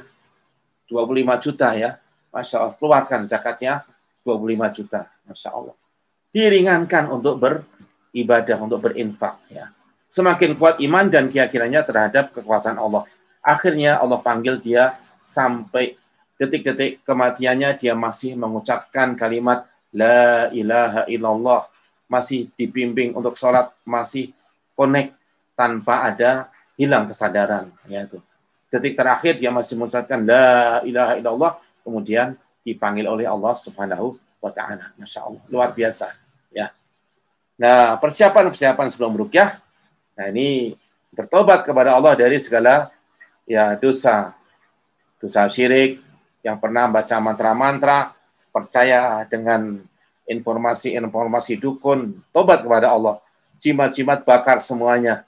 25 0.92 1.44
juta 1.44 1.68
ya, 1.72 1.90
masya 2.28 2.56
Allah. 2.60 2.74
Keluarkan 2.76 3.20
zakatnya 3.24 3.84
25 4.24 4.76
juta, 4.76 5.00
masya 5.24 5.50
Allah. 5.52 5.76
Diringankan 6.32 7.04
untuk 7.12 7.40
beribadah, 7.40 8.56
untuk 8.60 8.78
berinfak 8.84 9.40
ya. 9.52 9.72
Semakin 10.12 10.56
kuat 10.60 10.76
iman 10.84 11.08
dan 11.08 11.32
keyakinannya 11.32 11.80
terhadap 11.88 12.36
kekuasaan 12.36 12.76
Allah. 12.76 13.08
Akhirnya 13.40 13.96
Allah 13.96 14.20
panggil 14.20 14.60
dia 14.60 15.00
sampai 15.24 15.96
detik-detik 16.36 17.00
kematiannya 17.06 17.80
dia 17.80 17.96
masih 17.96 18.36
mengucapkan 18.36 19.16
kalimat 19.16 19.64
La 19.92 20.52
ilaha 20.52 21.08
illallah. 21.08 21.68
Masih 22.12 22.52
dibimbing 22.60 23.16
untuk 23.16 23.40
sholat, 23.40 23.72
masih 23.88 24.36
connect 24.76 25.16
tanpa 25.56 26.12
ada 26.12 26.52
hilang 26.76 27.08
kesadaran. 27.08 27.72
Ya, 27.88 28.04
itu 28.04 28.20
detik 28.72 28.96
terakhir 28.96 29.36
dia 29.36 29.52
masih 29.52 29.76
mengucapkan 29.76 30.24
la 30.24 30.80
ilaha 30.88 31.12
illallah 31.20 31.52
kemudian 31.84 32.32
dipanggil 32.64 33.04
oleh 33.04 33.28
Allah 33.28 33.52
Subhanahu 33.52 34.16
wa 34.40 34.48
taala. 34.48 34.96
Masya 34.96 35.20
Allah, 35.28 35.42
luar 35.52 35.76
biasa. 35.76 36.16
Ya. 36.48 36.72
Nah, 37.60 38.00
persiapan-persiapan 38.00 38.88
sebelum 38.88 39.12
rukyah, 39.12 39.60
nah 40.16 40.26
ini 40.32 40.72
bertobat 41.12 41.68
kepada 41.68 41.92
Allah 41.92 42.16
dari 42.16 42.40
segala 42.40 42.88
ya 43.44 43.76
dosa, 43.76 44.32
dosa 45.20 45.44
syirik, 45.52 46.00
yang 46.40 46.56
pernah 46.56 46.88
baca 46.88 47.16
mantra-mantra, 47.20 48.16
percaya 48.50 49.22
dengan 49.28 49.84
informasi-informasi 50.26 51.60
dukun, 51.60 52.24
tobat 52.32 52.64
kepada 52.64 52.90
Allah, 52.90 53.20
jimat-jimat 53.62 54.24
bakar 54.26 54.64
semuanya, 54.64 55.22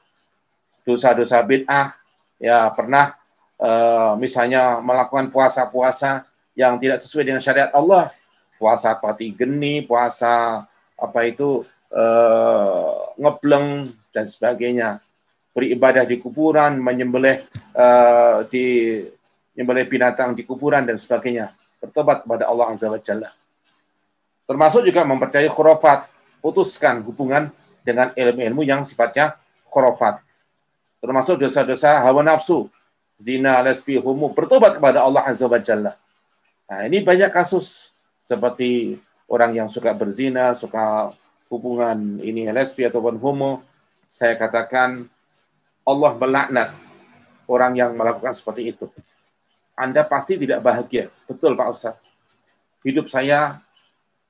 dosa-dosa 0.83 1.39
bid'ah, 1.45 1.95
ya 2.39 2.67
pernah 2.73 3.15
uh, 3.59 4.15
misalnya 4.19 4.79
melakukan 4.81 5.31
puasa-puasa 5.31 6.27
yang 6.55 6.79
tidak 6.79 7.03
sesuai 7.03 7.25
dengan 7.27 7.43
syariat 7.43 7.71
Allah, 7.75 8.15
puasa 8.59 8.95
pati 8.95 9.35
geni, 9.35 9.83
puasa 9.83 10.65
apa 10.95 11.21
itu 11.27 11.67
uh, 11.91 13.15
ngebleng 13.19 13.91
dan 14.15 14.27
sebagainya, 14.31 15.03
beribadah 15.51 16.07
di 16.07 16.23
kuburan, 16.23 16.79
menyembelih 16.79 17.43
uh, 17.75 18.47
di 18.47 18.99
menyembelih 19.55 19.87
binatang 19.87 20.35
di 20.35 20.43
kuburan 20.43 20.83
dan 20.87 20.99
sebagainya. 20.99 21.55
Bertobat 21.79 22.27
kepada 22.27 22.51
Allah 22.51 22.75
Azza 22.75 22.91
wa 22.91 22.99
Jalla. 22.99 23.31
Termasuk 24.45 24.85
juga 24.85 25.07
mempercayai 25.07 25.49
khurafat, 25.49 26.11
putuskan 26.43 27.01
hubungan 27.07 27.49
dengan 27.85 28.11
ilmu-ilmu 28.17 28.65
yang 28.65 28.83
sifatnya 28.83 29.37
khurafat. 29.69 30.21
Termasuk 31.01 31.41
dosa-dosa 31.45 32.01
hawa 32.01 32.25
nafsu, 32.25 32.69
zina, 33.19 33.61
lesbi, 33.63 33.99
homo, 33.99 34.31
bertobat 34.33 34.79
kepada 34.79 35.03
Allah 35.03 35.25
Azza 35.27 35.47
wa 35.47 35.61
Jalla. 35.61 35.93
Nah, 36.65 36.81
ini 36.89 37.05
banyak 37.05 37.31
kasus 37.31 37.93
seperti 38.25 38.97
orang 39.29 39.53
yang 39.53 39.69
suka 39.69 39.93
berzina, 39.93 40.57
suka 40.57 41.13
hubungan 41.53 42.21
ini 42.25 42.49
lesbi 42.51 42.89
ataupun 42.89 43.21
homo. 43.21 43.63
Saya 44.09 44.39
katakan 44.39 45.11
Allah 45.85 46.13
melaknat 46.17 46.69
orang 47.51 47.73
yang 47.77 47.93
melakukan 47.93 48.33
seperti 48.33 48.73
itu. 48.73 48.87
Anda 49.75 50.07
pasti 50.07 50.39
tidak 50.39 50.63
bahagia. 50.63 51.11
Betul 51.27 51.59
Pak 51.59 51.69
Ustaz. 51.75 51.97
Hidup 52.87 53.11
saya 53.11 53.59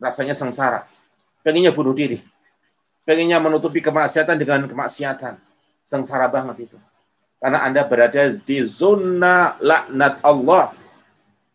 rasanya 0.00 0.32
sengsara. 0.32 0.88
Pengennya 1.44 1.70
bunuh 1.70 1.92
diri. 1.92 2.24
Pengennya 3.04 3.36
menutupi 3.36 3.84
kemaksiatan 3.84 4.40
dengan 4.40 4.64
kemaksiatan. 4.64 5.36
Sengsara 5.84 6.32
banget 6.32 6.72
itu. 6.72 6.78
Karena 7.44 7.60
Anda 7.60 7.84
berada 7.84 8.32
di 8.32 8.64
zona 8.64 9.60
laknat 9.60 10.16
Allah. 10.24 10.72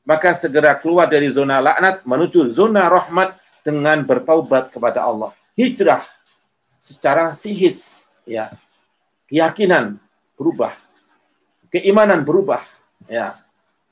Maka 0.05 0.37
segera 0.37 0.77
keluar 0.77 1.09
dari 1.09 1.33
zona 1.33 1.57
laknat 1.57 2.05
menuju 2.05 2.45
zona 2.53 2.85
rahmat 2.85 3.33
dengan 3.65 4.05
bertaubat 4.05 4.69
kepada 4.69 5.01
Allah. 5.01 5.33
Hijrah 5.57 6.05
secara 6.77 7.33
sihis. 7.33 8.05
ya 8.21 8.53
Keyakinan 9.25 9.97
berubah. 10.37 10.77
Keimanan 11.73 12.21
berubah. 12.21 12.61
Ya, 13.09 13.41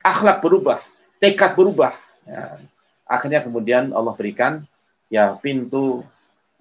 akhlak 0.06 0.46
berubah, 0.46 0.78
tekad 1.18 1.58
berubah. 1.58 1.98
Ya. 2.30 2.62
Akhirnya 3.10 3.42
kemudian 3.42 3.90
Allah 3.90 4.14
berikan 4.14 4.70
ya 5.10 5.34
pintu 5.42 6.06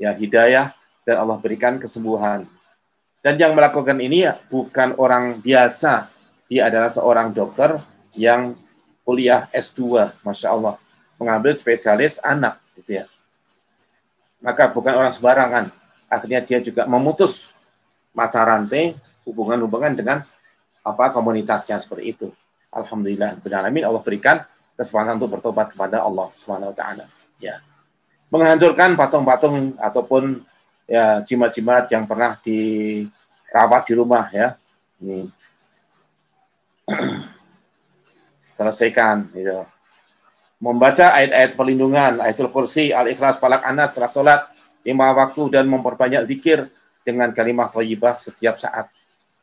ya 0.01 0.17
hidayah 0.17 0.73
dan 1.05 1.21
Allah 1.21 1.37
berikan 1.37 1.77
kesembuhan. 1.77 2.49
Dan 3.27 3.43
yang 3.43 3.59
melakukan 3.59 3.99
ini 3.99 4.23
ya 4.23 4.39
bukan 4.39 4.95
orang 5.03 5.43
biasa, 5.43 6.07
dia 6.47 6.71
adalah 6.71 6.95
seorang 6.95 7.35
dokter 7.35 7.75
yang 8.15 8.55
kuliah 9.03 9.51
S2, 9.51 10.15
masya 10.23 10.55
Allah, 10.55 10.79
mengambil 11.19 11.51
spesialis 11.59 12.23
anak, 12.23 12.63
gitu 12.79 13.03
ya. 13.03 13.11
Maka 14.39 14.71
bukan 14.71 14.95
orang 14.95 15.11
sembarangan. 15.11 15.75
Akhirnya 16.07 16.39
dia 16.47 16.63
juga 16.63 16.87
memutus 16.87 17.51
mata 18.15 18.47
rantai 18.47 18.95
hubungan-hubungan 19.27 19.99
dengan 19.99 20.23
apa 20.87 21.11
komunitasnya 21.11 21.83
seperti 21.83 22.15
itu. 22.15 22.31
Alhamdulillah 22.71 23.43
alamin 23.43 23.91
Allah 23.91 24.07
berikan 24.07 24.47
kesempatan 24.79 25.19
untuk 25.19 25.35
bertobat 25.35 25.75
kepada 25.75 25.99
Allah 25.99 26.31
Subhanahu 26.39 26.71
wa 26.71 26.77
taala. 26.79 27.11
Ya. 27.43 27.59
Menghancurkan 28.31 28.95
patung-patung 28.95 29.75
ataupun 29.83 30.47
ya 30.87 31.21
jimat-jimat 31.27 31.91
yang 31.91 32.07
pernah 32.07 32.39
dirawat 32.41 33.83
di 33.87 33.93
rumah 33.95 34.25
ya. 34.31 34.55
Ini 35.03 35.29
selesaikan 38.57 39.31
gitu. 39.35 39.67
Membaca 40.57 41.13
ayat-ayat 41.13 41.53
perlindungan, 41.53 42.25
ayatul 42.25 42.49
kursi, 42.49 42.89
al-ikhlas, 42.89 43.37
falak 43.37 43.61
anas 43.61 43.93
setelah 43.93 44.09
sholat, 44.09 44.41
lima 44.89 45.13
waktu 45.13 45.53
dan 45.53 45.69
memperbanyak 45.69 46.25
zikir 46.25 46.73
dengan 47.05 47.29
kalimat 47.37 47.69
thayyibah 47.69 48.17
setiap 48.17 48.57
saat. 48.57 48.89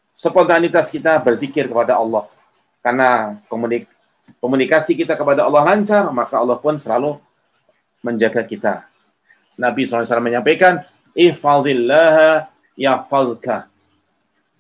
Spontanitas 0.09 0.89
kita 0.89 1.21
berzikir 1.21 1.69
kepada 1.69 2.01
Allah 2.01 2.25
karena 2.81 3.37
komunik 3.45 3.85
komunikasi 4.41 4.97
kita 4.97 5.13
kepada 5.13 5.45
Allah 5.45 5.63
lancar, 5.63 6.09
maka 6.09 6.39
Allah 6.39 6.57
pun 6.57 6.75
selalu 6.79 7.19
menjaga 8.03 8.43
kita. 8.43 8.87
Nabi 9.55 9.85
SAW 9.85 10.19
menyampaikan, 10.19 10.81
Ihfadillah 11.14 12.49
yafalka. 12.78 13.70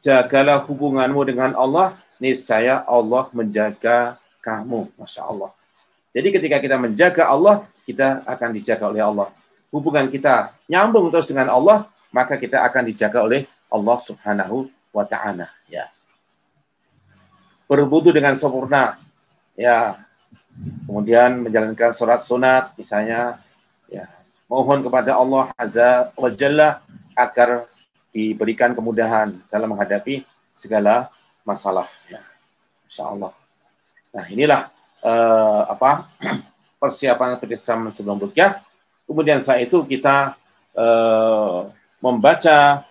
Jagalah 0.03 0.63
hubunganmu 0.67 1.21
dengan 1.25 1.51
Allah, 1.57 1.97
niscaya 2.21 2.85
Allah 2.85 3.29
menjaga 3.33 4.21
kamu. 4.43 4.91
Masya 4.99 5.21
Allah. 5.25 5.51
Jadi 6.13 6.27
ketika 6.29 6.57
kita 6.61 6.75
menjaga 6.77 7.25
Allah, 7.25 7.65
kita 7.83 8.21
akan 8.23 8.49
dijaga 8.53 8.85
oleh 8.91 9.01
Allah. 9.01 9.29
Hubungan 9.73 10.05
kita 10.07 10.53
nyambung 10.69 11.09
terus 11.09 11.33
dengan 11.33 11.49
Allah, 11.49 11.89
maka 12.13 12.37
kita 12.37 12.61
akan 12.61 12.83
dijaga 12.85 13.25
oleh 13.25 13.49
Allah 13.73 13.97
Subhanahu 13.97 14.69
wa 14.93 15.01
taala, 15.01 15.49
ya 15.65 15.89
berwudu 17.73 18.13
dengan 18.13 18.37
sempurna. 18.37 19.01
Ya. 19.57 20.05
Kemudian 20.85 21.41
menjalankan 21.41 21.97
sholat 21.97 22.21
sunat 22.21 22.77
misalnya 22.77 23.41
ya 23.89 24.05
mohon 24.53 24.85
kepada 24.85 25.17
Allah 25.17 25.49
Azza 25.57 26.13
wa 26.13 26.29
Jalla 26.29 26.85
agar 27.17 27.65
diberikan 28.13 28.77
kemudahan 28.77 29.33
dalam 29.49 29.73
menghadapi 29.73 30.21
segala 30.53 31.09
masalah 31.41 31.89
ya. 32.05 32.21
Insya 32.85 33.09
Allah. 33.09 33.33
Nah, 34.13 34.25
inilah 34.29 34.69
uh, 35.01 35.73
apa 35.73 36.05
persiapan 36.81 37.41
persiapan 37.41 37.89
sebelum 37.89 38.21
rukyah. 38.21 38.61
Kemudian 39.09 39.41
saat 39.41 39.65
itu 39.65 39.81
kita 39.89 40.37
uh, 40.77 41.73
membaca 41.97 42.85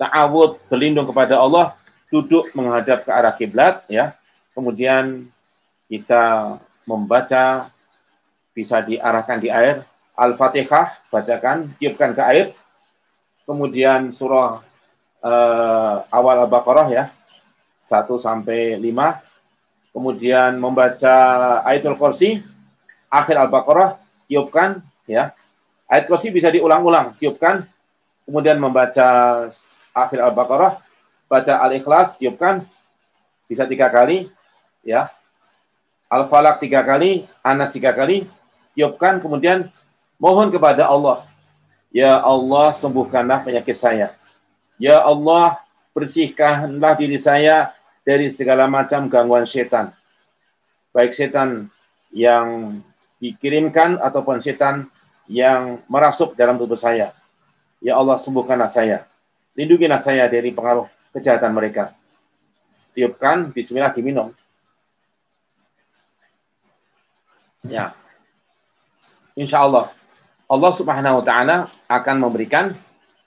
ta'awud 0.00 0.56
berlindung 0.72 1.04
kepada 1.04 1.36
Allah 1.36 1.76
duduk 2.08 2.48
menghadap 2.56 3.04
ke 3.04 3.10
arah 3.12 3.36
kiblat 3.36 3.84
ya. 3.92 4.16
Kemudian 4.56 5.28
kita 5.92 6.56
membaca 6.88 7.68
bisa 8.56 8.80
diarahkan 8.80 9.38
di 9.38 9.52
air 9.52 9.84
Al-Fatihah 10.18 10.98
bacakan 11.14 11.78
tiupkan 11.78 12.10
ke 12.10 12.22
air. 12.26 12.46
Kemudian 13.46 14.10
surah 14.10 14.58
uh, 15.22 15.94
awal 16.10 16.42
Al-Baqarah 16.42 16.88
ya 16.90 17.04
1 17.86 18.10
sampai 18.18 18.74
5. 18.74 19.94
Kemudian 19.94 20.58
membaca 20.58 21.16
ayatul 21.62 21.94
kursi 21.94 22.42
akhir 23.08 23.38
Al-Baqarah 23.38 23.96
tiupkan 24.26 24.82
ya. 25.06 25.32
Ayat 25.88 26.04
kursi 26.04 26.28
bisa 26.28 26.52
diulang-ulang, 26.52 27.16
tiupkan. 27.16 27.64
Kemudian 28.28 28.60
membaca 28.60 29.48
akhir 29.96 30.20
Al-Baqarah 30.20 30.84
baca 31.28 31.54
Al-Ikhlas, 31.64 32.20
tiupkan, 32.20 32.64
bisa 33.48 33.64
tiga 33.64 33.88
kali, 33.88 34.28
ya. 34.84 35.08
Al-Falak 36.08 36.60
tiga 36.60 36.84
kali, 36.84 37.24
Anas 37.44 37.72
tiga 37.72 37.92
kali, 37.96 38.28
tiupkan, 38.76 39.20
kemudian 39.20 39.68
mohon 40.20 40.52
kepada 40.52 40.90
Allah, 40.90 41.24
Ya 41.88 42.20
Allah, 42.20 42.76
sembuhkanlah 42.76 43.48
penyakit 43.48 43.72
saya. 43.72 44.12
Ya 44.76 45.00
Allah, 45.00 45.56
bersihkanlah 45.96 46.94
diri 47.00 47.16
saya 47.16 47.72
dari 48.04 48.28
segala 48.28 48.68
macam 48.68 49.08
gangguan 49.08 49.48
setan. 49.48 49.90
Baik 50.92 51.16
setan 51.16 51.72
yang 52.12 52.78
dikirimkan 53.18 53.98
ataupun 53.98 54.38
setan 54.44 54.86
yang 55.28 55.80
merasuk 55.88 56.36
dalam 56.36 56.60
tubuh 56.60 56.78
saya. 56.78 57.16
Ya 57.80 57.96
Allah, 57.96 58.20
sembuhkanlah 58.20 58.68
saya. 58.68 59.08
Lindungilah 59.56 59.98
saya 59.98 60.28
dari 60.28 60.52
pengaruh 60.52 60.86
kejahatan 61.16 61.50
mereka. 61.50 61.96
Tiupkan, 62.94 63.50
bismillah 63.50 63.90
diminum. 63.96 64.30
Ya. 67.66 67.96
Insya 69.34 69.66
Allah. 69.66 69.97
Allah 70.48 70.72
subhanahu 70.72 71.20
wa 71.20 71.24
ta'ala 71.24 71.56
akan 71.92 72.16
memberikan 72.24 72.72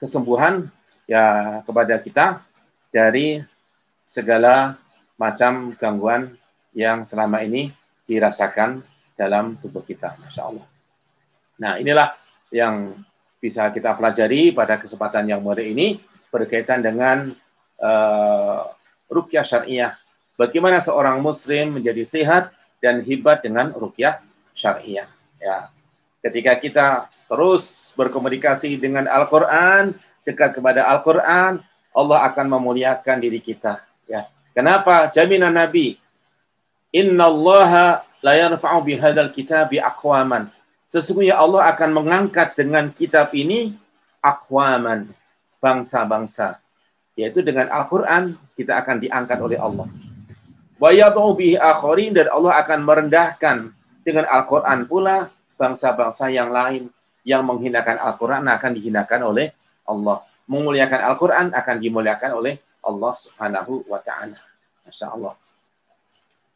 kesembuhan 0.02 0.74
ya 1.06 1.62
kepada 1.62 2.02
kita 2.02 2.42
dari 2.90 3.46
segala 4.02 4.82
macam 5.22 5.78
gangguan 5.78 6.34
yang 6.74 7.06
selama 7.06 7.46
ini 7.46 7.70
dirasakan 8.10 8.82
dalam 9.14 9.54
tubuh 9.62 9.86
kita. 9.86 10.18
Masya 10.18 10.42
Allah. 10.50 10.66
Nah 11.62 11.78
inilah 11.78 12.18
yang 12.50 12.98
bisa 13.38 13.70
kita 13.70 13.94
pelajari 13.94 14.50
pada 14.50 14.82
kesempatan 14.82 15.30
yang 15.30 15.46
mulia 15.46 15.66
ini 15.66 16.02
berkaitan 16.34 16.82
dengan 16.82 17.34
uh, 17.78 18.66
rukyah 19.10 19.46
syariah. 19.46 19.94
Bagaimana 20.38 20.82
seorang 20.82 21.22
muslim 21.22 21.78
menjadi 21.78 22.02
sehat 22.02 22.44
dan 22.82 23.06
hebat 23.06 23.46
dengan 23.46 23.70
rukyah 23.78 24.26
syariah. 24.58 25.06
Ya. 25.38 25.70
Ketika 26.22 26.54
kita 26.62 26.88
terus 27.26 27.98
berkomunikasi 27.98 28.78
dengan 28.78 29.10
Al-Qur'an, 29.10 29.98
dekat 30.22 30.54
kepada 30.54 30.86
Al-Qur'an, 30.86 31.66
Allah 31.92 32.20
akan 32.30 32.46
memuliakan 32.46 33.18
diri 33.18 33.42
kita, 33.42 33.82
ya. 34.06 34.30
Kenapa? 34.54 35.10
Jaminan 35.10 35.58
Nabi. 35.58 35.98
Innallaha 36.94 38.06
la 38.22 38.34
yarfa'u 38.38 38.86
bihadzal 38.86 39.34
kitabi. 39.34 39.82
Sesungguhnya 40.92 41.42
Allah 41.42 41.72
akan 41.74 41.90
mengangkat 41.90 42.54
dengan 42.54 42.94
kitab 42.94 43.34
ini 43.34 43.74
akwaman, 44.22 45.10
bangsa-bangsa. 45.58 46.62
Yaitu 47.18 47.42
dengan 47.42 47.68
Al-Quran, 47.74 48.38
kita 48.54 48.78
akan 48.78 49.02
diangkat 49.02 49.40
oleh 49.42 49.58
Allah. 49.58 49.90
Wa 50.78 50.94
bihi 51.34 51.58
akharin, 51.58 52.14
dan 52.14 52.30
Allah 52.30 52.62
akan 52.62 52.80
merendahkan 52.86 53.58
dengan 54.06 54.26
Al-Quran 54.30 54.86
pula 54.86 55.34
bangsa-bangsa 55.62 56.34
yang 56.34 56.50
lain 56.50 56.90
yang 57.22 57.46
menghinakan 57.46 58.02
Al-Quran 58.02 58.50
akan 58.50 58.72
dihinakan 58.74 59.22
oleh 59.30 59.54
Allah. 59.86 60.26
Memuliakan 60.50 61.00
Al-Quran 61.14 61.54
akan 61.54 61.76
dimuliakan 61.78 62.32
oleh 62.42 62.58
Allah 62.82 63.14
Subhanahu 63.14 63.86
wa 63.86 64.02
Ta'ala. 64.02 64.42
Masya 64.90 65.14
Allah. 65.14 65.38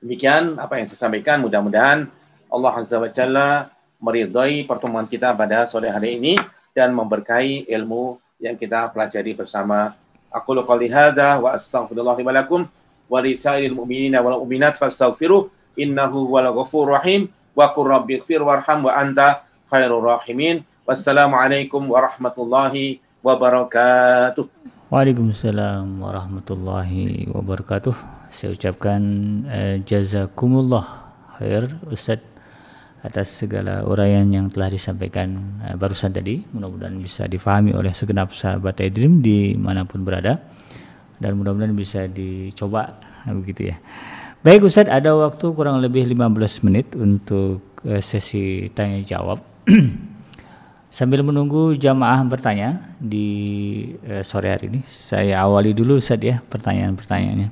Demikian 0.01 0.58
apa 0.58 0.82
yang 0.82 0.89
saya 0.89 1.06
sampaikan. 1.06 1.38
Mudah-mudahan 1.45 2.10
Allah 2.49 2.74
Azza 2.82 2.97
wa 2.97 3.10
Jalla 3.14 3.70
meridhai 4.01 4.66
pertemuan 4.66 5.06
kita 5.06 5.38
pada 5.38 5.70
sore 5.70 5.93
hari 5.93 6.18
ini 6.18 6.34
dan 6.74 6.91
memberkahi 6.91 7.70
ilmu 7.70 8.20
yang 8.41 8.58
kita 8.60 8.91
pelajari 8.91 9.38
bersama. 9.38 9.95
Aku 10.34 10.51
qouli 10.51 10.91
hadza 10.91 11.39
wa 11.39 11.56
astaghfirullah 11.56 12.20
wa 12.20 12.34
lakum 12.36 12.68
wa 13.08 13.20
li 13.24 13.38
sa'iril 13.38 13.72
mu'minina 13.72 14.20
wal 14.20 14.43
mu'minat 14.43 14.76
fastaghfiruh 14.76 15.47
innahu 15.80 16.28
huwal 16.28 16.51
ghafurur 16.51 16.99
rahim 16.99 17.32
wa 17.56 17.72
qur 17.72 17.88
rabbighfir 17.88 18.43
warham 18.43 18.86
wa 18.86 18.91
anta 18.93 19.47
khairur 19.72 20.03
rahimin. 20.03 20.68
Wassalamualaikum 20.86 21.88
warahmatullahi 21.88 23.01
wabarakatuh. 23.26 24.45
Waalaikumsalam 24.91 25.97
warahmatullahi 25.97 27.26
wabarakatuh. 27.32 27.95
Saya 28.30 28.53
ucapkan 28.53 29.01
uh, 29.49 29.82
jazakumullah 29.82 31.10
khair 31.39 31.74
Ustaz 31.89 32.22
atas 33.01 33.34
segala 33.34 33.82
uraian 33.88 34.30
yang 34.30 34.51
telah 34.53 34.70
disampaikan 34.70 35.58
uh, 35.66 35.74
barusan 35.74 36.14
tadi. 36.14 36.45
Mudah-mudahan 36.53 37.01
bisa 37.01 37.26
difahami 37.26 37.74
oleh 37.74 37.95
segenap 37.95 38.30
sahabat 38.36 38.78
iDream 38.84 39.26
di 39.26 39.58
mana 39.58 39.89
pun 39.89 40.06
berada 40.06 40.38
dan 41.18 41.39
mudah-mudahan 41.39 41.74
bisa 41.74 42.06
dicoba 42.06 42.86
begitu 43.26 43.74
ya. 43.74 43.82
Baik 44.45 44.69
Ustaz, 44.69 44.85
ada 44.85 45.09
waktu 45.17 45.57
kurang 45.57 45.81
lebih 45.81 46.05
15 46.05 46.69
menit 46.69 46.93
untuk 46.93 47.65
uh, 47.81 47.97
sesi 47.97 48.69
tanya 48.77 49.01
jawab. 49.01 49.41
Sambil 50.93 51.25
menunggu 51.25 51.73
jamaah 51.73 52.21
bertanya 52.21 52.93
di 53.01 53.25
uh, 54.05 54.21
sore 54.21 54.53
hari 54.53 54.69
ini, 54.69 54.85
saya 54.85 55.41
awali 55.41 55.73
dulu 55.73 55.97
Ustaz 55.97 56.21
ya 56.21 56.45
pertanyaan-pertanyaannya. 56.45 57.49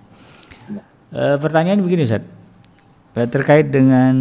Uh, 1.09 1.41
pertanyaan 1.41 1.81
begini 1.81 2.05
Ustaz 2.05 2.29
terkait 3.13 3.73
dengan 3.73 4.13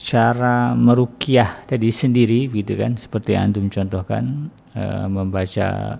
cara 0.00 0.72
merukyah 0.72 1.68
tadi 1.68 1.92
sendiri 1.92 2.48
gitu 2.48 2.80
kan 2.80 2.96
seperti 3.00 3.32
antum 3.32 3.72
contohkan 3.72 4.52
membaca 5.08 5.96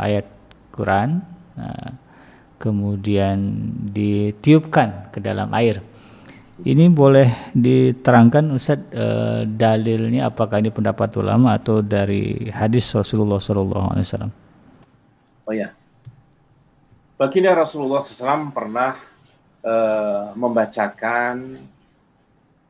ayat 0.00 0.24
Quran 0.72 1.20
uh, 1.60 2.03
kemudian 2.64 3.36
ditiupkan 3.92 5.12
ke 5.12 5.20
dalam 5.20 5.52
air. 5.52 5.84
Ini 6.64 6.88
boleh 6.88 7.52
diterangkan 7.52 8.56
Ustaz 8.56 8.80
uh, 8.94 9.44
dalilnya 9.44 10.32
apakah 10.32 10.64
ini 10.64 10.72
pendapat 10.72 11.12
ulama 11.20 11.52
atau 11.52 11.84
dari 11.84 12.48
hadis 12.48 12.88
Rasulullah 12.94 13.42
SAW 13.42 14.30
Oh 15.44 15.52
ya 15.52 15.74
baginda 17.14 17.54
Rasulullah 17.54 18.02
SAW 18.02 18.52
pernah 18.52 18.98
uh, 19.62 20.34
membacakan 20.34 21.62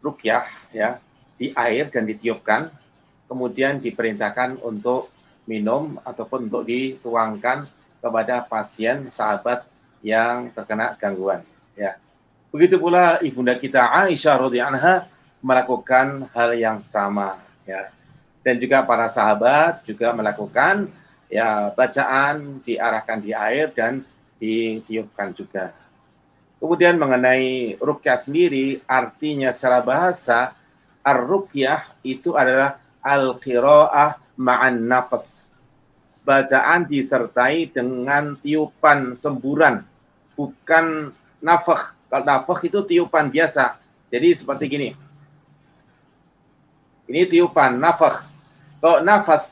rukyah 0.05 0.47
ya 0.71 1.01
di 1.35 1.51
air 1.57 1.91
dan 1.91 2.07
ditiupkan, 2.07 2.71
kemudian 3.27 3.83
diperintahkan 3.83 4.63
untuk 4.63 5.11
minum 5.49 5.99
ataupun 6.07 6.47
untuk 6.47 6.69
dituangkan 6.69 7.67
kepada 7.99 8.45
pasien 8.45 9.09
sahabat 9.11 9.65
yang 10.05 10.53
terkena 10.53 10.93
gangguan. 11.01 11.41
Ya, 11.73 11.97
begitu 12.53 12.77
pula 12.77 13.19
ibunda 13.25 13.57
kita 13.57 13.89
Aisyah 14.05 14.37
radhiyallahu 14.45 15.09
melakukan 15.41 16.29
hal 16.37 16.53
yang 16.53 16.85
sama. 16.85 17.41
Ya, 17.65 17.89
dan 18.45 18.61
juga 18.61 18.85
para 18.85 19.09
sahabat 19.09 19.81
juga 19.89 20.13
melakukan 20.13 20.93
ya 21.33 21.73
bacaan 21.73 22.61
diarahkan 22.61 23.19
di 23.25 23.33
air 23.33 23.73
dan 23.73 24.05
ditiupkan 24.37 25.33
juga. 25.33 25.73
Kemudian 26.61 26.97
mengenai 26.97 27.77
rukyah 27.77 28.17
sendiri, 28.17 28.81
artinya 28.89 29.53
secara 29.53 29.85
bahasa, 29.85 30.57
ar-rukyah 31.05 31.85
itu 32.01 32.33
adalah 32.33 32.81
al-qira'ah 33.05 34.17
ma'an 34.41 34.81
nafas. 34.81 35.45
Bacaan 36.25 36.89
disertai 36.89 37.69
dengan 37.69 38.33
tiupan 38.41 39.13
semburan, 39.13 39.85
bukan 40.35 41.15
nafah. 41.43 41.95
Kalau 42.11 42.25
nafah 42.27 42.59
itu 42.63 42.79
tiupan 42.87 43.31
biasa. 43.31 43.79
Jadi 44.11 44.29
seperti 44.35 44.65
gini. 44.71 44.89
Ini 47.11 47.27
tiupan, 47.27 47.77
nafah. 47.77 48.25
Kalau 48.79 49.03
nafas, 49.03 49.51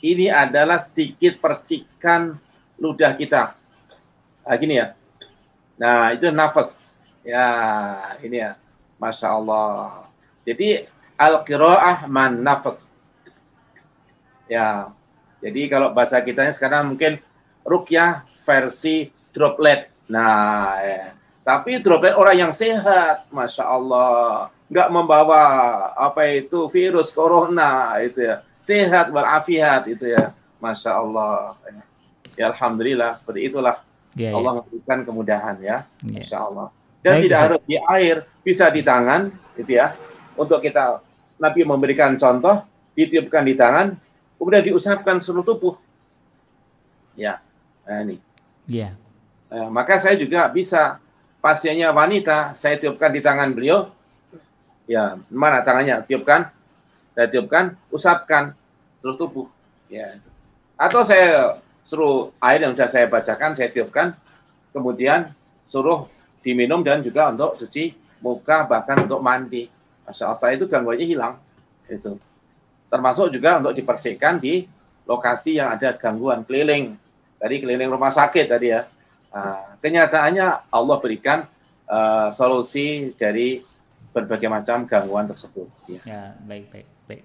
ini 0.00 0.30
adalah 0.30 0.78
sedikit 0.78 1.36
percikan 1.42 2.38
ludah 2.78 3.12
kita. 3.18 3.58
Nah, 4.46 4.56
gini 4.56 4.78
ya. 4.78 4.94
Nah, 5.76 6.14
itu 6.14 6.30
nafas. 6.30 6.88
Ya, 7.26 7.44
ini 8.24 8.40
ya. 8.40 8.56
Masya 8.96 9.28
Allah. 9.36 10.08
Jadi, 10.46 10.88
al-qira'ah 11.18 12.08
man 12.08 12.40
nafas. 12.40 12.80
Ya, 14.48 14.88
jadi 15.44 15.68
kalau 15.68 15.92
bahasa 15.92 16.18
kita 16.24 16.48
sekarang 16.56 16.94
mungkin 16.94 17.20
rukyah 17.62 18.24
versi 18.48 19.12
droplet. 19.30 19.92
Nah, 20.08 20.80
ya. 20.80 21.12
tapi 21.44 21.78
droplet 21.84 22.16
orang 22.16 22.48
yang 22.48 22.52
sehat, 22.56 23.28
masya 23.28 23.68
Allah, 23.68 24.48
nggak 24.72 24.88
membawa 24.88 25.42
apa 25.96 26.24
itu 26.32 26.64
virus 26.72 27.12
corona 27.12 27.96
itu 28.00 28.24
ya, 28.24 28.40
sehat 28.60 29.12
walafiat 29.12 29.84
itu 29.88 30.08
ya, 30.08 30.32
masya 30.58 30.96
Allah. 30.96 31.56
Ya, 32.38 32.54
alhamdulillah 32.54 33.18
seperti 33.18 33.50
itulah 33.52 33.82
yeah, 34.16 34.32
Allah 34.32 34.56
yeah. 34.56 34.58
memberikan 34.64 34.98
kemudahan 35.04 35.56
ya, 35.60 35.84
yeah. 36.00 36.18
Insya 36.18 36.48
Allah. 36.48 36.72
Dan 36.98 37.14
Baik, 37.18 37.22
tidak 37.28 37.38
harus 37.46 37.62
di 37.68 37.76
air, 37.78 38.16
bisa 38.42 38.64
di 38.72 38.82
tangan, 38.82 39.30
gitu 39.54 39.72
ya. 39.76 39.94
Untuk 40.34 40.58
kita 40.64 41.02
Nabi 41.38 41.62
memberikan 41.62 42.16
contoh, 42.18 42.64
ditiupkan 42.98 43.46
di 43.46 43.54
tangan, 43.54 43.94
kemudian 44.34 44.64
diusapkan 44.72 45.22
seluruh 45.22 45.46
tubuh. 45.46 45.74
Ya, 47.14 47.42
nah 47.86 48.02
ini. 48.02 48.22
Iya. 48.66 48.94
Nah, 49.48 49.68
maka 49.72 49.96
saya 49.96 50.16
juga 50.20 50.44
bisa 50.52 51.00
pasiennya 51.40 51.88
wanita, 51.92 52.52
saya 52.52 52.76
tiupkan 52.76 53.08
di 53.08 53.20
tangan 53.24 53.52
beliau. 53.52 53.88
Ya, 54.88 55.20
mana 55.28 55.64
tangannya? 55.64 56.00
Tiupkan, 56.04 56.48
saya 57.12 57.28
tiupkan, 57.28 57.76
usapkan 57.92 58.52
seluruh 59.00 59.16
tubuh. 59.16 59.46
Ya. 59.88 60.20
Atau 60.76 61.04
saya 61.04 61.60
suruh 61.88 62.32
air 62.40 62.64
yang 62.64 62.76
sudah 62.76 62.88
saya 62.88 63.08
bacakan, 63.08 63.56
saya 63.56 63.72
tiupkan, 63.72 64.12
kemudian 64.72 65.32
suruh 65.68 66.08
diminum 66.44 66.84
dan 66.84 67.00
juga 67.00 67.32
untuk 67.32 67.56
cuci 67.60 67.96
muka, 68.20 68.68
bahkan 68.68 69.04
untuk 69.04 69.20
mandi. 69.24 69.68
Masya 70.04 70.32
Allah, 70.32 70.56
itu 70.56 70.64
gangguannya 70.68 71.04
hilang. 71.04 71.34
Itu. 71.88 72.16
Termasuk 72.88 73.32
juga 73.32 73.60
untuk 73.60 73.76
dibersihkan 73.76 74.40
di 74.40 74.64
lokasi 75.04 75.56
yang 75.60 75.72
ada 75.72 75.92
gangguan 75.96 76.44
keliling. 76.44 76.96
Tadi 77.40 77.54
keliling 77.60 77.88
rumah 77.92 78.12
sakit 78.12 78.48
tadi 78.48 78.72
ya. 78.72 78.88
Nah, 79.28 79.76
kenyataannya 79.84 80.72
Allah 80.72 80.96
berikan 80.98 81.44
uh, 81.88 82.28
solusi 82.32 83.12
dari 83.16 83.60
berbagai 84.12 84.48
macam 84.48 84.88
gangguan 84.88 85.28
tersebut. 85.28 85.68
Ya, 85.86 86.00
ya 86.04 86.22
baik, 86.44 86.72
baik, 86.72 86.88
baik. 87.06 87.22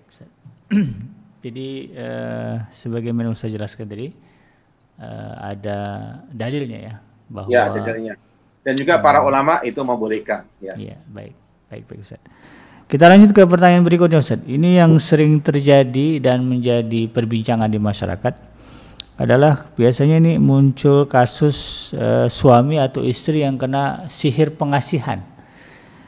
Jadi 1.44 1.92
uh, 1.96 2.64
sebagaimana 2.72 3.36
saya 3.36 3.56
jelaskan 3.56 3.88
tadi, 3.88 4.12
uh, 5.00 5.36
ada 5.44 5.80
dalilnya 6.32 6.80
ya 6.80 6.96
bahwa 7.28 7.50
ya 7.50 7.72
dalilnya 7.72 8.16
dan 8.64 8.74
juga 8.80 8.96
para 9.04 9.20
ulama 9.20 9.60
itu 9.68 9.80
membolehkan 9.84 10.48
ya. 10.64 10.74
Iya 10.80 10.98
baik 11.12 11.36
baik 11.68 11.84
baik 11.90 12.00
Ustaz. 12.00 12.24
Kita 12.88 13.10
lanjut 13.10 13.36
ke 13.36 13.44
pertanyaan 13.44 13.84
berikutnya 13.84 14.24
Ustaz. 14.24 14.40
Ini 14.48 14.84
yang 14.84 14.96
sering 15.04 15.44
terjadi 15.44 16.24
dan 16.24 16.48
menjadi 16.48 17.12
perbincangan 17.12 17.68
di 17.68 17.80
masyarakat 17.80 18.53
adalah 19.14 19.70
biasanya 19.78 20.18
ini 20.18 20.42
muncul 20.42 21.06
kasus 21.06 21.90
uh, 21.94 22.26
suami 22.26 22.82
atau 22.82 23.06
istri 23.06 23.46
yang 23.46 23.62
kena 23.62 24.10
sihir 24.10 24.58
pengasihan. 24.58 25.22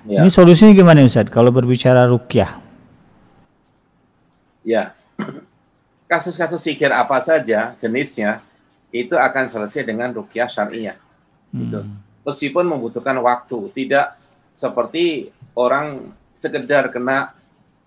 Ya. 0.06 0.22
Ini 0.22 0.30
solusinya 0.30 0.74
gimana 0.74 1.06
Ustaz 1.06 1.30
kalau 1.30 1.54
berbicara 1.54 2.06
rukyah? 2.10 2.62
Ya. 4.66 4.98
Kasus-kasus 6.12 6.62
sihir 6.62 6.94
apa 6.94 7.18
saja 7.22 7.74
jenisnya 7.78 8.42
itu 8.94 9.18
akan 9.18 9.50
selesai 9.50 9.86
dengan 9.86 10.14
rukyah 10.14 10.50
syariah. 10.50 10.98
Gitu. 11.54 11.82
Hmm. 11.82 12.00
Meskipun 12.26 12.66
membutuhkan 12.66 13.18
waktu, 13.22 13.70
tidak 13.74 14.18
seperti 14.56 15.30
orang 15.54 16.10
sekedar 16.34 16.90
kena 16.90 17.36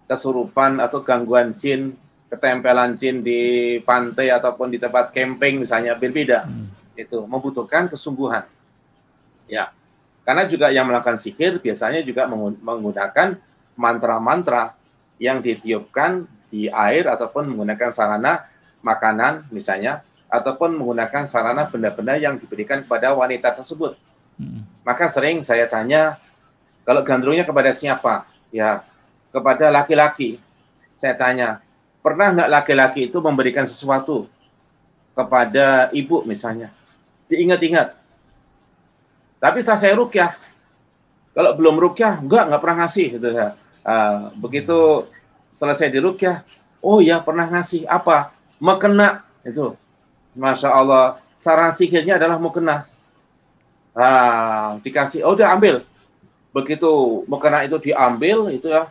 kesurupan 0.06 0.78
atau 0.78 1.02
gangguan 1.02 1.52
jin, 1.58 1.96
ketempelan 2.28 2.96
jin 3.00 3.24
di 3.24 3.76
pantai 3.82 4.28
ataupun 4.28 4.72
di 4.72 4.78
tempat 4.80 5.12
camping 5.12 5.64
misalnya 5.64 5.96
berbeda. 5.96 6.44
Hmm. 6.44 6.68
Itu 6.94 7.24
membutuhkan 7.24 7.88
kesungguhan. 7.88 8.44
Ya. 9.48 9.72
Karena 10.28 10.44
juga 10.44 10.68
yang 10.68 10.84
melakukan 10.84 11.16
sihir 11.16 11.56
biasanya 11.56 12.04
juga 12.04 12.28
menggunakan 12.60 13.40
mantra-mantra 13.80 14.76
yang 15.16 15.40
ditiupkan 15.40 16.28
di 16.52 16.68
air 16.68 17.08
ataupun 17.08 17.48
menggunakan 17.48 17.90
sarana 17.96 18.44
makanan 18.84 19.48
misalnya 19.48 20.04
ataupun 20.28 20.76
menggunakan 20.76 21.24
sarana 21.24 21.64
benda-benda 21.64 22.20
yang 22.20 22.36
diberikan 22.36 22.84
kepada 22.84 23.16
wanita 23.16 23.56
tersebut. 23.56 23.96
Hmm. 24.36 24.68
Maka 24.84 25.08
sering 25.08 25.40
saya 25.40 25.64
tanya, 25.64 26.20
kalau 26.84 27.00
gandrungnya 27.00 27.48
kepada 27.48 27.72
siapa? 27.72 28.28
ya 28.52 28.84
kepada 29.28 29.68
laki-laki. 29.68 30.40
Saya 30.98 31.14
tanya, 31.14 31.62
pernah 32.08 32.32
nggak 32.32 32.48
laki-laki 32.48 33.12
itu 33.12 33.20
memberikan 33.20 33.68
sesuatu 33.68 34.24
kepada 35.12 35.92
ibu 35.92 36.24
misalnya? 36.24 36.72
Diingat-ingat. 37.28 37.92
Tapi 39.36 39.60
setelah 39.60 39.76
saya 39.76 39.94
rukyah, 40.00 40.32
kalau 41.36 41.52
belum 41.52 41.76
rukyah, 41.76 42.24
enggak, 42.24 42.48
nggak 42.48 42.62
pernah 42.64 42.76
ngasih. 42.88 43.06
Gitu. 43.20 43.28
Uh, 43.28 44.32
begitu 44.40 44.78
selesai 45.52 45.92
di 45.92 46.00
rukyah, 46.00 46.40
oh 46.80 47.04
ya 47.04 47.20
pernah 47.20 47.44
ngasih. 47.44 47.84
Apa? 47.84 48.32
Mekena. 48.56 49.28
Itu. 49.44 49.76
Masya 50.32 50.72
Allah. 50.72 51.20
Saran 51.36 51.70
sikirnya 51.76 52.16
adalah 52.16 52.40
mukena. 52.40 52.88
Ah, 53.92 54.80
dikasih, 54.80 55.22
oh 55.22 55.36
udah 55.36 55.54
ambil 55.54 55.84
begitu 56.58 57.22
mukena 57.28 57.62
itu 57.62 57.76
diambil 57.78 58.48
itu 58.50 58.72
ya 58.72 58.88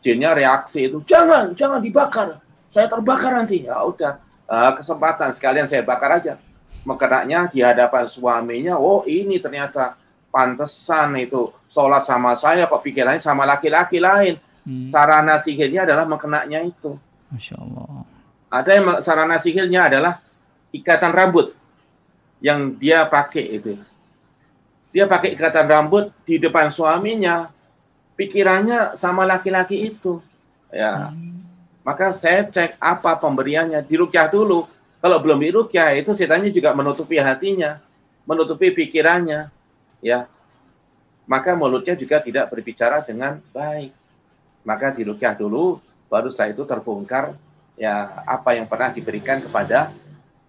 jinnya 0.00 0.32
reaksi 0.32 0.88
itu 0.88 1.04
jangan 1.04 1.52
jangan 1.54 1.80
dibakar. 1.80 2.40
Saya 2.70 2.86
terbakar 2.88 3.36
nanti. 3.36 3.66
Ya 3.68 3.78
udah 3.82 4.18
uh, 4.48 4.72
kesempatan 4.74 5.30
sekalian 5.36 5.68
saya 5.68 5.84
bakar 5.84 6.18
aja. 6.18 6.34
Mekenanya 6.82 7.52
di 7.52 7.60
hadapan 7.60 8.08
suaminya 8.08 8.80
oh 8.80 9.04
ini 9.04 9.36
ternyata 9.38 9.94
pantesan 10.32 11.14
itu. 11.20 11.52
Sholat 11.70 12.02
sama 12.02 12.34
saya 12.34 12.66
kok 12.66 12.82
pikirannya 12.82 13.22
sama 13.22 13.46
laki-laki 13.46 14.02
lain. 14.02 14.40
Hmm. 14.60 14.84
sarana 14.84 15.40
sihirnya 15.40 15.88
adalah 15.88 16.04
mekenanya 16.04 16.60
itu. 16.60 16.92
Masya 17.32 17.56
Allah. 17.56 18.04
Ada 18.52 18.70
yang 18.76 18.84
sarana 19.00 19.40
sihirnya 19.40 19.88
adalah 19.88 20.20
ikatan 20.68 21.16
rambut 21.16 21.56
yang 22.44 22.74
dia 22.76 23.08
pakai 23.08 23.44
itu. 23.56 23.78
Dia 24.90 25.06
pakai 25.06 25.38
ikatan 25.38 25.70
rambut 25.70 26.10
di 26.26 26.36
depan 26.42 26.66
suaminya, 26.68 27.46
pikirannya 28.20 28.92
sama 29.00 29.24
laki-laki 29.24 29.88
itu. 29.88 30.20
Ya. 30.68 31.08
Hmm. 31.08 31.40
Maka 31.80 32.12
saya 32.12 32.44
cek 32.44 32.76
apa 32.76 33.16
pemberiannya, 33.16 33.80
dirukyah 33.80 34.28
dulu. 34.28 34.68
Kalau 35.00 35.16
belum 35.16 35.40
dirukyah, 35.40 35.96
itu 35.96 36.12
setannya 36.12 36.52
juga 36.52 36.76
menutupi 36.76 37.16
hatinya, 37.16 37.80
menutupi 38.28 38.68
pikirannya, 38.68 39.48
ya. 40.04 40.28
Maka 41.24 41.56
mulutnya 41.56 41.96
juga 41.96 42.20
tidak 42.20 42.52
berbicara 42.52 43.00
dengan 43.00 43.40
baik. 43.56 43.96
Maka 44.60 44.92
dirukyah 44.92 45.32
dulu, 45.32 45.80
baru 46.12 46.28
saya 46.28 46.52
itu 46.52 46.68
terbongkar 46.68 47.32
ya 47.80 48.20
apa 48.28 48.52
yang 48.52 48.68
pernah 48.68 48.92
diberikan 48.92 49.40
kepada 49.40 49.88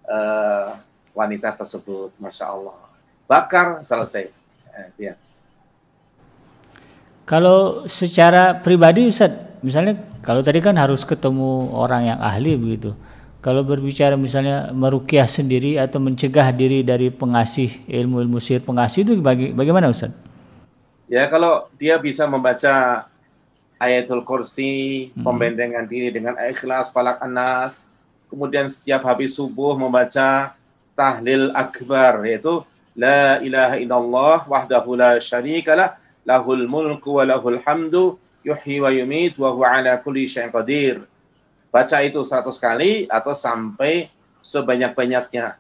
uh, 0.04 0.76
wanita 1.16 1.56
tersebut, 1.56 2.12
masya 2.20 2.52
Allah 2.52 2.92
bakar 3.32 3.80
selesai. 3.88 4.28
Eh, 4.76 4.88
ya. 5.00 5.16
Kalau 7.32 7.88
secara 7.88 8.60
pribadi 8.60 9.08
Ustaz, 9.08 9.32
misalnya 9.64 9.96
kalau 10.20 10.44
tadi 10.44 10.60
kan 10.60 10.76
harus 10.76 11.08
ketemu 11.08 11.72
orang 11.72 12.12
yang 12.12 12.20
ahli 12.20 12.60
begitu. 12.60 12.92
Kalau 13.40 13.64
berbicara 13.64 14.20
misalnya 14.20 14.68
merukyah 14.76 15.32
sendiri 15.32 15.80
atau 15.80 16.04
mencegah 16.04 16.52
diri 16.52 16.84
dari 16.84 17.08
pengasih 17.08 17.88
ilmu-ilmu 17.88 18.36
sihir 18.36 18.68
pengasih 18.68 19.08
itu 19.08 19.16
baga 19.24 19.48
bagaimana 19.56 19.88
Ustaz? 19.88 20.12
Ya 21.08 21.24
kalau 21.32 21.72
dia 21.80 21.96
bisa 22.04 22.28
membaca 22.28 23.08
ayatul 23.80 24.28
kursi, 24.28 25.08
hmm. 25.16 25.24
pembentengan 25.24 25.88
diri 25.88 26.12
dengan 26.12 26.36
ikhlas, 26.36 26.92
falak 26.92 27.24
anas, 27.24 27.88
kemudian 28.28 28.68
setiap 28.68 29.08
habis 29.08 29.40
subuh 29.40 29.80
membaca 29.80 30.52
tahlil 31.00 31.48
akbar 31.56 32.28
yaitu 32.28 32.60
La 32.92 33.40
ilaha 33.40 33.80
illallah 33.80 34.38
wahdahu 34.52 35.00
la 35.00 35.16
syarikalah 35.16 36.01
lahul 36.26 36.66
mulku 36.70 37.18
wa 37.18 37.24
lahul 37.26 37.58
hamdu 37.62 38.18
yuhyi 38.46 38.82
wa 38.82 38.90
yumit 38.90 39.38
wa 39.38 39.54
huwa 39.54 39.82
ala 39.82 39.98
kulli 40.02 40.26
syai'in 40.26 40.50
qadir. 40.54 41.06
Baca 41.72 41.98
itu 42.04 42.20
100 42.20 42.52
kali 42.60 43.08
atau 43.08 43.32
sampai 43.32 44.12
sebanyak-banyaknya. 44.44 45.56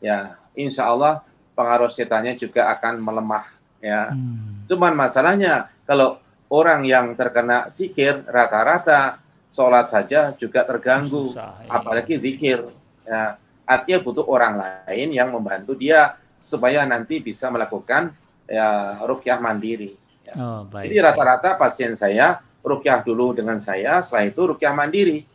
Ya, 0.00 0.40
insya 0.56 0.88
Allah 0.88 1.20
pengaruh 1.52 1.92
setannya 1.92 2.32
juga 2.40 2.72
akan 2.72 2.96
melemah. 2.96 3.44
Ya, 3.80 4.12
hmm. 4.12 4.68
cuman 4.72 4.92
masalahnya 4.96 5.68
kalau 5.84 6.16
orang 6.48 6.88
yang 6.88 7.12
terkena 7.12 7.68
sihir 7.68 8.24
rata-rata 8.24 9.20
sholat 9.52 9.84
saja 9.88 10.32
juga 10.36 10.64
terganggu, 10.64 11.32
Susah, 11.32 11.60
ya. 11.60 11.68
apalagi 11.68 12.16
zikir. 12.16 12.64
Ya, 13.04 13.36
artinya 13.68 13.98
butuh 14.00 14.24
orang 14.24 14.56
lain 14.56 15.08
yang 15.12 15.28
membantu 15.28 15.76
dia 15.76 16.16
supaya 16.40 16.88
nanti 16.88 17.20
bisa 17.20 17.52
melakukan 17.52 18.16
ya 18.48 18.96
rukyah 19.04 19.36
mandiri. 19.36 19.99
Ya. 20.30 20.34
Oh, 20.38 20.62
baik. 20.70 20.86
Jadi 20.86 20.96
rata-rata 21.02 21.50
pasien 21.58 21.98
saya 21.98 22.38
rukyah 22.62 23.02
dulu 23.02 23.34
dengan 23.34 23.58
saya, 23.58 23.98
setelah 23.98 24.30
itu 24.30 24.40
rukyah 24.54 24.70
mandiri. 24.70 25.26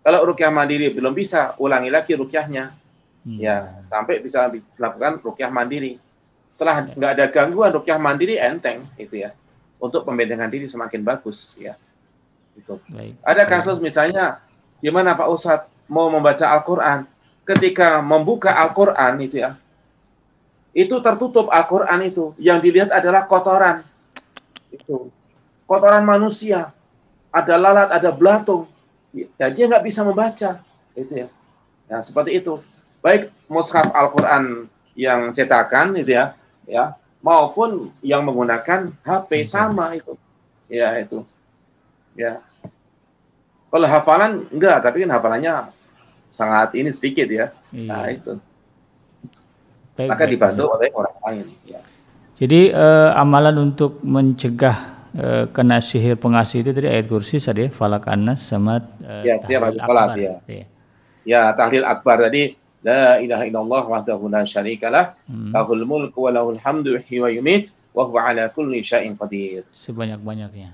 Kalau 0.00 0.24
rukyah 0.32 0.48
mandiri 0.48 0.88
belum 0.88 1.12
bisa, 1.12 1.52
ulangi 1.60 1.92
lagi 1.92 2.16
rukyahnya. 2.16 2.72
Hmm. 3.20 3.36
Ya, 3.36 3.76
sampai 3.84 4.24
bisa 4.24 4.48
melakukan 4.48 5.20
rukyah 5.20 5.52
mandiri. 5.52 6.00
Setelah 6.48 6.88
ya. 6.88 6.96
nggak 6.96 7.10
ada 7.14 7.26
gangguan 7.28 7.70
rukyah 7.76 7.98
mandiri 8.00 8.40
enteng 8.40 8.88
itu 8.96 9.20
ya. 9.20 9.36
Untuk 9.76 10.08
pembentengan 10.08 10.48
diri 10.48 10.68
semakin 10.72 11.04
bagus 11.04 11.56
ya. 11.60 11.76
Itu. 12.56 12.80
Baik. 12.88 13.20
Ada 13.20 13.44
kasus 13.44 13.76
misalnya 13.76 14.40
gimana 14.80 15.12
Pak 15.12 15.28
Ustadz 15.28 15.68
mau 15.84 16.08
membaca 16.08 16.48
Al-Qur'an, 16.48 17.04
ketika 17.44 18.00
membuka 18.00 18.56
Al-Qur'an 18.56 19.20
itu 19.20 19.42
ya, 19.42 19.60
itu 20.70 20.96
tertutup 21.02 21.50
Al-Quran 21.50 22.00
itu. 22.06 22.32
Yang 22.38 22.58
dilihat 22.62 22.90
adalah 22.94 23.26
kotoran. 23.26 23.82
Itu. 24.70 25.10
Kotoran 25.66 26.02
manusia. 26.02 26.74
Ada 27.30 27.54
lalat, 27.54 27.88
ada 27.94 28.10
belatung. 28.10 28.66
Ya, 29.14 29.50
dia 29.50 29.64
nggak 29.70 29.86
bisa 29.86 30.02
membaca. 30.02 30.62
Itu 30.94 31.12
ya. 31.14 31.28
Nah, 31.90 32.02
seperti 32.02 32.38
itu. 32.38 32.58
Baik 33.02 33.30
mushaf 33.50 33.90
Al-Quran 33.90 34.70
yang 34.94 35.32
cetakan 35.32 35.96
itu 35.96 36.12
ya, 36.12 36.36
ya, 36.68 36.94
maupun 37.24 37.88
yang 38.04 38.20
menggunakan 38.22 38.92
HP 39.02 39.48
sama 39.48 39.96
itu. 39.96 40.14
Ya, 40.68 40.94
itu. 41.00 41.24
Ya. 42.14 42.44
Kalau 43.70 43.86
hafalan 43.86 44.50
enggak, 44.50 44.82
tapi 44.82 45.06
kan 45.06 45.10
hafalannya 45.14 45.70
sangat 46.30 46.74
ini 46.74 46.90
sedikit 46.90 47.26
ya. 47.30 47.54
Iya. 47.70 47.88
Nah, 47.88 48.06
itu. 48.10 48.32
Baik, 49.94 50.08
maka 50.10 50.24
dibantu 50.26 50.64
oleh 50.70 50.88
orang 50.94 51.16
lain. 51.24 51.46
Ya. 51.66 51.80
Jadi 52.40 52.72
uh, 52.72 53.12
amalan 53.20 53.68
untuk 53.68 54.00
mencegah 54.00 54.76
uh, 55.12 55.44
kena 55.52 55.76
sihir 55.84 56.16
pengasih 56.16 56.64
itu 56.64 56.72
tadi 56.72 56.88
ayat 56.88 57.04
kursi 57.04 57.36
tadi 57.36 57.68
falak 57.68 58.08
anas 58.08 58.48
sama 58.48 58.80
uh, 59.04 59.20
ya 59.20 59.36
siap 59.36 59.76
akbar 59.76 60.16
ya. 60.16 60.40
ya. 60.48 60.64
Ya 61.28 61.42
tahlil 61.52 61.84
akbar 61.84 62.24
tadi 62.24 62.56
la 62.80 63.20
ilaha 63.20 63.44
illallah 63.44 63.82
wahdahu 63.84 64.32
la 64.32 64.48
syarikalah 64.48 65.20
hmm. 65.28 65.52
lahul 65.52 65.84
mulku 65.84 66.24
wa 66.24 66.32
lahul 66.32 66.56
hamdu 66.56 66.96
wa 66.96 67.28
yumit 67.28 67.76
wa 67.92 68.08
huwa 68.08 68.32
ala 68.32 68.48
kulli 68.48 68.80
syai'in 68.80 69.20
qadir. 69.20 69.68
Sebanyak-banyaknya. 69.76 70.72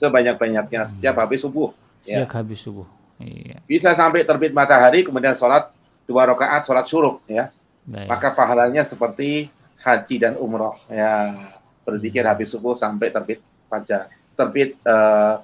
Sebanyak-banyaknya 0.00 0.88
hmm. 0.88 0.88
setiap 0.88 1.20
habis 1.20 1.44
subuh. 1.44 1.68
Ya. 2.08 2.24
Setiap 2.24 2.32
ya. 2.32 2.36
habis 2.40 2.58
subuh. 2.64 2.88
Iya. 3.20 3.60
Bisa 3.68 3.92
sampai 3.92 4.24
terbit 4.24 4.56
matahari 4.56 5.04
kemudian 5.04 5.36
sholat 5.36 5.68
dua 6.08 6.24
rakaat 6.32 6.64
sholat 6.64 6.88
syuruk 6.88 7.20
ya 7.28 7.52
Baik. 7.84 8.08
Maka 8.08 8.32
pahalanya 8.32 8.80
seperti 8.80 9.52
haji 9.84 10.16
dan 10.16 10.34
umroh. 10.40 10.74
Ya, 10.88 11.36
berzikir 11.84 12.24
habis 12.24 12.48
subuh 12.48 12.74
sampai 12.74 13.12
terbit 13.12 13.44
fajar. 13.68 14.08
terbit 14.34 14.74
uh, 14.82 15.38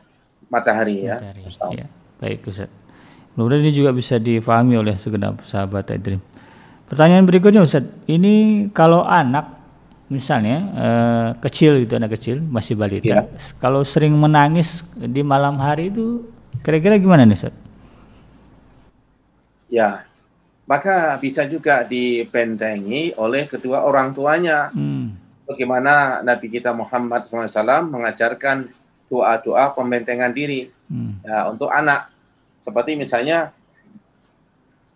matahari, 0.51 1.07
ya. 1.07 1.23
matahari 1.23 1.47
ya. 1.79 1.87
Baik 2.19 2.43
Ustaz. 2.51 2.67
Mudah-mudahan 3.39 3.63
ini 3.63 3.73
juga 3.73 3.91
bisa 3.95 4.19
difahami 4.19 4.75
oleh 4.75 4.99
segenap 4.99 5.47
sahabat 5.47 5.95
Dream. 6.03 6.19
Pertanyaan 6.91 7.23
berikutnya 7.23 7.63
Ustaz, 7.63 7.87
ini 8.11 8.67
kalau 8.75 9.07
anak 9.07 9.63
misalnya 10.11 10.59
eh, 10.75 11.29
kecil 11.39 11.87
gitu 11.87 11.95
anak 11.95 12.19
kecil 12.19 12.43
masih 12.43 12.75
balita, 12.75 13.07
ya. 13.07 13.23
kalau 13.63 13.87
sering 13.87 14.11
menangis 14.19 14.83
di 14.99 15.23
malam 15.23 15.55
hari 15.55 15.87
itu 15.87 16.27
kira-kira 16.67 16.99
gimana 16.99 17.23
nih 17.23 17.39
Ustaz? 17.39 17.55
Ya, 19.71 20.03
maka 20.71 21.19
bisa 21.19 21.51
juga 21.51 21.83
dibentengi 21.83 23.11
oleh 23.19 23.51
kedua 23.51 23.83
orang 23.83 24.15
tuanya. 24.15 24.71
Hmm. 24.71 25.19
Bagaimana 25.43 26.23
Nabi 26.23 26.47
kita 26.47 26.71
Muhammad 26.71 27.27
SAW 27.27 27.91
mengajarkan 27.91 28.71
doa-doa 29.11 29.75
pembentengan 29.75 30.31
diri 30.31 30.71
hmm. 30.87 31.27
ya, 31.27 31.51
untuk 31.51 31.75
anak. 31.75 32.15
Seperti 32.63 32.95
misalnya 32.95 33.51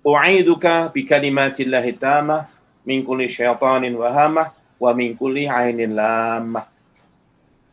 U'iduka 0.05 0.95
bi 0.95 1.03
kalimatillahi 1.09 1.97
tamah 1.99 2.47
min 2.87 3.03
kulli 3.03 3.27
syaitanin 3.27 3.99
wahamah 3.99 4.55
wa 4.79 4.91
min 4.95 5.19
kulli 5.19 5.51
ainin 5.51 5.97
lamah. 5.97 6.71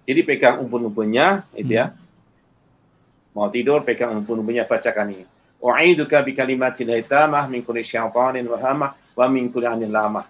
Jadi 0.10 0.26
pegang 0.26 0.58
umpun-umpunnya 0.58 1.46
itu 1.54 1.78
ya. 1.78 1.94
Mau 3.38 3.46
tidur 3.54 3.86
pegang 3.86 4.18
umpun-umpunnya 4.18 4.66
bacakan 4.66 5.14
ini. 5.14 5.31
U'iduka 5.62 6.26
bi 6.26 6.34
kalimatillahi 6.34 7.06
tamah 7.06 7.46
min 7.46 7.62
kulli 7.62 7.86
syaitanin 7.86 8.50
wahamah 8.50 8.98
wa 9.14 9.26
min 9.30 9.54
kulli 9.54 9.70
ainin 9.70 9.94
lamah. 9.94 10.26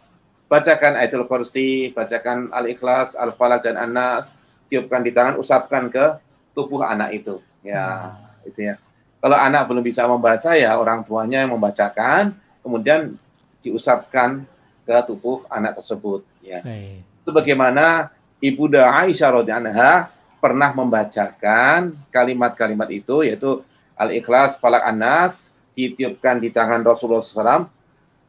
Bacakan 0.51 0.99
ayatul 0.99 1.23
kursi, 1.31 1.95
bacakan 1.95 2.51
al-ikhlas, 2.51 3.15
al-falaq 3.15 3.63
dan 3.63 3.79
an-nas, 3.79 4.35
tiupkan 4.67 4.99
di 4.99 5.15
tangan, 5.15 5.39
usapkan 5.39 5.87
ke 5.87 6.19
tubuh 6.51 6.83
anak 6.83 7.15
itu. 7.15 7.39
Ya, 7.63 8.11
hmm. 8.11 8.51
itu 8.51 8.59
ya. 8.67 8.75
Kalau 9.23 9.37
anak 9.39 9.71
belum 9.71 9.79
bisa 9.79 10.03
membaca 10.11 10.51
ya 10.51 10.75
orang 10.75 11.07
tuanya 11.07 11.47
yang 11.47 11.55
membacakan, 11.55 12.35
kemudian 12.59 13.15
diusapkan 13.63 14.43
ke 14.83 14.95
tubuh 15.07 15.47
anak 15.47 15.79
tersebut. 15.79 16.27
Ya. 16.43 16.59
Hey. 16.65 17.05
Sebagaimana 17.23 18.11
Ibunda 18.41 18.89
Aisyah 18.89 19.39
radhiyallahu 19.39 20.09
pernah 20.41 20.73
membacakan 20.73 21.93
kalimat-kalimat 22.09 22.89
itu 22.89 23.21
yaitu 23.21 23.61
Al-Ikhlas, 24.01 24.57
Falak 24.57 24.81
Anas 24.81 25.53
ditiupkan 25.77 26.41
di 26.41 26.49
tangan 26.49 26.81
Rasulullah 26.81 27.21
SAW 27.21 27.69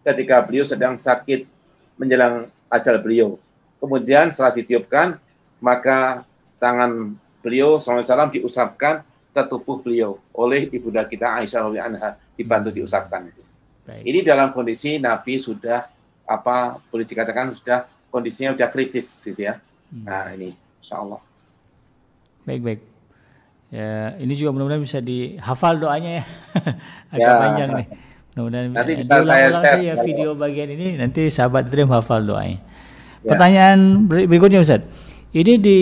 ketika 0.05 0.45
beliau 0.45 0.69
sedang 0.69 1.01
sakit 1.01 1.49
menjelang 1.97 2.53
ajal 2.69 3.01
beliau. 3.01 3.41
Kemudian 3.81 4.29
setelah 4.31 4.53
ditiupkan, 4.53 5.17
maka 5.59 6.29
tangan 6.61 7.17
beliau 7.41 7.81
SAW 7.81 8.31
diusapkan 8.31 9.03
ke 9.33 9.43
tubuh 9.49 9.81
beliau 9.81 10.21
oleh 10.37 10.69
ibunda 10.69 11.03
kita 11.09 11.41
Aisyah 11.41 11.65
radhiyallahu 11.65 11.91
anha 11.97 12.11
dibantu 12.37 12.69
hmm. 12.69 12.77
diusapkan 12.77 13.33
itu. 13.33 13.43
Baik. 13.83 14.03
Ini 14.05 14.19
dalam 14.23 14.53
kondisi 14.53 15.01
Nabi 15.01 15.41
sudah 15.41 15.89
apa 16.29 16.79
boleh 16.93 17.03
dikatakan 17.09 17.57
sudah 17.59 17.89
kondisinya 18.13 18.55
sudah 18.55 18.69
kritis 18.69 19.09
gitu 19.25 19.49
ya. 19.49 19.59
Hmm. 19.89 20.05
Nah 20.05 20.31
ini 20.37 20.53
Insya 20.79 21.01
Allah. 21.01 21.21
Baik 22.45 22.61
baik. 22.61 22.92
Ya, 23.73 24.13
ini 24.21 24.37
juga 24.37 24.53
mudah-mudahan 24.53 24.85
bisa 24.85 25.01
dihafal 25.01 25.81
doanya 25.81 26.21
ya. 26.21 26.25
Agak 27.17 27.25
ya. 27.25 27.41
panjang 27.41 27.69
nih. 27.73 27.87
Mudah-mudahan 28.37 28.65
nanti 28.69 28.93
kita 29.01 29.17
saya 29.25 29.47
share 29.49 29.81
ya 29.81 29.95
video 30.05 30.37
bagian 30.37 30.69
ini 30.77 31.01
nanti 31.01 31.33
sahabat 31.33 31.73
Dream 31.73 31.89
hafal 31.89 32.21
doanya. 32.21 32.61
Ya. 33.25 33.33
Pertanyaan 33.33 34.05
berikutnya 34.29 34.61
Ustaz. 34.61 34.85
Ini 35.33 35.57
di 35.57 35.79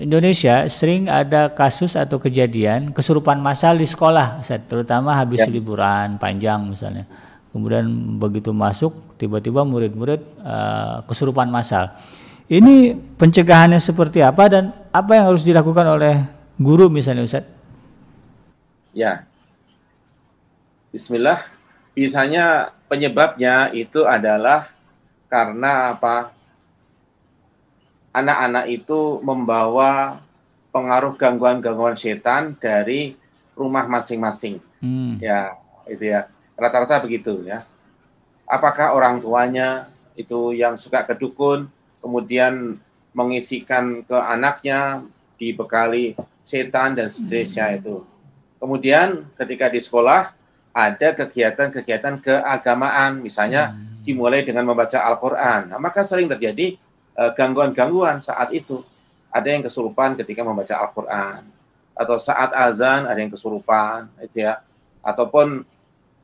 Indonesia 0.00 0.64
sering 0.72 1.12
ada 1.12 1.52
kasus 1.52 1.92
atau 1.92 2.16
kejadian 2.16 2.96
kesurupan 2.96 3.36
massal 3.36 3.76
di 3.76 3.84
sekolah, 3.84 4.40
Ustaz, 4.40 4.64
terutama 4.64 5.12
habis 5.12 5.44
ya. 5.44 5.52
liburan 5.52 6.16
panjang 6.16 6.72
misalnya. 6.72 7.04
Kemudian 7.52 8.16
begitu 8.16 8.56
masuk, 8.56 8.96
tiba-tiba 9.20 9.60
murid-murid 9.68 10.24
uh, 10.40 11.04
kesurupan 11.04 11.52
massal. 11.52 11.92
Ini 12.48 12.96
pencegahannya 13.20 13.76
seperti 13.76 14.24
apa 14.24 14.48
dan 14.48 14.72
apa 14.88 15.20
yang 15.20 15.28
harus 15.28 15.44
dilakukan 15.44 15.84
oleh 15.84 16.39
guru 16.60 16.92
misalnya, 16.92 17.24
Ustaz? 17.24 17.48
Ya. 18.92 19.24
Bismillah. 20.92 21.48
Biasanya 21.96 22.76
penyebabnya 22.86 23.72
itu 23.72 24.04
adalah 24.04 24.68
karena 25.32 25.96
apa? 25.96 26.36
anak-anak 28.10 28.66
itu 28.66 29.22
membawa 29.22 30.18
pengaruh 30.74 31.14
gangguan-gangguan 31.14 31.94
setan 31.94 32.58
dari 32.58 33.14
rumah 33.54 33.86
masing-masing. 33.86 34.58
Hmm. 34.82 35.18
Ya, 35.22 35.54
itu 35.86 36.10
ya. 36.10 36.26
Rata-rata 36.58 37.00
begitu 37.02 37.46
ya. 37.46 37.66
Apakah 38.50 38.92
orang 38.98 39.22
tuanya 39.22 39.86
itu 40.18 40.50
yang 40.52 40.74
suka 40.74 41.06
ke 41.06 41.14
dukun, 41.14 41.70
kemudian 42.02 42.78
mengisikan 43.14 44.02
ke 44.02 44.14
anaknya 44.14 45.06
dibekali 45.38 46.18
setan 46.50 46.98
dan 46.98 47.06
seterusnya 47.06 47.70
hmm. 47.70 47.78
itu. 47.78 47.94
Kemudian 48.58 49.30
ketika 49.38 49.70
di 49.70 49.78
sekolah 49.78 50.34
ada 50.74 51.08
kegiatan-kegiatan 51.14 52.18
keagamaan, 52.18 53.22
misalnya 53.22 53.70
hmm. 53.70 54.02
dimulai 54.02 54.42
dengan 54.42 54.66
membaca 54.66 54.98
Al-Quran. 54.98 55.70
Nah, 55.70 55.78
maka 55.78 56.02
sering 56.02 56.26
terjadi 56.26 56.74
Eh, 57.20 57.32
gangguan-gangguan 57.36 58.24
saat 58.24 58.48
itu. 58.56 58.80
Ada 59.28 59.52
yang 59.52 59.62
kesurupan 59.68 60.16
ketika 60.16 60.40
membaca 60.40 60.72
Al-Quran. 60.72 61.44
Atau 61.92 62.16
saat 62.16 62.48
azan 62.56 63.04
ada 63.04 63.20
yang 63.20 63.28
kesurupan. 63.28 64.08
Itu 64.24 64.40
ya. 64.48 64.64
Ataupun, 65.04 65.68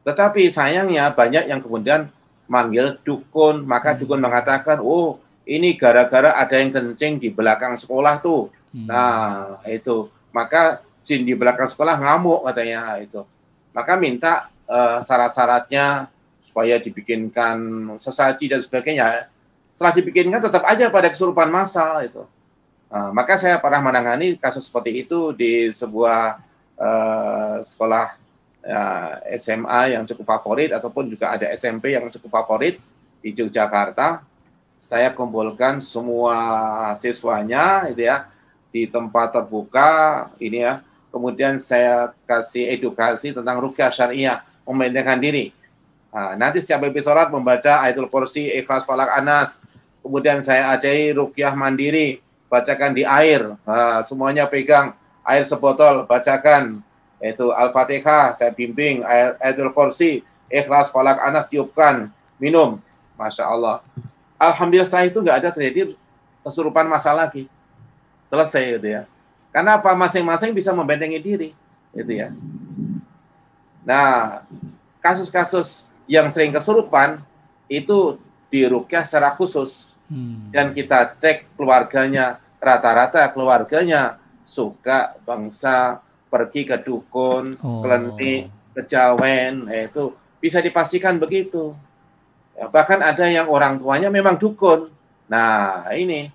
tetapi 0.09 0.49
sayangnya 0.49 1.12
banyak 1.12 1.53
yang 1.53 1.61
kemudian 1.61 2.09
manggil 2.49 2.96
dukun. 3.05 3.68
Maka 3.68 3.92
hmm. 3.92 3.99
dukun 4.01 4.21
mengatakan, 4.25 4.80
oh 4.80 5.21
ini 5.45 5.76
gara-gara 5.76 6.33
ada 6.33 6.57
yang 6.57 6.72
kencing 6.72 7.21
di 7.21 7.29
belakang 7.29 7.76
sekolah 7.76 8.25
tuh. 8.25 8.49
Hmm. 8.77 8.85
Nah 8.85 9.65
itu. 9.65 10.13
Maka 10.37 10.85
jin 11.01 11.25
di 11.25 11.33
belakang 11.33 11.73
sekolah 11.73 11.97
ngamuk 11.97 12.45
katanya 12.45 13.01
itu. 13.01 13.25
Maka 13.73 13.97
minta 13.97 14.53
uh, 14.69 15.01
syarat-syaratnya 15.01 16.13
supaya 16.45 16.77
dibikinkan 16.77 17.57
sesaji 17.97 18.53
dan 18.53 18.61
sebagainya 18.61 19.33
setelah 19.73 19.93
dibikinkan 19.97 20.41
tetap 20.41 20.65
aja 20.65 20.93
pada 20.93 21.09
kesurupan 21.09 21.49
massal 21.49 22.05
itu. 22.05 22.25
Nah, 22.89 23.13
maka 23.13 23.37
saya 23.37 23.61
pernah 23.61 23.83
menangani 23.83 24.39
kasus 24.41 24.69
seperti 24.69 25.05
itu 25.05 25.37
di 25.37 25.69
sebuah 25.69 26.41
uh, 26.79 27.57
sekolah 27.61 28.17
uh, 28.65 29.13
ya, 29.29 29.37
SMA 29.37 29.99
yang 29.99 30.09
cukup 30.09 30.25
favorit 30.37 30.71
ataupun 30.73 31.13
juga 31.13 31.35
ada 31.35 31.51
SMP 31.53 31.93
yang 31.93 32.09
cukup 32.09 32.31
favorit 32.41 32.81
di 33.21 33.37
Yogyakarta. 33.37 34.25
Saya 34.81 35.13
kumpulkan 35.13 35.85
semua 35.85 36.37
siswanya 36.97 37.89
itu 37.93 38.05
ya 38.05 38.29
di 38.77 38.85
tempat 38.85 39.33
terbuka 39.33 40.29
ini 40.37 40.61
ya. 40.61 40.85
Kemudian 41.09 41.57
saya 41.57 42.13
kasih 42.29 42.69
edukasi 42.77 43.33
tentang 43.33 43.57
rukyah 43.57 43.89
syariah, 43.89 44.45
membentengan 44.69 45.17
diri. 45.17 45.57
Nah, 46.13 46.37
nanti 46.37 46.61
setiap 46.61 46.85
habis 46.85 47.09
sholat 47.09 47.33
membaca 47.33 47.81
ayatul 47.81 48.13
kursi, 48.13 48.53
ikhlas 48.53 48.85
falak 48.85 49.09
anas. 49.17 49.65
Kemudian 50.05 50.45
saya 50.45 50.77
ajai 50.77 51.17
rukyah 51.17 51.57
mandiri, 51.57 52.21
bacakan 52.53 52.93
di 52.93 53.09
air. 53.09 53.57
Nah, 53.65 54.05
semuanya 54.05 54.45
pegang 54.45 54.93
air 55.25 55.49
sebotol, 55.49 56.05
bacakan. 56.05 56.85
Itu 57.17 57.49
Al-Fatihah, 57.49 58.37
saya 58.37 58.53
bimbing, 58.53 59.01
ayatul 59.41 59.73
kursi, 59.73 60.21
ikhlas 60.53 60.93
falak 60.93 61.17
anas, 61.25 61.49
tiupkan, 61.49 62.13
minum. 62.37 62.77
Masya 63.17 63.49
Allah. 63.49 63.81
Alhamdulillah 64.37 64.85
setelah 64.85 65.09
itu 65.09 65.19
nggak 65.25 65.39
ada 65.41 65.49
terjadi 65.49 65.97
kesurupan 66.45 66.85
masa 66.85 67.17
lagi. 67.17 67.49
Selesai 68.27 68.79
gitu 68.79 68.89
ya. 68.91 69.03
Karena 69.55 69.79
apa? 69.79 69.95
Masing-masing 69.95 70.53
bisa 70.53 70.75
membentengi 70.75 71.19
diri. 71.23 71.51
Gitu 71.95 72.13
ya. 72.13 72.29
Nah, 73.87 74.43
kasus-kasus 74.99 75.87
yang 76.11 76.27
sering 76.31 76.51
kesurupan 76.51 77.23
itu 77.71 78.19
dirukyah 78.51 79.03
secara 79.03 79.35
khusus 79.35 79.91
hmm. 80.11 80.55
dan 80.55 80.71
kita 80.71 81.19
cek 81.19 81.51
keluarganya 81.59 82.39
rata-rata 82.63 83.27
keluarganya 83.31 84.19
suka 84.47 85.19
bangsa 85.27 86.03
pergi 86.31 86.67
ke 86.67 86.79
dukun, 86.83 87.55
oh. 87.63 87.83
kelentik, 87.83 88.51
kejawen, 88.75 89.71
eh, 89.71 89.91
itu 89.91 90.15
bisa 90.39 90.63
dipastikan 90.63 91.19
begitu. 91.19 91.75
Ya, 92.55 92.71
bahkan 92.71 93.03
ada 93.03 93.27
yang 93.27 93.51
orang 93.51 93.79
tuanya 93.79 94.09
memang 94.11 94.39
dukun. 94.39 94.91
Nah 95.27 95.87
ini 95.95 96.31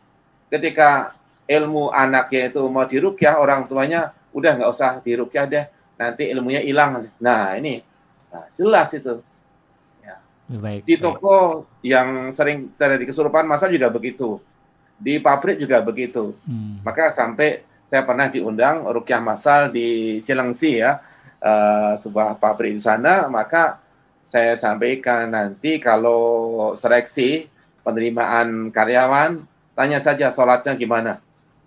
ketika 0.51 1.15
ilmu 1.51 1.91
anaknya 1.91 2.47
itu 2.47 2.61
mau 2.71 2.87
dirukyah 2.87 3.35
orang 3.35 3.67
tuanya 3.67 4.15
udah 4.31 4.51
nggak 4.55 4.71
usah 4.71 5.03
dirukyah 5.03 5.45
deh 5.51 5.65
nanti 5.99 6.31
ilmunya 6.31 6.63
hilang. 6.63 7.11
Nah 7.19 7.59
ini 7.59 7.83
nah, 8.31 8.47
jelas 8.55 8.95
itu 8.95 9.19
Baik, 10.59 10.83
di 10.83 10.99
toko 10.99 11.63
baik. 11.63 11.87
yang 11.87 12.07
sering 12.35 12.75
terjadi 12.75 13.07
kesurupan 13.07 13.47
masa 13.47 13.71
juga 13.71 13.87
begitu. 13.87 14.43
Di 14.99 15.15
pabrik 15.23 15.55
juga 15.55 15.79
begitu. 15.79 16.35
Hmm. 16.43 16.83
Maka 16.83 17.07
sampai 17.07 17.63
saya 17.87 18.03
pernah 18.03 18.27
diundang 18.27 18.83
rukyah 18.83 19.23
masal 19.23 19.71
di 19.71 20.19
Cilengsi 20.27 20.83
ya, 20.83 20.99
uh, 21.39 21.95
sebuah 21.95 22.35
pabrik 22.35 22.75
di 22.75 22.83
sana, 22.83 23.31
maka 23.31 23.79
saya 24.27 24.59
sampaikan 24.59 25.31
nanti 25.31 25.79
kalau 25.79 26.75
seleksi 26.75 27.47
penerimaan 27.81 28.69
karyawan, 28.69 29.41
tanya 29.73 29.99
saja 30.03 30.27
sholatnya 30.29 30.75
gimana. 30.75 31.23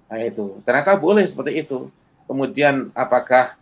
Nah 0.09 0.21
itu, 0.21 0.61
ternyata 0.63 0.95
boleh 0.97 1.25
seperti 1.25 1.65
itu. 1.65 1.89
Kemudian 2.25 2.89
apakah 2.97 3.57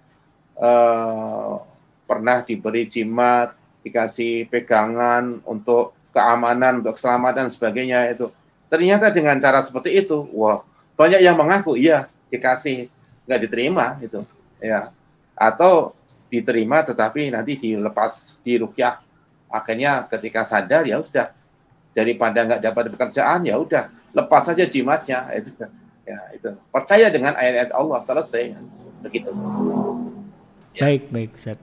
uh, 0.58 1.62
pernah 2.06 2.44
diberi 2.44 2.86
jimat, 2.86 3.54
dikasih 3.82 4.46
pegangan 4.46 5.42
untuk 5.42 5.96
keamanan, 6.14 6.84
untuk 6.84 6.94
keselamatan, 7.00 7.50
sebagainya 7.50 8.12
itu. 8.12 8.30
Ternyata 8.70 9.10
dengan 9.10 9.36
cara 9.42 9.60
seperti 9.60 9.96
itu, 10.04 10.28
wah 10.32 10.62
banyak 10.94 11.20
yang 11.20 11.36
mengaku 11.36 11.74
iya 11.76 12.06
dikasih 12.28 12.88
nggak 13.26 13.40
diterima 13.48 13.98
itu 14.00 14.22
ya. 14.62 14.92
Atau 15.34 15.96
diterima 16.32 16.80
tetapi 16.86 17.32
nanti 17.32 17.58
dilepas 17.58 18.40
di 18.40 18.56
rukyah 18.56 19.02
akhirnya 19.52 20.06
ketika 20.08 20.46
sadar 20.46 20.86
ya 20.86 21.02
udah. 21.02 21.28
Daripada 21.92 22.40
nggak 22.48 22.62
dapat 22.64 22.84
pekerjaan 22.88 23.44
ya 23.44 23.60
udah 23.60 23.92
lepas 24.16 24.48
saja 24.48 24.64
jimatnya 24.64 25.28
itu 25.36 25.52
ya 26.02 26.18
itu 26.34 26.50
percaya 26.74 27.06
dengan 27.08 27.32
ayat-ayat 27.38 27.70
Allah 27.74 27.98
selesai 28.02 28.58
begitu 29.02 29.30
ya. 30.74 30.82
baik 30.86 31.02
baik 31.10 31.30
Ustaz 31.38 31.58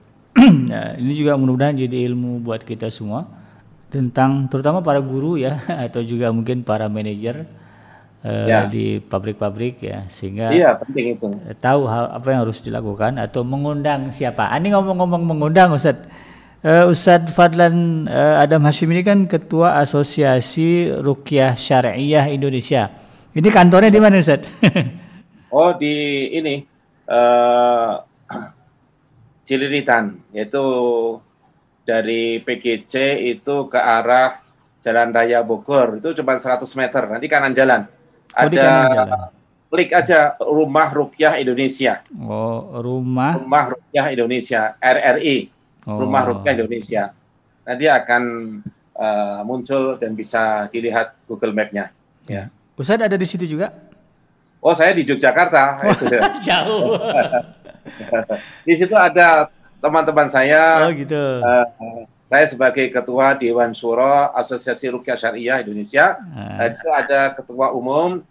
nah, 0.70 0.96
ini 1.00 1.12
juga 1.12 1.36
mudah-mudahan 1.36 1.76
jadi 1.76 2.08
ilmu 2.12 2.40
buat 2.40 2.64
kita 2.64 2.88
semua 2.88 3.28
tentang 3.90 4.46
terutama 4.46 4.80
para 4.80 5.02
guru 5.02 5.36
ya 5.36 5.58
atau 5.86 6.00
juga 6.00 6.30
mungkin 6.30 6.62
para 6.62 6.86
manajer 6.86 7.44
uh, 8.24 8.46
ya. 8.46 8.58
di 8.68 9.00
pabrik-pabrik 9.00 9.80
ya 9.82 10.06
sehingga 10.08 10.52
iya, 10.52 10.76
penting 10.78 11.18
itu. 11.18 11.28
tahu 11.58 11.88
hal 11.88 12.14
apa 12.14 12.26
yang 12.30 12.40
harus 12.46 12.60
dilakukan 12.60 13.16
atau 13.16 13.42
mengundang 13.42 14.08
siapa. 14.12 14.48
Ah, 14.48 14.56
ini 14.60 14.72
ngomong-ngomong 14.72 15.22
mengundang 15.24 15.74
Ustaz. 15.74 15.98
Uh, 16.60 16.92
Ustadz 16.92 17.32
Fadlan 17.32 18.04
uh, 18.04 18.36
Adam 18.36 18.60
Hashim 18.68 18.92
ini 18.92 19.00
kan 19.00 19.24
ketua 19.24 19.80
Asosiasi 19.80 20.92
Rukyah 20.92 21.56
Syariah 21.56 22.28
Indonesia. 22.28 22.92
Ini 23.30 23.48
kantornya 23.48 23.94
di 23.94 24.00
mana 24.02 24.18
Ustaz? 24.18 24.46
oh 25.56 25.70
di 25.78 26.26
ini 26.34 26.66
uh, 27.06 28.02
Cililitan 29.46 30.18
yaitu 30.34 30.62
dari 31.86 32.38
PGC 32.42 32.94
itu 33.34 33.66
ke 33.66 33.78
arah 33.78 34.42
Jalan 34.80 35.12
Raya 35.12 35.44
Bogor 35.44 36.00
itu 36.00 36.16
cuma 36.22 36.38
100 36.38 36.64
meter 36.78 37.02
nanti 37.04 37.26
kanan 37.28 37.52
jalan 37.52 37.84
Oh, 38.30 38.46
ada 38.46 38.66
klik 39.70 39.90
aja 39.90 40.38
Rumah 40.38 40.88
Rukyah 40.94 41.42
Indonesia. 41.42 42.02
Oh, 42.14 42.78
Rumah 42.78 43.42
Rumah 43.42 43.64
Rukyah 43.74 44.06
Indonesia, 44.14 44.60
RRI. 44.78 45.50
Oh. 45.86 45.98
Rumah 46.06 46.22
Rukyah 46.30 46.52
Indonesia. 46.54 47.02
Nanti 47.66 47.86
akan 47.90 48.22
uh, 48.94 49.40
muncul 49.42 49.98
dan 49.98 50.14
bisa 50.14 50.70
dilihat 50.70 51.18
Google 51.26 51.54
Map-nya. 51.54 51.90
Ya. 52.30 52.54
Ustadz 52.80 53.04
ada 53.04 53.16
di 53.20 53.28
situ 53.28 53.44
juga? 53.44 53.76
Oh, 54.64 54.72
saya 54.72 54.96
di 54.96 55.04
Yogyakarta. 55.04 55.84
Jauh. 56.48 56.96
di 58.66 58.74
situ 58.80 58.96
ada 58.96 59.52
teman-teman 59.84 60.32
saya. 60.32 60.88
Oh, 60.88 60.92
gitu. 60.96 61.44
Uh, 61.44 62.08
saya 62.24 62.48
sebagai 62.48 62.88
ketua 62.88 63.36
Dewan 63.36 63.76
Syuro 63.76 64.32
Asosiasi 64.32 64.88
Rukyah 64.88 65.20
Syariah 65.20 65.60
Indonesia. 65.60 66.16
Hmm. 66.24 66.56
di 66.56 66.72
situ 66.72 66.88
ada 66.88 67.36
ketua 67.36 67.76
umum 67.76 68.24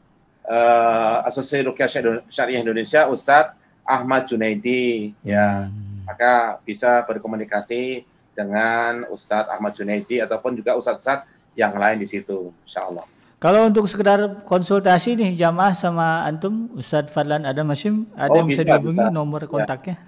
uh, 0.50 1.18
Asosiasi 1.30 1.70
Rukyah 1.70 1.90
Syariah 2.26 2.66
Indonesia 2.66 3.06
Ustadz 3.06 3.54
Ahmad 3.86 4.26
Junaidi. 4.26 5.14
Ya, 5.22 5.70
hmm. 5.70 6.10
maka 6.10 6.58
bisa 6.66 7.06
berkomunikasi 7.06 8.02
dengan 8.34 9.06
Ustadz 9.14 9.54
Ahmad 9.54 9.78
Junaidi 9.78 10.18
ataupun 10.26 10.58
juga 10.58 10.74
Ustadz-Ustadz 10.74 11.54
yang 11.54 11.78
lain 11.78 12.02
di 12.02 12.10
situ, 12.10 12.50
Insya 12.66 12.90
Allah. 12.90 13.19
Kalau 13.40 13.72
untuk 13.72 13.88
sekedar 13.88 14.44
konsultasi 14.44 15.16
nih 15.16 15.32
jamaah 15.40 15.72
sama 15.72 16.28
antum 16.28 16.68
Ustadz 16.76 17.08
Fadlan 17.08 17.48
Adam 17.48 17.72
Hashim 17.72 18.04
ada 18.12 18.36
oh, 18.36 18.44
yang 18.44 18.52
bisa, 18.52 18.68
bisa 18.68 18.76
dihubungi 18.76 19.00
bisa. 19.00 19.16
nomor 19.16 19.48
ya. 19.48 19.50
kontaknya? 19.50 19.96
Ya. 19.96 20.04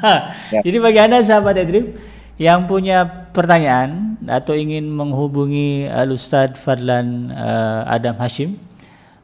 ya. 0.53 0.61
Jadi 0.61 0.77
bagi 0.77 1.01
Anda 1.01 1.25
sahabat 1.25 1.57
Edrib 1.57 1.97
yang 2.41 2.67
punya 2.67 3.31
pertanyaan 3.31 4.19
atau 4.27 4.59
ingin 4.59 4.91
menghubungi 4.91 5.87
Al 5.87 6.11
Ustadz 6.11 6.59
Fadlan 6.59 7.31
uh, 7.31 7.87
Adam 7.87 8.19
Hashim 8.19 8.55
ya. 8.55 8.59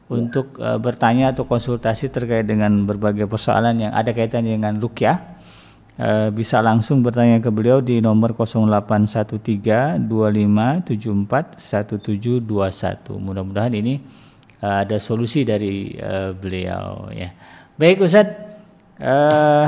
untuk 0.07 0.55
uh, 0.63 0.79
bertanya 0.79 1.35
atau 1.35 1.43
konsultasi 1.43 2.07
terkait 2.07 2.47
dengan 2.47 2.87
berbagai 2.87 3.27
persoalan 3.27 3.83
yang 3.83 3.91
ada 3.91 4.15
kaitannya 4.15 4.55
dengan 4.55 4.79
rukyah 4.79 5.31
Eh, 6.01 6.33
bisa 6.33 6.65
langsung 6.65 7.05
bertanya 7.05 7.37
ke 7.37 7.53
beliau 7.53 7.77
di 7.77 8.01
nomor 8.01 8.33
0813 8.33 10.01
2574 10.07 11.61
1721. 11.61 13.21
Mudah-mudahan 13.21 13.69
ini 13.77 14.01
uh, 14.65 14.81
ada 14.81 14.97
solusi 14.97 15.45
dari 15.45 15.93
uh, 16.01 16.33
beliau 16.33 17.05
ya. 17.13 17.29
Baik 17.77 18.01
Ustaz, 18.01 18.33
uh, 18.97 19.67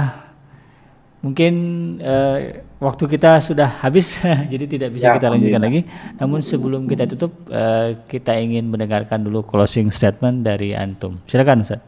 mungkin 1.21 1.53
uh, 2.01 2.65
waktu 2.83 3.07
kita 3.07 3.39
sudah 3.39 3.79
habis 3.79 4.19
jadi 4.51 4.67
tidak 4.67 4.89
bisa 4.91 5.07
ya, 5.07 5.15
kita 5.15 5.31
lanjutkan 5.31 5.63
lagi. 5.63 5.81
Namun 6.19 6.43
sebelum 6.43 6.83
kita 6.83 7.07
tutup 7.07 7.31
uh, 7.47 7.95
kita 8.11 8.35
ingin 8.35 8.67
mendengarkan 8.67 9.23
dulu 9.23 9.47
closing 9.47 9.87
statement 9.87 10.43
dari 10.43 10.75
antum. 10.75 11.23
Silakan 11.23 11.63
Ustaz. 11.63 11.79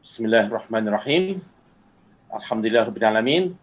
Bismillahirrahmanirrahim. 0.00 1.44
Alhamdulillahirrahmanirrahim. 2.32 3.54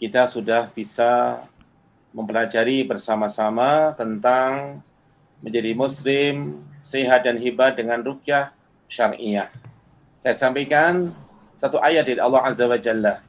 Kita 0.00 0.26
sudah 0.26 0.66
bisa 0.74 1.44
mempelajari 2.10 2.82
bersama-sama 2.82 3.94
tentang 3.94 4.82
menjadi 5.38 5.70
muslim 5.78 6.66
sehat 6.82 7.22
dan 7.22 7.38
hebat 7.38 7.78
dengan 7.78 8.02
rukyah 8.02 8.50
syariah. 8.90 9.48
Saya 10.21 10.35
sampaikan 10.35 11.13
satu 11.55 11.79
ayat 11.79 12.05
dari 12.05 12.19
Allah 12.21 12.41
Azza 12.43 12.65
wa 12.67 12.77
Jalla. 12.77 13.27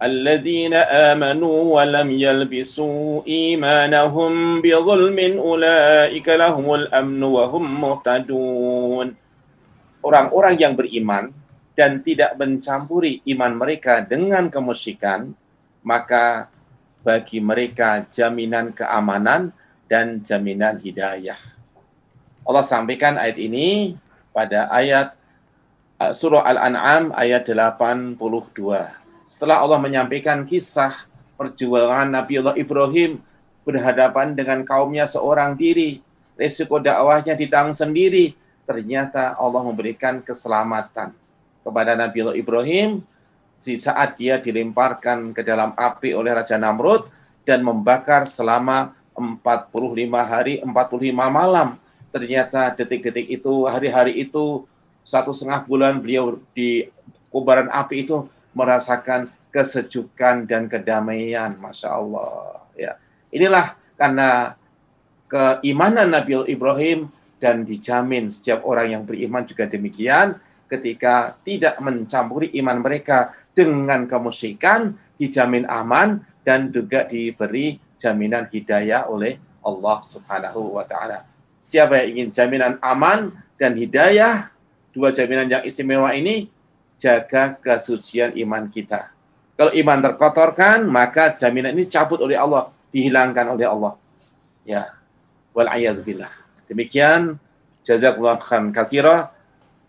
الذين 0.00 0.72
آمنوا 1.12 1.58
ولم 1.76 2.08
يلبسوا 2.08 3.20
إيمانهم 3.28 4.32
بظلم 4.64 5.18
أولئك 5.36 6.28
لهم 6.40 6.66
الأمن 6.74 7.20
وهم 7.20 7.64
مهتدون 7.84 9.06
orang-orang 10.00 10.56
yang 10.56 10.72
beriman 10.72 11.28
dan 11.76 12.00
tidak 12.04 12.36
mencampuri 12.36 13.24
iman 13.36 13.56
mereka 13.56 14.04
dengan 14.04 14.48
kemusyrikan, 14.52 15.32
maka 15.84 16.48
bagi 17.00 17.40
mereka 17.40 18.04
jaminan 18.12 18.72
keamanan 18.76 19.52
dan 19.88 20.20
jaminan 20.20 20.76
hidayah. 20.80 21.40
Allah 22.44 22.64
sampaikan 22.64 23.16
ayat 23.16 23.40
ini 23.40 23.96
pada 24.35 24.67
ayat 24.67 25.15
uh, 26.03 26.11
surah 26.11 26.43
Al-An'am 26.43 27.15
ayat 27.15 27.47
82. 27.47 28.19
Setelah 29.31 29.63
Allah 29.63 29.79
menyampaikan 29.79 30.43
kisah 30.43 31.07
perjuangan 31.39 32.11
Nabi 32.11 32.43
Allah 32.43 32.59
Ibrahim 32.59 33.23
berhadapan 33.63 34.35
dengan 34.35 34.67
kaumnya 34.67 35.07
seorang 35.07 35.55
diri, 35.55 36.03
resiko 36.35 36.83
dakwahnya 36.83 37.39
ditanggung 37.39 37.73
sendiri, 37.73 38.35
ternyata 38.67 39.39
Allah 39.39 39.63
memberikan 39.63 40.19
keselamatan 40.19 41.15
kepada 41.63 41.95
Nabi 41.95 42.17
Allah 42.21 42.37
Ibrahim 42.37 42.89
di 43.55 43.75
saat 43.79 44.19
dia 44.19 44.37
dilemparkan 44.37 45.31
ke 45.31 45.41
dalam 45.41 45.71
api 45.73 46.11
oleh 46.11 46.35
Raja 46.35 46.59
Namrud 46.59 47.07
dan 47.47 47.63
membakar 47.63 48.27
selama 48.27 48.93
45 49.15 49.41
hari, 50.27 50.59
45 50.59 50.69
malam. 51.31 51.79
Ternyata 52.15 52.71
detik-detik 52.71 53.27
itu, 53.27 53.67
hari-hari 53.67 54.23
itu, 54.23 54.63
satu 55.03 55.35
setengah 55.35 55.67
bulan 55.67 55.99
beliau 55.99 56.39
di 56.55 56.87
kubaran 57.27 57.67
api 57.67 58.07
itu 58.07 58.23
merasakan 58.55 59.27
kesejukan 59.51 60.47
dan 60.47 60.71
kedamaian. 60.71 61.51
Masya 61.59 61.91
Allah. 61.91 62.63
Ya. 62.79 62.95
Inilah 63.35 63.75
karena 63.99 64.55
keimanan 65.27 66.07
Nabi 66.07 66.47
Ibrahim 66.47 67.11
dan 67.35 67.67
dijamin 67.67 68.31
setiap 68.31 68.63
orang 68.63 68.95
yang 68.95 69.03
beriman 69.03 69.43
juga 69.43 69.67
demikian 69.67 70.39
ketika 70.71 71.35
tidak 71.43 71.75
mencampuri 71.83 72.55
iman 72.63 72.79
mereka 72.79 73.35
dengan 73.51 74.07
kemusyrikan 74.07 74.95
dijamin 75.19 75.67
aman 75.67 76.23
dan 76.47 76.71
juga 76.71 77.03
diberi 77.03 77.75
jaminan 77.99 78.47
hidayah 78.47 79.11
oleh 79.11 79.35
Allah 79.59 79.97
Subhanahu 79.99 80.79
wa 80.79 80.87
taala. 80.87 81.34
Siapa 81.65 81.97
yang 81.97 82.09
ingin 82.13 82.27
jaminan 82.29 82.77
aman 82.77 83.33
dan 83.57 83.73
hidayah, 83.73 84.53
dua 84.93 85.09
jaminan 85.09 85.49
yang 85.49 85.65
istimewa 85.65 86.13
ini, 86.13 86.45
jaga 86.93 87.57
kesucian 87.57 88.37
iman 88.37 88.69
kita. 88.69 89.09
Kalau 89.57 89.73
iman 89.73 89.97
terkotorkan, 89.97 90.85
maka 90.85 91.33
jaminan 91.33 91.73
ini 91.73 91.89
cabut 91.89 92.21
oleh 92.21 92.37
Allah, 92.37 92.69
dihilangkan 92.93 93.57
oleh 93.57 93.65
Allah. 93.65 93.97
Ya. 94.61 94.93
Wal. 95.57 95.73
Demikian 96.69 97.41
jazakumullah 97.81 98.37
khairan 98.37 98.69
katsira 98.69 99.33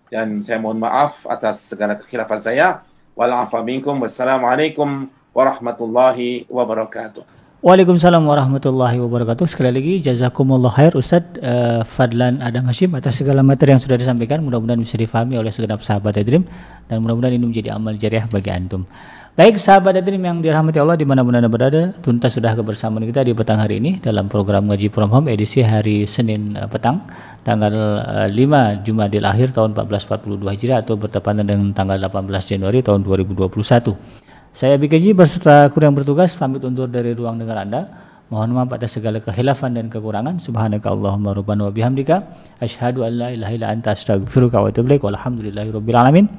dan 0.09 0.41
saya 0.41 0.57
mohon 0.57 0.81
maaf 0.81 1.29
atas 1.29 1.61
segala 1.61 2.01
kekhilafan 2.01 2.41
saya. 2.41 2.81
Wal. 3.13 3.37
Wassalamualaikum 3.37 5.13
warahmatullahi 5.37 6.49
wabarakatuh. 6.49 7.36
Waalaikumsalam 7.67 8.23
warahmatullahi 8.23 8.95
wabarakatuh. 9.03 9.43
Sekali 9.51 9.75
lagi 9.75 9.99
jazakumullah 9.99 10.71
khair 10.71 10.95
Ustadz 10.95 11.43
uh, 11.43 11.83
Fadlan 11.83 12.39
Adam 12.39 12.63
Hashim 12.71 12.95
atas 12.95 13.19
segala 13.19 13.43
materi 13.43 13.75
yang 13.75 13.83
sudah 13.83 13.99
disampaikan. 13.99 14.39
Mudah-mudahan 14.47 14.79
bisa 14.79 14.95
difahami 14.95 15.35
oleh 15.35 15.51
segenap 15.51 15.83
sahabat 15.83 16.15
Adrim 16.15 16.47
dan 16.87 17.03
mudah-mudahan 17.03 17.35
ini 17.35 17.43
menjadi 17.43 17.75
amal 17.75 17.99
jariah 17.99 18.23
bagi 18.31 18.55
antum. 18.55 18.87
Baik 19.35 19.59
sahabat 19.59 19.99
Adrim 19.99 20.23
yang 20.23 20.39
dirahmati 20.39 20.79
Allah 20.79 20.95
di 20.95 21.03
mana 21.03 21.27
pun 21.27 21.35
anda 21.35 21.51
berada, 21.51 21.91
tuntas 22.07 22.39
sudah 22.39 22.55
kebersamaan 22.55 23.03
kita 23.03 23.27
di 23.27 23.35
petang 23.35 23.59
hari 23.59 23.83
ini 23.83 23.99
dalam 23.99 24.31
program 24.31 24.71
ngaji 24.71 24.87
from 24.95 25.11
home 25.11 25.27
edisi 25.27 25.67
hari 25.67 26.07
Senin 26.07 26.55
uh, 26.55 26.71
petang 26.71 27.03
tanggal 27.43 27.75
uh, 27.99 28.31
5 28.31 28.87
Jumadil 28.87 29.27
akhir 29.27 29.59
tahun 29.59 29.75
1442 29.75 30.39
Hijriah 30.55 30.87
atau 30.87 30.95
bertepatan 30.95 31.43
dengan 31.43 31.75
tanggal 31.75 31.99
18 31.99 32.31
Januari 32.47 32.87
tahun 32.87 33.03
2021. 33.03 34.26
Saya 34.57 34.81
BKJ 34.81 35.13
berserta 35.13 35.69
kru 35.69 35.85
yang 35.85 35.93
bertugas 35.93 36.33
pamit 36.33 36.65
undur 36.65 36.89
dari 36.89 37.13
ruang 37.13 37.37
dengar 37.37 37.61
Anda. 37.61 37.93
Mohon 38.33 38.57
maaf 38.57 38.73
atas 38.73 38.97
segala 38.97 39.21
kehilafan 39.21 39.77
dan 39.77 39.93
kekurangan. 39.93 40.41
Subhanaka 40.41 40.97
Allahumma 40.97 41.37
rabbana 41.37 41.69
wa 41.69 41.73
bihamdika 41.77 42.25
asyhadu 42.65 43.05
an 43.05 43.13
la 43.21 43.29
ilaha 43.37 43.53
illa 43.53 43.69
anta 43.69 43.93
astaghfiruka 43.93 44.65
wa 44.65 44.73
atubu 44.73 44.89
ilaik. 44.89 45.05
Walhamdulillahirabbil 45.05 45.99
alamin. 46.01 46.33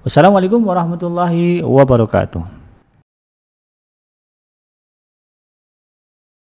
Wassalamualaikum 0.00 0.64
warahmatullahi 0.64 1.60
wabarakatuh. 1.60 2.59